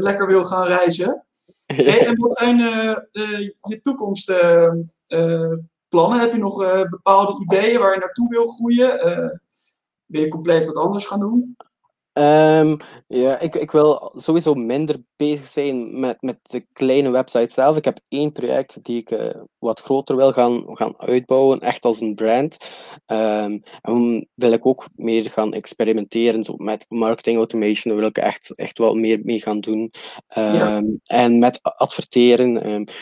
lekker 0.00 0.26
wil 0.26 0.44
gaan 0.44 0.66
reizen. 0.66 1.24
Hey, 1.72 2.06
en 2.06 2.16
wat 2.16 2.38
zijn 2.38 2.58
je 3.60 3.80
toekomst 3.82 4.32
plannen? 5.92 6.20
Heb 6.20 6.32
je 6.32 6.38
nog 6.38 6.62
uh, 6.62 6.82
bepaalde 6.82 7.42
ideeën 7.42 7.78
waar 7.78 7.92
je 7.92 8.00
naartoe 8.00 8.28
wil 8.28 8.46
groeien? 8.46 9.08
Uh, 9.08 9.38
wil 10.06 10.20
je 10.20 10.28
compleet 10.28 10.66
wat 10.66 10.76
anders 10.76 11.06
gaan 11.06 11.20
doen? 11.20 11.56
Um, 12.14 12.76
ja, 13.08 13.38
ik, 13.38 13.54
ik 13.54 13.70
wil 13.70 14.12
sowieso 14.16 14.54
minder 14.54 14.96
bezig 15.16 15.46
zijn 15.46 16.00
met, 16.00 16.22
met 16.22 16.38
de 16.42 16.66
kleine 16.72 17.10
website 17.10 17.52
zelf. 17.52 17.76
Ik 17.76 17.84
heb 17.84 17.98
één 18.08 18.32
project 18.32 18.84
die 18.84 19.00
ik 19.00 19.10
uh, 19.10 19.28
wat 19.58 19.80
groter 19.80 20.16
wil 20.16 20.32
gaan, 20.32 20.76
gaan 20.76 20.94
uitbouwen, 20.96 21.60
echt 21.60 21.84
als 21.84 22.00
een 22.00 22.14
brand. 22.14 22.56
Um, 23.06 23.62
en 23.82 24.28
wil 24.34 24.52
ik 24.52 24.66
ook 24.66 24.88
meer 24.94 25.30
gaan 25.30 25.54
experimenteren 25.54 26.44
zo 26.44 26.54
met 26.56 26.86
marketing 26.88 27.36
automation. 27.36 27.92
Daar 27.92 27.96
wil 27.96 28.08
ik 28.08 28.18
echt, 28.18 28.56
echt 28.56 28.78
wel 28.78 28.94
meer 28.94 29.20
mee 29.22 29.40
gaan 29.40 29.60
doen. 29.60 29.90
Ja. 30.34 30.82
En 31.04 31.38
met 31.38 31.58
adverteren. 31.62 32.52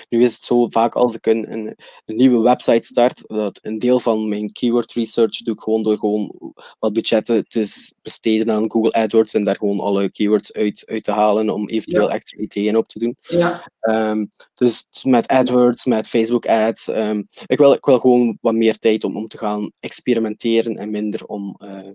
nu 0.08 0.22
is 0.22 0.34
het 0.34 0.44
zo 0.44 0.68
vaak 0.68 0.94
als 0.94 1.14
ik 1.14 1.26
een, 1.26 1.52
een, 1.52 1.76
een, 2.04 2.16
nieuwe 2.16 2.42
website 2.42 2.86
start, 2.86 3.22
dat 3.26 3.58
een 3.62 3.78
deel 3.78 4.00
van 4.00 4.28
mijn 4.28 4.52
keyword 4.52 4.92
research 4.92 5.36
doe 5.42 5.54
ik 5.54 5.60
gewoon 5.60 5.82
door 5.82 5.98
gewoon 5.98 6.54
wat 6.78 6.92
budgetten 6.92 7.44
te 7.44 7.92
besteden 8.02 8.50
aan 8.50 8.70
Google 8.70 8.92
AdWords 9.02 9.34
en 9.34 9.44
daar 9.44 9.56
gewoon 9.56 9.80
alle 9.80 10.10
keywords 10.10 10.52
uit, 10.52 10.82
uit 10.86 11.04
te 11.04 11.12
halen 11.12 11.50
om 11.50 11.68
eventueel 11.68 12.08
ja. 12.08 12.14
extra 12.14 12.38
ideeën 12.38 12.76
op 12.76 12.88
te 12.88 12.98
doen. 12.98 13.16
Ja. 13.20 13.70
Um, 13.80 14.30
dus 14.54 14.86
met 15.02 15.26
AdWords, 15.26 15.84
met 15.84 16.08
Facebook 16.08 16.46
ads. 16.46 16.88
Um, 16.88 17.26
ik, 17.46 17.58
wil, 17.58 17.72
ik 17.72 17.84
wil 17.84 17.98
gewoon 17.98 18.38
wat 18.40 18.54
meer 18.54 18.78
tijd 18.78 19.04
om, 19.04 19.16
om 19.16 19.28
te 19.28 19.38
gaan 19.38 19.70
experimenteren 19.78 20.76
en 20.76 20.90
minder 20.90 21.24
om, 21.26 21.56
uh, 21.64 21.92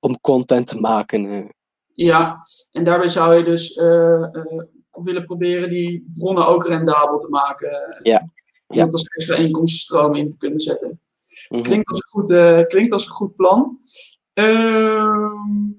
om 0.00 0.20
content 0.20 0.66
te 0.66 0.80
maken. 0.80 1.24
Uh. 1.24 1.48
Ja, 1.92 2.46
en 2.70 2.84
daarbij 2.84 3.08
zou 3.08 3.34
je 3.34 3.42
dus 3.44 3.76
uh, 3.76 4.28
willen 4.90 5.24
proberen 5.24 5.70
die 5.70 6.08
bronnen 6.12 6.46
ook 6.46 6.66
rendabel 6.66 7.18
te 7.18 7.28
maken. 7.28 7.98
Ja. 8.02 8.30
Om 8.66 8.76
ja. 8.76 8.84
dat 8.84 8.92
als 8.92 9.04
extra 9.04 9.36
inkomstenstroom 9.36 10.14
in 10.14 10.28
te 10.28 10.36
kunnen 10.36 10.60
zetten. 10.60 10.88
Mm 10.88 10.98
-hmm. 11.48 11.62
klinkt, 11.62 11.88
als 11.88 11.98
een 11.98 12.08
goed, 12.08 12.66
klinkt 12.66 12.92
als 12.92 13.04
een 13.04 13.12
goed 13.12 13.36
plan. 13.36 13.78
Ehm, 14.38 15.70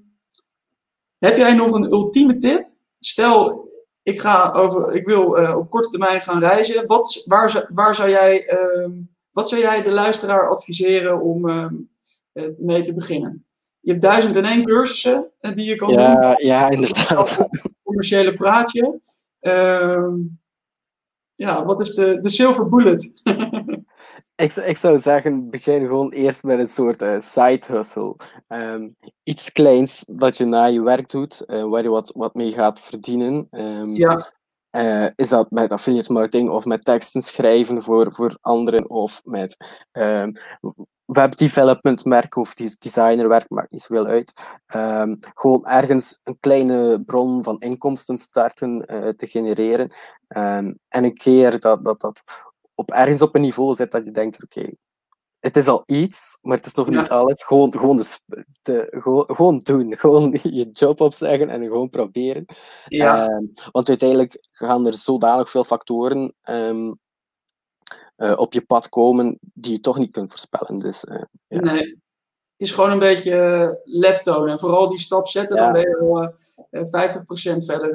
heb 1.20 1.36
jij 1.36 1.54
nog 1.54 1.74
een 1.74 1.92
ultieme 1.92 2.38
tip? 2.38 2.68
Stel, 2.98 3.68
ik, 4.02 4.20
ga 4.20 4.52
over, 4.52 4.92
ik 4.94 5.06
wil 5.06 5.38
uh, 5.38 5.56
op 5.56 5.70
korte 5.70 5.88
termijn 5.88 6.20
gaan 6.20 6.40
reizen. 6.40 6.86
Wat, 6.86 7.22
waar, 7.26 7.70
waar 7.74 7.94
zou 7.94 8.10
jij, 8.10 8.52
uh, 8.52 8.90
wat 9.30 9.48
zou 9.48 9.60
jij 9.60 9.82
de 9.82 9.92
luisteraar 9.92 10.48
adviseren 10.48 11.20
om 11.20 11.48
uh, 11.48 11.66
mee 12.58 12.82
te 12.82 12.94
beginnen? 12.94 13.44
Je 13.80 13.90
hebt 13.90 14.02
duizend 14.02 14.36
en 14.36 14.44
één 14.44 14.64
cursussen 14.64 15.30
eh, 15.40 15.52
die 15.54 15.68
je 15.68 15.76
kan 15.76 15.92
ja, 15.92 16.14
doen. 16.14 16.46
Ja, 16.46 16.70
inderdaad. 16.70 17.48
Commerciële 17.84 18.34
praatje. 18.34 19.00
Ehm, 19.40 20.14
ja, 21.34 21.64
wat 21.64 21.80
is 21.80 21.94
de, 21.94 22.20
de 22.20 22.28
silver 22.28 22.68
bullet? 22.68 23.10
Ik, 24.40 24.56
ik 24.56 24.76
zou 24.76 24.98
zeggen, 24.98 25.50
begin 25.50 25.86
gewoon 25.86 26.10
eerst 26.10 26.42
met 26.42 26.58
een 26.58 26.68
soort 26.68 27.02
uh, 27.02 27.18
side 27.18 27.66
hustle. 27.66 28.16
Um, 28.48 28.96
iets 29.22 29.52
kleins 29.52 30.04
dat 30.06 30.36
je 30.36 30.44
na 30.44 30.64
je 30.64 30.82
werk 30.82 31.10
doet, 31.10 31.44
uh, 31.46 31.64
waar 31.64 31.82
je 31.82 31.88
wat, 31.88 32.10
wat 32.14 32.34
mee 32.34 32.52
gaat 32.52 32.80
verdienen. 32.80 33.46
Um, 33.50 33.94
ja. 33.94 34.32
Uh, 34.70 35.06
is 35.16 35.28
dat 35.28 35.50
met 35.50 35.72
affiliate 35.72 36.12
marketing 36.12 36.50
of 36.50 36.64
met 36.64 36.84
teksten 36.84 37.22
schrijven 37.22 37.82
voor, 37.82 38.12
voor 38.12 38.38
anderen 38.40 38.90
of 38.90 39.20
met 39.24 39.56
um, 39.92 40.32
webdevelopment 41.04 42.04
merken 42.04 42.40
of 42.40 42.54
designerwerk, 42.54 43.50
maakt 43.50 43.70
niet 43.70 43.82
zoveel 43.82 44.06
uit. 44.06 44.32
Um, 44.74 45.18
gewoon 45.34 45.66
ergens 45.66 46.18
een 46.24 46.36
kleine 46.40 47.02
bron 47.04 47.42
van 47.42 47.58
inkomsten 47.58 48.18
starten 48.18 48.86
uh, 48.90 49.08
te 49.08 49.26
genereren. 49.26 49.90
Um, 50.36 50.78
en 50.88 51.04
een 51.04 51.14
keer 51.14 51.60
dat 51.60 51.84
dat, 51.84 52.00
dat 52.00 52.22
op 52.80 52.90
ergens 52.90 53.22
op 53.22 53.34
een 53.34 53.40
niveau 53.40 53.74
zit 53.74 53.90
dat 53.90 54.04
je 54.06 54.12
denkt, 54.12 54.42
oké, 54.42 54.70
het 55.38 55.56
is 55.56 55.66
al 55.66 55.82
iets, 55.86 56.38
maar 56.42 56.56
het 56.56 56.66
is 56.66 56.74
nog 56.74 56.88
niet 56.88 57.08
alles. 57.08 57.42
Gewoon, 57.42 57.72
gewoon, 57.72 57.96
de, 57.96 58.16
de, 58.62 58.86
gewoon, 58.90 59.24
gewoon 59.26 59.58
doen. 59.58 59.96
Gewoon 59.98 60.38
je 60.42 60.70
job 60.72 61.00
opzeggen 61.00 61.48
en 61.48 61.64
gewoon 61.64 61.90
proberen. 61.90 62.44
Ja. 62.86 63.28
Uh, 63.28 63.48
want 63.72 63.88
uiteindelijk 63.88 64.46
gaan 64.50 64.86
er 64.86 64.94
zodanig 64.94 65.50
veel 65.50 65.64
factoren 65.64 66.34
um, 66.42 66.98
uh, 68.16 68.38
op 68.38 68.52
je 68.52 68.64
pad 68.64 68.88
komen 68.88 69.38
die 69.40 69.72
je 69.72 69.80
toch 69.80 69.98
niet 69.98 70.10
kunt 70.10 70.30
voorspellen. 70.30 70.78
Dus, 70.78 71.04
uh, 71.04 71.22
ja. 71.48 71.60
Nee. 71.60 71.99
Het 72.60 72.68
is 72.68 72.74
gewoon 72.74 72.90
een 72.90 72.98
beetje 72.98 73.38
eh, 73.38 73.70
lef 73.84 74.22
tonen. 74.22 74.52
En 74.52 74.58
vooral 74.58 74.88
die 74.88 74.98
stap 74.98 75.26
zetten, 75.26 75.56
ja. 75.56 75.62
dan 75.62 75.72
ben 75.72 75.82
je 75.82 75.96
al 75.96 76.34
50% 77.62 77.64
verder 77.64 77.92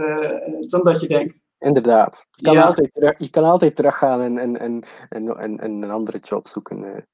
dan 0.67 0.83
dat 0.83 1.01
je 1.01 1.07
denkt. 1.07 1.41
Inderdaad. 1.59 2.27
Je 2.31 2.43
kan, 2.43 2.53
ja. 2.53 2.65
altijd, 2.65 2.93
terug, 2.93 3.13
je 3.17 3.29
kan 3.29 3.43
altijd 3.43 3.75
teruggaan 3.75 4.21
en, 4.21 4.37
en, 4.37 4.59
en, 4.59 4.83
en, 5.09 5.59
en 5.59 5.81
een 5.81 5.91
andere 5.91 6.17
job 6.17 6.47
zoeken. 6.47 7.05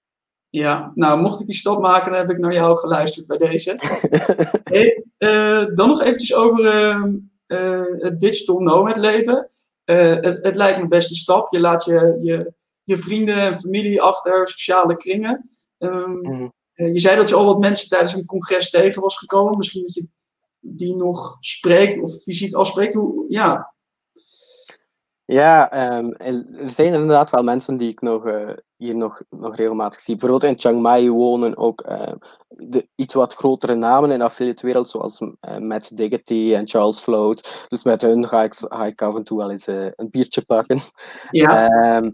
Ja, 0.50 0.92
nou, 0.96 1.22
mocht 1.22 1.40
ik 1.40 1.48
die 1.48 1.56
stap 1.56 1.82
maken, 1.82 2.12
dan 2.12 2.22
heb 2.22 2.30
ik 2.30 2.38
naar 2.38 2.54
jou 2.54 2.78
geluisterd 2.78 3.28
bij 3.28 3.38
deze. 3.38 3.80
hey, 4.64 5.06
uh, 5.18 5.66
dan 5.76 5.88
nog 5.88 6.02
eventjes 6.02 6.36
over 6.36 6.66
uh, 6.66 7.04
uh, 7.48 8.02
het 8.02 8.20
digital 8.20 8.60
nomad 8.60 8.98
leven. 8.98 9.50
Het, 9.84 10.40
het, 10.42 10.56
lijkt 10.56 10.82
me 10.82 10.88
best 10.88 11.10
een 11.10 11.16
stap. 11.16 11.54
Je 11.54 11.60
laat 11.60 11.86
je, 11.86 12.18
je, 12.22 12.54
je 12.84 12.98
vrienden 12.98 13.36
en 13.36 13.60
familie 13.60 14.02
achter, 14.02 14.48
sociale 14.48 14.96
kringen. 14.96 15.50
Um, 15.78 16.20
mm. 16.22 16.54
Je 16.74 17.00
zei 17.00 17.16
dat 17.16 17.30
je 17.30 17.36
al 17.36 17.46
wat 17.46 17.60
mensen 17.60 17.90
tijdens 17.90 18.14
een 18.14 18.26
congres 18.26 18.70
tegen 18.70 19.02
was 19.02 19.18
gekomen. 19.18 19.58
Misschien 19.58 19.82
dat 19.82 19.94
je 19.94 20.06
die 20.60 20.96
nog 20.96 21.38
spreekt 21.40 22.02
of 22.02 22.22
fysiek 22.22 22.54
afspreekt. 22.54 22.94
Hoe, 22.94 23.26
ja, 23.28 23.74
Ja, 25.32 25.98
um, 25.98 26.16
er 26.58 26.70
zijn 26.70 26.94
inderdaad 26.94 27.30
wel 27.30 27.44
mensen 27.44 27.78
die 27.78 27.90
ik 27.90 28.02
nog, 28.02 28.26
uh, 28.26 28.50
hier 28.76 28.96
nog, 28.96 29.22
nog 29.30 29.56
regelmatig 29.56 30.00
zie. 30.00 30.16
Bijvoorbeeld 30.16 30.52
in 30.52 30.60
Chiang 30.60 30.82
Mai 30.82 31.12
wonen 31.12 31.58
ook 31.58 31.84
uh, 31.90 32.14
de 32.48 32.88
iets 32.96 33.14
wat 33.14 33.34
grotere 33.34 33.76
namen 33.76 34.12
in 34.12 34.18
de 34.18 34.24
affiliate 34.24 34.66
wereld, 34.66 34.90
zoals 34.90 35.20
uh, 35.20 35.58
Matt 35.58 35.98
Diggity 35.98 36.54
en 36.56 36.68
Charles 36.68 37.00
Float. 37.00 37.66
Dus 37.68 37.84
met 37.84 38.02
hun 38.02 38.28
ga 38.28 38.44
ik, 38.44 38.54
ga 38.56 38.86
ik 38.86 39.02
af 39.02 39.16
en 39.16 39.24
toe 39.24 39.38
wel 39.38 39.52
eens 39.52 39.68
een 39.68 40.10
biertje 40.10 40.42
pakken. 40.42 40.82
Ja. 41.32 41.98
Um, 41.98 42.14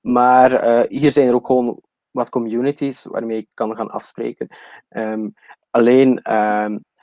maar 0.00 0.84
hier 0.88 1.10
zijn 1.10 1.28
er 1.28 1.34
ook 1.34 1.46
gewoon 1.46 1.82
wat 2.10 2.28
communities 2.28 3.04
waarmee 3.04 3.36
ik 3.36 3.48
kan 3.54 3.76
gaan 3.76 3.90
afspreken. 3.90 4.56
Um, 4.88 5.32
alleen 5.70 6.20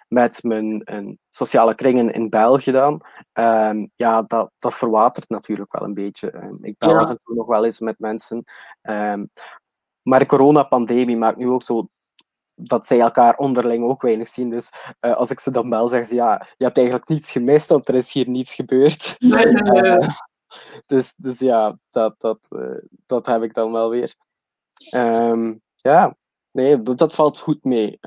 met 0.08 0.44
mijn 0.44 0.84
sociale 1.30 1.76
kringen 1.76 2.14
in 2.14 2.30
België 2.30 2.72
dan, 2.72 3.02
um, 3.34 3.92
ja, 3.96 4.22
dat, 4.22 4.52
dat 4.60 4.74
verwatert 4.74 5.30
natuurlijk 5.30 5.78
wel 5.78 5.88
een 5.88 5.94
beetje. 5.94 6.58
Ik 6.62 6.78
bel 6.78 6.98
af 6.98 7.10
en 7.10 7.20
toe 7.24 7.36
nog 7.36 7.48
wel 7.48 7.66
eens 7.66 7.80
met 7.80 8.00
mensen. 8.00 8.44
Maar 10.02 10.20
de 10.20 10.26
coronapandemie 10.26 11.18
maakt 11.18 11.38
nu 11.38 11.50
ook 11.50 11.64
zo 11.64 11.88
dat 12.56 12.88
zij 12.88 13.00
elkaar 13.00 13.36
onderling 13.36 13.84
ook 13.84 14.02
weinig 14.02 14.28
zien. 14.28 14.50
Dus 14.50 14.72
uh, 15.02 15.16
als 15.16 15.30
ik 15.30 15.40
ze 15.40 15.52
dan 15.52 15.70
bel, 15.70 15.88
zeggen 15.88 16.08
ze 16.08 16.16
ja, 16.16 16.46
je 16.58 16.64
hebt 16.64 16.78
eigenlijk 16.78 17.08
niets 17.08 17.32
gemist, 17.32 17.70
want 17.70 17.88
er 17.88 17.96
is 17.96 18.12
hier 18.12 18.30
niets 18.30 18.54
gebeurd. 18.54 19.16
Nee, 19.20 19.46
nee, 19.46 19.82
nee. 19.82 19.92
Uh, 19.92 20.08
dus, 20.86 21.14
dus 21.18 21.40
ja, 21.40 21.78
dat, 21.92 22.16
dat, 22.18 22.48
uh, 22.50 22.78
dat 23.06 23.26
heb 23.26 23.44
ik 23.44 23.54
dan 23.54 23.72
wel 23.72 23.90
weer. 23.90 24.16
Ja, 25.76 26.16
nee, 26.52 26.84
dat 26.84 27.14
valt 27.14 27.40
goed 27.40 27.64
mee. 27.64 27.98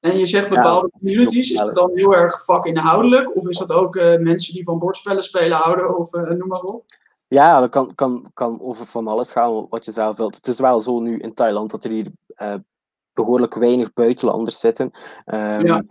En 0.00 0.18
je 0.18 0.26
zegt 0.26 0.48
bepaalde 0.48 0.90
communities, 0.90 1.50
is 1.50 1.58
dat 1.58 1.74
dan 1.74 1.90
heel 1.94 2.14
erg 2.14 2.44
vakinhoudelijk? 2.44 3.36
Of 3.36 3.48
is 3.48 3.58
dat 3.58 3.72
ook 3.72 3.96
uh, 3.96 4.18
mensen 4.18 4.54
die 4.54 4.64
van 4.64 4.78
bordspellen 4.78 5.22
spelen 5.22 5.56
houden? 5.56 5.98
Of 5.98 6.14
uh, 6.14 6.30
noem 6.30 6.48
maar 6.48 6.60
op? 6.60 6.84
Ja, 7.28 7.60
dat 7.60 7.70
kan, 7.70 7.94
kan, 7.94 8.30
kan 8.34 8.60
over 8.60 8.86
van 8.86 9.06
alles 9.06 9.32
gaan 9.32 9.66
wat 9.68 9.84
je 9.84 9.92
zelf 9.92 10.16
wilt. 10.16 10.34
Het 10.34 10.46
is 10.46 10.58
wel 10.58 10.80
zo 10.80 11.00
nu 11.00 11.18
in 11.18 11.34
Thailand 11.34 11.70
dat 11.70 11.84
er 11.84 11.90
hier 11.90 12.06
uh, 12.42 12.54
behoorlijk 13.12 13.54
weinig 13.54 13.92
buitenlanders 13.92 14.58
zitten. 14.60 14.90
Um, 15.24 15.66
ja. 15.66 15.84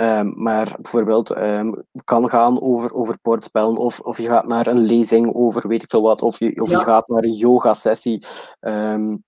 Um, 0.00 0.42
maar 0.42 0.74
bijvoorbeeld, 0.80 1.36
um, 1.36 1.84
kan 2.04 2.28
gaan 2.28 2.60
over, 2.60 2.94
over 2.94 3.18
bordspellen, 3.22 3.76
of, 3.76 4.00
of 4.00 4.18
je 4.18 4.28
gaat 4.28 4.46
naar 4.46 4.66
een 4.66 4.80
lezing 4.80 5.34
over 5.34 5.68
weet 5.68 5.82
ik 5.82 5.90
veel 5.90 6.02
wat, 6.02 6.22
of 6.22 6.38
je, 6.38 6.60
of 6.60 6.70
ja. 6.70 6.78
je 6.78 6.84
gaat 6.84 7.08
naar 7.08 7.24
een 7.24 7.32
yoga-sessie. 7.32 8.24
Um, 8.60 9.24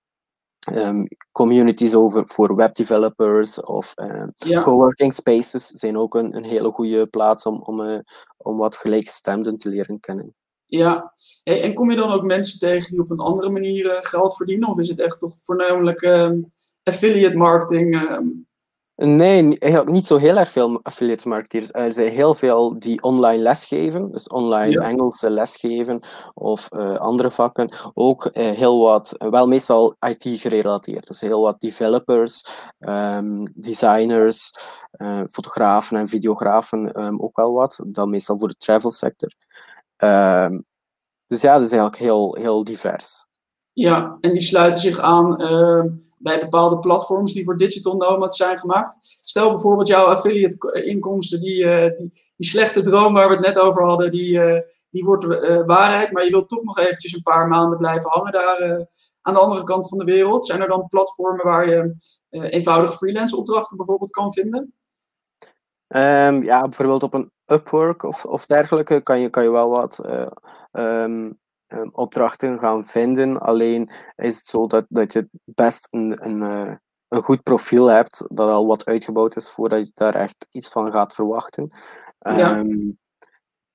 um, 0.73 1.07
communities 1.31 1.95
over 1.95 2.27
voor 2.27 2.55
webdevelopers 2.55 3.61
of 3.61 3.93
ja. 4.35 4.61
coworking 4.61 5.13
spaces 5.13 5.67
zijn 5.67 5.97
ook 5.97 6.15
een, 6.15 6.35
een 6.35 6.43
hele 6.43 6.71
goede 6.71 7.07
plaats 7.07 7.45
om, 7.45 7.61
om, 7.61 7.79
uh, 7.79 7.99
om 8.37 8.57
wat 8.57 8.75
gelijkstemden 8.75 9.57
te 9.57 9.69
leren 9.69 9.99
kennen. 9.99 10.35
Ja, 10.65 11.13
hey, 11.43 11.61
en 11.61 11.73
kom 11.73 11.89
je 11.89 11.95
dan 11.95 12.11
ook 12.11 12.23
mensen 12.23 12.59
tegen 12.59 12.91
die 12.91 13.01
op 13.01 13.11
een 13.11 13.19
andere 13.19 13.49
manier 13.49 13.85
uh, 13.85 13.97
geld 13.99 14.35
verdienen? 14.35 14.69
Of 14.69 14.79
is 14.79 14.89
het 14.89 14.99
echt 14.99 15.19
toch 15.19 15.33
voornamelijk 15.35 16.03
affiliate 16.83 17.37
marketing? 17.37 17.95
Nee, 18.95 19.59
eigenlijk 19.59 19.91
niet 19.91 20.07
zo 20.07 20.17
heel 20.17 20.37
erg 20.37 20.51
veel 20.51 20.83
affiliate 20.83 21.27
marketeers. 21.27 21.71
Er 21.71 21.93
zijn 21.93 22.11
heel 22.11 22.35
veel 22.35 22.79
die 22.79 23.01
online 23.01 23.41
lesgeven, 23.41 24.11
dus 24.11 24.27
online 24.27 24.71
ja. 24.71 24.81
Engelse 24.81 25.29
lesgeven 25.29 25.99
of 26.33 26.67
uh, 26.71 26.95
andere 26.95 27.31
vakken. 27.31 27.75
Ook 27.93 28.25
uh, 28.25 28.51
heel 28.51 28.79
wat, 28.79 29.15
wel 29.17 29.47
meestal 29.47 29.95
IT 29.99 30.39
gerelateerd. 30.39 31.07
Dus 31.07 31.21
heel 31.21 31.41
wat 31.41 31.61
developers, 31.61 32.45
um, 32.79 33.51
designers, 33.55 34.53
uh, 34.97 35.21
fotografen 35.29 35.97
en 35.97 36.07
videografen 36.07 37.03
um, 37.03 37.21
ook 37.21 37.35
wel 37.35 37.53
wat. 37.53 37.83
Dan 37.87 38.09
meestal 38.09 38.37
voor 38.37 38.47
de 38.47 38.57
travel 38.57 38.91
sector. 38.91 39.33
Um, 39.97 40.65
dus 41.27 41.41
ja, 41.41 41.53
dat 41.53 41.65
is 41.65 41.71
eigenlijk 41.71 42.01
heel, 42.01 42.35
heel 42.35 42.63
divers. 42.63 43.25
Ja, 43.71 44.17
en 44.21 44.33
die 44.33 44.41
sluiten 44.41 44.81
zich 44.81 44.99
aan 44.99 45.41
bij 46.23 46.39
bepaalde 46.39 46.79
platforms 46.79 47.33
die 47.33 47.43
voor 47.43 47.57
digital 47.57 47.95
nomads 47.95 48.37
zijn 48.37 48.57
gemaakt. 48.57 48.97
Stel 49.21 49.49
bijvoorbeeld 49.49 49.87
jouw 49.87 50.05
affiliate 50.05 50.81
inkomsten, 50.81 51.41
die, 51.41 51.63
uh, 51.63 51.95
die, 51.95 52.09
die, 52.35 52.47
slechte 52.47 52.81
droom 52.81 53.13
waar 53.13 53.27
we 53.27 53.35
het 53.35 53.45
net 53.45 53.59
over 53.59 53.83
hadden, 53.83 54.11
die, 54.11 54.33
uh, 54.33 54.59
die 54.89 55.03
wordt 55.03 55.25
uh, 55.25 55.65
waarheid, 55.65 56.11
maar 56.11 56.23
je 56.23 56.31
wilt 56.31 56.49
toch 56.49 56.63
nog 56.63 56.79
eventjes 56.79 57.13
een 57.13 57.21
paar 57.21 57.47
maanden 57.47 57.79
blijven 57.79 58.09
hangen 58.09 58.31
daar 58.31 58.87
aan 59.21 59.33
de 59.33 59.39
andere 59.39 59.63
kant 59.63 59.89
van 59.89 59.97
de 59.97 60.05
wereld. 60.05 60.45
Zijn 60.45 60.61
er 60.61 60.67
dan 60.67 60.87
platformen 60.87 61.45
waar 61.45 61.69
je 61.69 61.95
eenvoudige 62.29 62.97
freelance 62.97 63.37
opdrachten 63.37 63.77
bijvoorbeeld 63.77 64.11
kan 64.11 64.33
vinden? 64.33 64.73
Um, 65.87 66.43
ja, 66.43 66.61
bijvoorbeeld 66.61 67.03
op 67.03 67.13
een 67.13 67.31
Upwork 67.45 68.03
of, 68.03 68.25
of 68.25 68.45
dergelijke 68.45 69.01
kan 69.01 69.19
je, 69.19 69.29
kan 69.29 69.43
je 69.43 69.51
wel 69.51 69.69
wat 69.69 70.01
um, 70.71 71.39
Ehm, 71.73 71.89
opdrachten 71.91 72.59
gaan 72.59 72.85
vinden. 72.85 73.39
Alleen 73.39 73.89
is 74.15 74.37
het 74.37 74.45
zo 74.45 74.67
dat, 74.67 74.85
dat 74.89 75.13
je 75.13 75.27
best 75.45 75.87
een, 75.91 76.25
een, 76.25 76.41
eh, 76.41 76.75
een 77.07 77.21
goed 77.21 77.43
profiel 77.43 77.85
hebt 77.85 78.23
dat 78.35 78.49
al 78.49 78.67
wat 78.67 78.85
uitgebouwd 78.85 79.35
is 79.35 79.49
voordat 79.49 79.87
je 79.87 79.91
daar 79.93 80.15
echt 80.15 80.47
iets 80.51 80.69
van 80.69 80.91
gaat 80.91 81.13
verwachten. 81.13 81.69
Ja. 82.19 82.55
Ehm, 82.57 82.91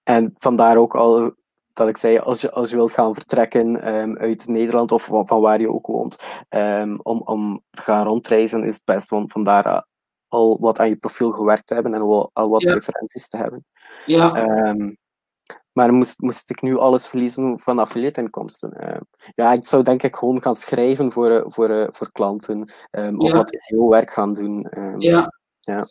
en 0.02 0.34
vandaar 0.38 0.76
ook 0.76 0.94
al 0.96 1.32
dat 1.72 1.88
ik 1.88 1.96
zei, 1.96 2.18
als 2.18 2.40
je, 2.40 2.50
als 2.50 2.70
je 2.70 2.76
wilt 2.76 2.92
gaan 2.92 3.14
vertrekken 3.14 3.94
um, 3.94 4.16
uit 4.16 4.46
Nederland 4.46 4.92
of 4.92 5.04
van, 5.04 5.40
waar 5.40 5.60
je 5.60 5.70
ook 5.70 5.86
woont, 5.86 6.22
um, 6.48 7.00
om, 7.02 7.20
om 7.24 7.62
te 7.70 7.82
gaan 7.82 8.06
rondreizen, 8.06 8.64
is 8.64 8.74
het 8.74 8.84
best 8.84 9.08
van 9.08 9.30
vandaar 9.30 9.86
al 10.28 10.58
wat 10.60 10.78
aan 10.78 10.88
je 10.88 10.96
profiel 10.96 11.32
gewerkt 11.32 11.66
te 11.66 11.74
hebben 11.74 11.94
en 11.94 12.00
al, 12.00 12.30
al 12.32 12.48
wat 12.48 12.62
referenties 12.62 13.28
te 13.28 13.36
hebben. 13.36 13.64
Ja. 14.06 14.48
Um, 14.68 14.98
maar 15.78 15.92
moest, 15.92 16.20
moest 16.20 16.50
ik 16.50 16.62
nu 16.62 16.76
alles 16.76 17.06
verliezen 17.06 17.58
van 17.58 17.78
affiliate-inkomsten? 17.78 18.76
Uh, 18.80 19.00
ja, 19.34 19.52
ik 19.52 19.66
zou 19.66 19.82
denk 19.82 20.02
ik 20.02 20.16
gewoon 20.16 20.42
gaan 20.42 20.54
schrijven 20.54 21.12
voor, 21.12 21.30
uh, 21.30 21.42
voor, 21.46 21.70
uh, 21.70 21.86
voor 21.90 22.12
klanten. 22.12 22.72
Um, 22.90 23.20
of 23.20 23.30
ja. 23.30 23.36
wat 23.36 23.50
SEO-werk 23.50 24.10
gaan 24.10 24.34
doen. 24.34 24.66
Um, 24.78 25.00
ja. 25.00 25.32
ja. 25.58 25.86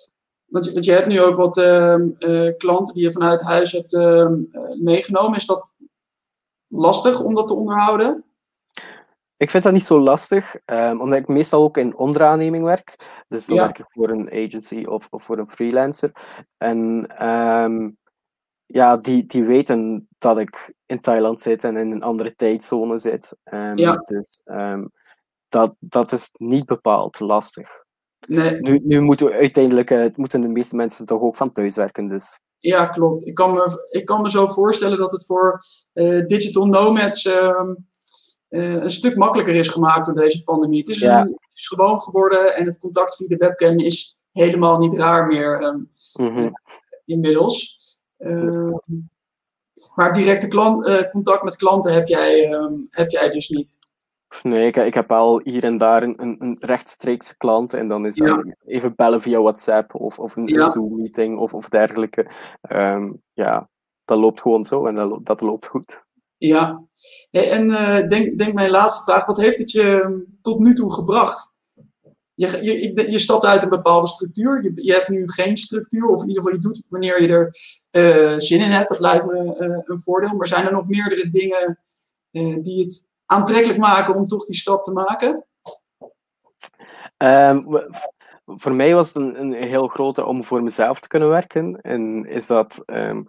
Want, 0.46 0.72
want 0.72 0.86
je 0.86 0.92
hebt 0.92 1.08
nu 1.08 1.22
ook 1.22 1.36
wat 1.36 1.58
ehm, 1.58 2.10
klanten 2.58 2.94
die 2.94 3.04
je 3.04 3.12
vanuit 3.12 3.42
huis 3.42 3.72
hebt 3.72 3.94
meegenomen. 4.84 5.38
Is 5.38 5.46
dat 5.46 5.74
lastig 6.68 7.22
om 7.22 7.36
dat 7.36 7.48
te 7.48 7.56
onderhouden? 7.56 8.24
Ik 9.38 9.50
vind 9.50 9.64
dat 9.64 9.74
niet 9.74 9.86
zo 9.86 10.00
lastig, 10.00 10.56
um, 10.66 11.02
omdat 11.02 11.20
ik 11.20 11.28
meestal 11.28 11.64
ook 11.64 11.78
in 11.78 11.98
onderaanneming 11.98 12.64
werk. 12.64 12.96
Dus 13.28 13.46
dan 13.46 13.56
ja. 13.56 13.64
werk 13.64 13.80
ik 13.80 13.86
voor 13.90 14.10
een 14.10 14.32
agency 14.32 14.84
of, 14.86 15.08
of 15.10 15.24
voor 15.24 15.38
een 15.38 15.48
freelancer. 15.48 16.12
En 16.58 17.10
um, 17.28 17.98
ja, 18.68 18.98
die, 18.98 19.26
die 19.26 19.44
weten 19.44 20.08
dat 20.18 20.38
ik 20.38 20.74
in 20.86 21.00
Thailand 21.00 21.42
zit 21.42 21.64
en 21.64 21.78
in 21.78 21.92
een 21.92 22.04
andere 22.04 22.36
tijdzone 22.36 22.98
zit. 22.98 23.36
Um, 23.54 23.78
ja. 23.78 23.96
Dus 23.96 24.42
um, 24.46 24.92
dat, 25.48 25.76
dat 25.80 26.12
is 26.12 26.30
niet 26.34 26.66
bepaald 26.66 27.20
lastig. 27.20 27.86
Nee. 28.28 28.62
Nu, 28.62 28.80
nu 28.84 29.02
moeten 29.02 29.26
we 29.26 29.34
uiteindelijk 29.34 29.90
uh, 29.90 30.06
moeten 30.16 30.42
de 30.42 30.48
meeste 30.48 30.76
mensen 30.76 31.06
toch 31.06 31.22
ook 31.22 31.36
van 31.36 31.52
thuis 31.52 31.76
werken. 31.76 32.08
Dus. 32.08 32.40
Ja, 32.58 32.86
klopt. 32.86 33.26
Ik 33.26 33.36
kan 33.36 33.54
me, 33.54 33.88
ik 33.90 34.06
kan 34.06 34.22
me 34.22 34.30
zo 34.30 34.48
voorstellen 34.48 34.98
dat 34.98 35.12
het 35.12 35.26
voor 35.26 35.60
uh, 35.94 36.26
digital 36.26 36.66
nomads 36.66 37.26
uh, 37.26 37.64
een 38.50 38.90
stuk 38.90 39.16
makkelijker 39.16 39.56
is 39.56 39.68
gemaakt 39.68 40.06
door 40.06 40.16
deze 40.16 40.44
pandemie. 40.44 40.80
Het 40.80 40.90
is, 40.90 41.00
ja. 41.00 41.22
een, 41.22 41.28
het 41.28 41.50
is 41.54 41.68
gewoon 41.68 42.02
geworden 42.02 42.56
en 42.56 42.66
het 42.66 42.80
contact 42.80 43.16
via 43.16 43.28
de 43.28 43.38
webcam 43.38 43.80
is 43.80 44.18
helemaal 44.32 44.78
niet 44.78 44.98
raar 44.98 45.28
meer 45.28 45.74
mm 46.14 46.28
-hmm. 46.28 46.52
inmiddels. 47.06 47.77
Ehm, 48.18 48.72
maar 49.96 50.14
directe 50.14 50.48
klant, 50.48 50.88
uh, 50.88 51.02
contact 51.12 51.44
met 51.44 51.56
klanten 51.56 51.94
heb 51.94 52.08
jij, 52.08 52.50
uh, 52.50 52.72
heb 52.90 53.12
jij 53.12 53.30
dus 53.30 53.50
niet. 53.50 53.78
Nee, 54.44 54.68
ik, 54.68 54.76
ik 54.76 54.94
heb 54.94 55.12
al 55.12 55.42
hier 55.44 55.64
en 55.64 55.78
daar 55.78 56.04
een, 56.04 56.22
een, 56.22 56.58
rechtstreeks 56.62 57.38
klant 57.38 57.74
en 57.74 57.88
dan 57.88 58.06
is 58.06 58.16
ja. 58.16 58.44
even 58.66 58.96
bellen 58.96 59.22
via 59.22 59.42
WhatsApp 59.42 59.96
of, 59.96 60.20
of 60.20 60.36
een, 60.36 60.48
ja. 60.48 60.70
Zoom-meeting 60.70 61.38
of, 61.38 61.54
of 61.54 61.70
dergelijke. 61.70 62.28
Um, 62.72 63.22
ja, 63.34 63.70
dat 64.06 64.18
loopt 64.18 64.42
gewoon 64.42 64.64
zo 64.64 64.86
en 64.86 64.96
dat, 64.96 65.26
dat 65.26 65.42
loopt 65.42 65.68
goed. 65.68 66.06
Ja, 66.38 66.84
en 67.32 67.70
uh, 67.70 68.08
denk, 68.08 68.38
denk 68.38 68.54
mijn 68.54 68.70
laatste 68.70 69.04
vraag, 69.04 69.26
wat 69.26 69.42
heeft 69.42 69.58
het 69.58 69.72
je 69.72 70.02
ehm, 70.02 70.20
tot 70.42 70.60
nu 70.60 70.74
toe 70.74 70.94
gebracht? 70.94 71.52
Je, 72.38 72.64
je, 72.64 73.12
je 73.12 73.20
stapt 73.20 73.46
uit 73.46 73.64
een 73.64 73.70
bepaalde 73.70 74.08
structuur. 74.08 74.64
Je, 74.64 74.72
je 74.76 74.94
hebt 74.94 75.10
nu 75.10 75.28
geen 75.30 75.58
structuur, 75.58 76.08
of 76.08 76.22
in 76.22 76.28
ieder 76.28 76.44
geval 76.44 76.58
je 76.58 76.64
doet 76.64 76.84
wanneer 76.90 77.22
je 77.22 77.28
er 77.28 77.52
uh, 77.92 78.40
zin 78.40 78.62
in 78.62 78.70
hebt. 78.70 78.90
Dat 78.90 79.00
lijkt 79.00 79.26
me 79.26 79.56
uh, 79.60 79.78
een 79.86 80.00
voordeel. 80.00 80.36
Maar 80.36 80.48
zijn 80.48 80.66
er 80.66 80.72
nog 80.72 80.88
meerdere 80.88 81.30
dingen 81.30 81.80
uh, 82.32 82.58
die 82.62 82.84
het 82.84 83.08
aantrekkelijk 83.26 83.80
maken 83.80 84.16
om 84.16 84.28
toch 84.28 84.46
die 84.46 84.56
stap 84.56 84.84
te 84.84 84.92
maken? 84.92 85.46
Um, 87.18 87.88
voor 88.46 88.74
mij 88.74 88.94
was 88.94 89.14
het 89.14 89.36
een, 89.36 89.54
heel 89.54 89.88
grote 89.88 90.26
om 90.26 90.44
voor 90.44 90.64
mezelf 90.64 91.00
te 91.00 91.08
kunnen 91.08 91.30
werken. 91.30 91.82
En 91.82 92.26
is 92.26 92.48
dat 92.48 92.84
um, 92.86 93.26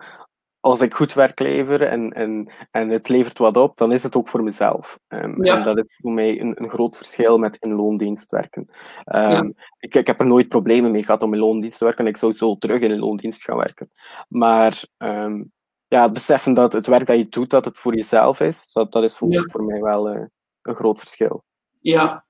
als 0.69 0.81
ik 0.81 0.95
goed 0.95 1.13
werk 1.13 1.41
lever 1.41 1.83
en, 1.83 2.13
en, 2.13 2.51
en 2.71 2.89
het 2.89 3.09
levert 3.09 3.39
wat 3.39 3.57
op, 3.57 3.77
dan 3.77 3.93
is 3.93 4.03
het 4.03 4.17
ook 4.17 4.29
voor 4.29 4.43
mezelf. 4.43 4.99
Um, 5.09 5.45
ja. 5.45 5.57
En 5.57 5.63
dat 5.63 5.79
is 5.79 5.99
voor 6.03 6.13
mij 6.13 6.41
een, 6.41 6.63
een 6.63 6.69
groot 6.69 6.97
verschil 6.97 7.39
met 7.39 7.57
in 7.61 7.73
loondienst 7.73 8.31
werken. 8.31 8.69
Um, 9.15 9.31
ja. 9.31 9.51
ik, 9.79 9.95
ik 9.95 10.07
heb 10.07 10.21
er 10.21 10.27
nooit 10.27 10.49
problemen 10.49 10.91
mee 10.91 11.03
gehad 11.03 11.23
om 11.23 11.33
in 11.33 11.41
loondienst 11.41 11.79
te 11.79 11.85
werken. 11.85 12.07
Ik 12.07 12.17
zou 12.17 12.33
zo 12.33 12.57
terug 12.57 12.81
in 12.81 12.91
een 12.91 12.99
loondienst 12.99 13.43
gaan 13.43 13.57
werken. 13.57 13.91
Maar 14.29 14.85
um, 14.99 15.53
ja, 15.87 16.03
het 16.03 16.13
beseffen 16.13 16.55
dat 16.55 16.73
het 16.73 16.87
werk 16.87 17.07
dat 17.07 17.17
je 17.17 17.29
doet, 17.29 17.51
dat 17.51 17.65
het 17.65 17.79
voor 17.79 17.95
jezelf 17.95 18.41
is, 18.41 18.73
dat, 18.73 18.93
dat 18.93 19.03
is 19.03 19.17
voor, 19.17 19.33
Ja. 19.33 19.41
voor 19.41 19.65
mij 19.65 19.81
wel 19.81 20.09
eh, 20.09 20.27
een 20.63 20.75
groot 20.75 20.99
verschil. 20.99 21.45
Ja. 21.81 22.27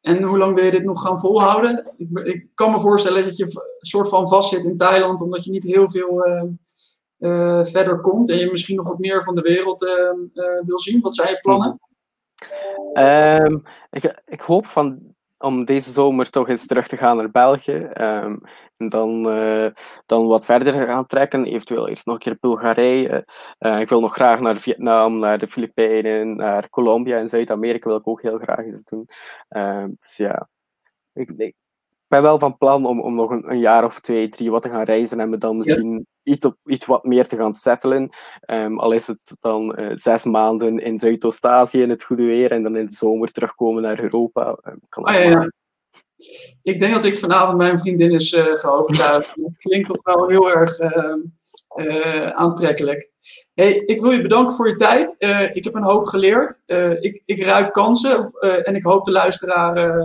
En 0.00 0.22
hoe 0.22 0.38
lang 0.38 0.54
wil 0.54 0.64
je 0.64 0.70
dit 0.70 0.84
nog 0.84 1.02
gaan 1.02 1.20
volhouden? 1.20 1.94
Ik, 1.96 2.18
ik 2.18 2.46
kan 2.54 2.70
me 2.70 2.80
voorstellen 2.80 3.24
dat 3.24 3.36
je 3.36 3.44
een 3.44 3.86
soort 3.86 4.08
van 4.08 4.28
vastzit 4.28 4.64
in 4.64 4.76
Thailand, 4.76 5.20
omdat 5.20 5.44
je 5.44 5.50
niet 5.50 5.64
heel 5.64 5.90
veel 5.90 6.22
eh, 7.24 7.64
verder 7.64 8.00
komt 8.00 8.30
en 8.30 8.38
je 8.38 8.50
misschien 8.50 8.76
nog 8.76 8.88
wat 8.88 8.98
meer 8.98 9.24
van 9.24 9.34
de 9.34 9.40
wereld 9.40 9.86
eh, 9.86 9.94
eh, 10.44 10.64
wil 10.66 10.78
zien. 10.78 11.00
Wat 11.00 11.14
zijn 11.14 11.28
je 11.28 11.40
plannen? 11.40 11.80
Ehm, 12.92 13.58
ik, 13.90 14.22
ik 14.26 14.40
hoop 14.40 14.66
van, 14.66 15.14
om 15.38 15.64
deze 15.64 15.92
zomer 15.92 16.30
toch 16.30 16.48
eens 16.48 16.66
terug 16.66 16.88
te 16.88 16.96
gaan 16.96 17.16
naar 17.16 17.30
België. 17.30 17.88
ehm, 17.92 18.36
en 18.76 18.88
dan, 18.88 19.22
dan 20.06 20.26
wat 20.26 20.44
verder 20.44 20.86
gaan 20.86 21.06
trekken. 21.06 21.44
Eventueel 21.44 21.88
eerst 21.88 22.06
nog 22.06 22.14
een 22.14 22.20
keer 22.20 22.36
Bulgarije. 22.40 23.26
Ik 23.58 23.88
wil 23.88 24.00
nog 24.00 24.12
graag 24.12 24.40
naar 24.40 24.56
Vietnam, 24.56 25.18
naar 25.18 25.38
de 25.38 25.48
Filipijnen, 25.48 26.36
naar 26.36 26.68
Colombia 26.68 27.18
en 27.18 27.28
Zuid-Amerika 27.28 27.88
wil 27.88 27.98
ik 27.98 28.08
ook 28.08 28.22
heel 28.22 28.38
graag 28.38 28.64
eens 28.64 28.84
doen. 28.84 29.08
Ehm, 29.48 29.90
dus 29.98 30.16
ja, 30.16 30.48
ik, 31.12 31.28
ik 31.28 31.54
ben 32.14 32.22
wel 32.22 32.38
van 32.38 32.56
plan 32.56 32.86
om, 32.86 33.00
om 33.00 33.14
nog 33.14 33.30
een, 33.30 33.50
een 33.50 33.58
jaar 33.58 33.84
of 33.84 34.00
twee, 34.00 34.28
drie 34.28 34.50
wat 34.50 34.62
te 34.62 34.68
gaan 34.68 34.84
reizen 34.84 35.20
en 35.20 35.30
me 35.30 35.38
dan 35.38 35.56
misschien 35.56 36.06
iets, 36.22 36.46
op, 36.46 36.56
iets 36.64 36.86
wat 36.86 37.04
meer 37.04 37.26
te 37.26 37.36
gaan 37.36 37.54
settelen. 37.54 38.10
Ehm, 38.40 38.78
al 38.78 38.92
is 38.92 39.06
het 39.06 39.34
dan 39.40 39.74
eh, 39.74 39.96
zes 39.96 40.24
maanden 40.24 40.78
in 40.78 40.98
Zuidoost-Azië 40.98 41.82
in 41.82 41.90
het 41.90 42.04
goede 42.04 42.24
weer 42.24 42.50
en 42.50 42.62
dan 42.62 42.76
in 42.76 42.86
de 42.86 42.92
zomer 42.92 43.32
terugkomen 43.32 43.82
naar 43.82 44.00
Europa. 44.00 44.58
Ehm, 44.62 44.76
kan 44.88 45.04
Ah, 45.04 45.24
ja. 45.24 45.50
Ik 46.62 46.80
denk 46.80 46.94
dat 46.94 47.04
ik 47.04 47.18
vanavond 47.18 47.56
mijn 47.56 47.78
vriendin 47.78 48.10
is 48.10 48.34
ga 48.34 48.68
overtuigen. 48.68 49.44
Het 49.44 49.56
klinkt 49.66 49.88
toch 49.88 50.02
wel 50.02 50.28
heel 50.28 50.50
erg 50.50 50.78
eh, 50.78 51.14
eh, 51.68 52.30
aantrekkelijk. 52.30 53.10
Hey, 53.54 53.72
ik 53.72 54.00
wil 54.00 54.10
je 54.10 54.22
bedanken 54.22 54.56
voor 54.56 54.68
je 54.68 54.76
tijd. 54.76 55.14
Ik 55.56 55.64
heb 55.64 55.74
een 55.74 55.84
hoop 55.84 56.06
geleerd. 56.06 56.60
Ik, 57.00 57.22
ik 57.24 57.44
ruik 57.44 57.72
kansen 57.72 58.30
en 58.40 58.74
ik 58.74 58.84
hoop 58.84 59.04
de 59.04 59.12
luisteraar 59.12 60.02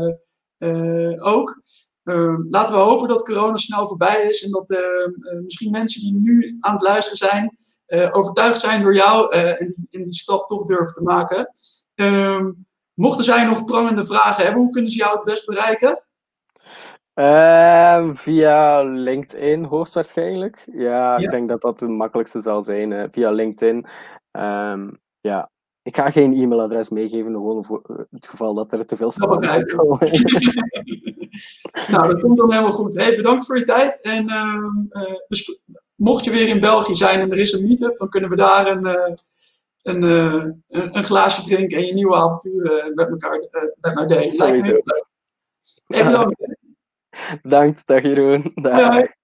ook. 1.17 1.61
Eh, 2.09 2.35
laten 2.49 2.75
we 2.75 2.81
hopen 2.81 3.07
dat 3.07 3.23
corona 3.23 3.57
snel 3.57 3.87
voorbij 3.87 4.21
is 4.29 4.43
en 4.43 4.51
dat 4.51 4.69
eh, 4.71 4.77
eh, 4.79 5.39
misschien 5.43 5.71
mensen 5.71 6.01
die 6.01 6.15
nu 6.15 6.57
aan 6.59 6.73
het 6.73 6.81
luisteren 6.81 7.17
zijn, 7.17 7.57
eh, 7.85 8.07
overtuigd 8.11 8.59
zijn 8.59 8.81
door 8.81 8.95
jou 8.95 9.31
eh, 9.33 9.61
en, 9.61 9.71
die, 9.75 9.87
en 9.91 10.03
die 10.03 10.13
stap 10.13 10.47
toch 10.47 10.65
durven 10.65 10.93
te 10.93 11.03
maken. 11.03 11.51
Ehm, 11.95 12.51
mochten 12.93 13.23
zij 13.23 13.45
nog 13.45 13.65
prangende 13.65 14.05
vragen 14.05 14.43
hebben, 14.43 14.61
hoe 14.61 14.71
kunnen 14.71 14.91
ze 14.91 14.97
jou 14.97 15.15
het 15.15 15.23
best 15.23 15.45
bereiken? 15.45 16.03
Ehm, 17.13 18.13
via 18.13 18.81
LinkedIn 18.83 19.63
hoogstwaarschijnlijk. 19.63 20.63
Ja, 20.71 20.79
Ja. 20.81 21.17
ik 21.17 21.31
denk 21.31 21.49
dat 21.49 21.61
dat 21.61 21.79
het 21.79 21.89
makkelijkste 21.89 22.41
zal 22.41 22.61
zijn. 22.61 23.07
via 23.11 23.31
LinkedIn. 23.31 23.85
Ehm, 24.31 24.89
ja. 25.19 25.49
Ik 25.81 25.95
ga 25.95 26.11
geen 26.11 26.33
e-mailadres 26.33 26.89
meegeven, 26.89 27.31
gewoon 27.31 27.65
voor 27.65 28.07
het 28.11 28.27
geval 28.27 28.53
dat 28.53 28.71
er 28.71 28.85
te 28.85 28.95
veel 28.95 29.11
spam 29.11 29.41
is. 29.41 29.49
nou, 31.91 32.07
dat 32.07 32.21
komt 32.21 32.37
dan 32.37 32.51
helemaal 32.51 32.71
goed. 32.71 32.95
Hey, 32.95 33.15
bedankt 33.15 33.45
voor 33.45 33.57
je 33.57 33.65
tijd. 33.65 34.01
En 34.01 34.25
dus 35.27 35.59
mocht 35.99 36.25
je 36.25 36.31
weer 36.31 36.47
in 36.47 36.59
België 36.59 36.95
zijn 36.95 37.19
en 37.19 37.31
er 37.31 37.39
is 37.39 37.51
een 37.51 37.67
meetup, 37.67 37.97
dan 37.97 38.09
kunnen 38.09 38.29
we 38.29 38.35
daar 38.35 38.67
een, 38.67 38.83
eh, 38.83 39.13
een, 39.81 40.03
eh, 40.03 40.43
een, 40.67 40.97
een 40.97 41.03
glaasje 41.03 41.43
drinken 41.43 41.77
en 41.77 41.85
je 41.85 41.93
nieuwe 41.93 42.15
avonturen 42.15 42.93
met 42.93 43.09
elkaar 43.09 43.39
met 43.81 43.95
mij 43.95 44.05
delen. 44.05 44.37
Lijkt 44.37 44.57
me 44.57 44.63
heel 44.63 44.81
leuk. 44.83 45.05
Hey, 45.85 46.05
bedankt. 46.05 46.57
Bedankt, 47.41 47.81
dag 47.85 48.01
Jeroen. 48.01 48.51
Dag. 48.55 48.89
Bye. 48.89 49.17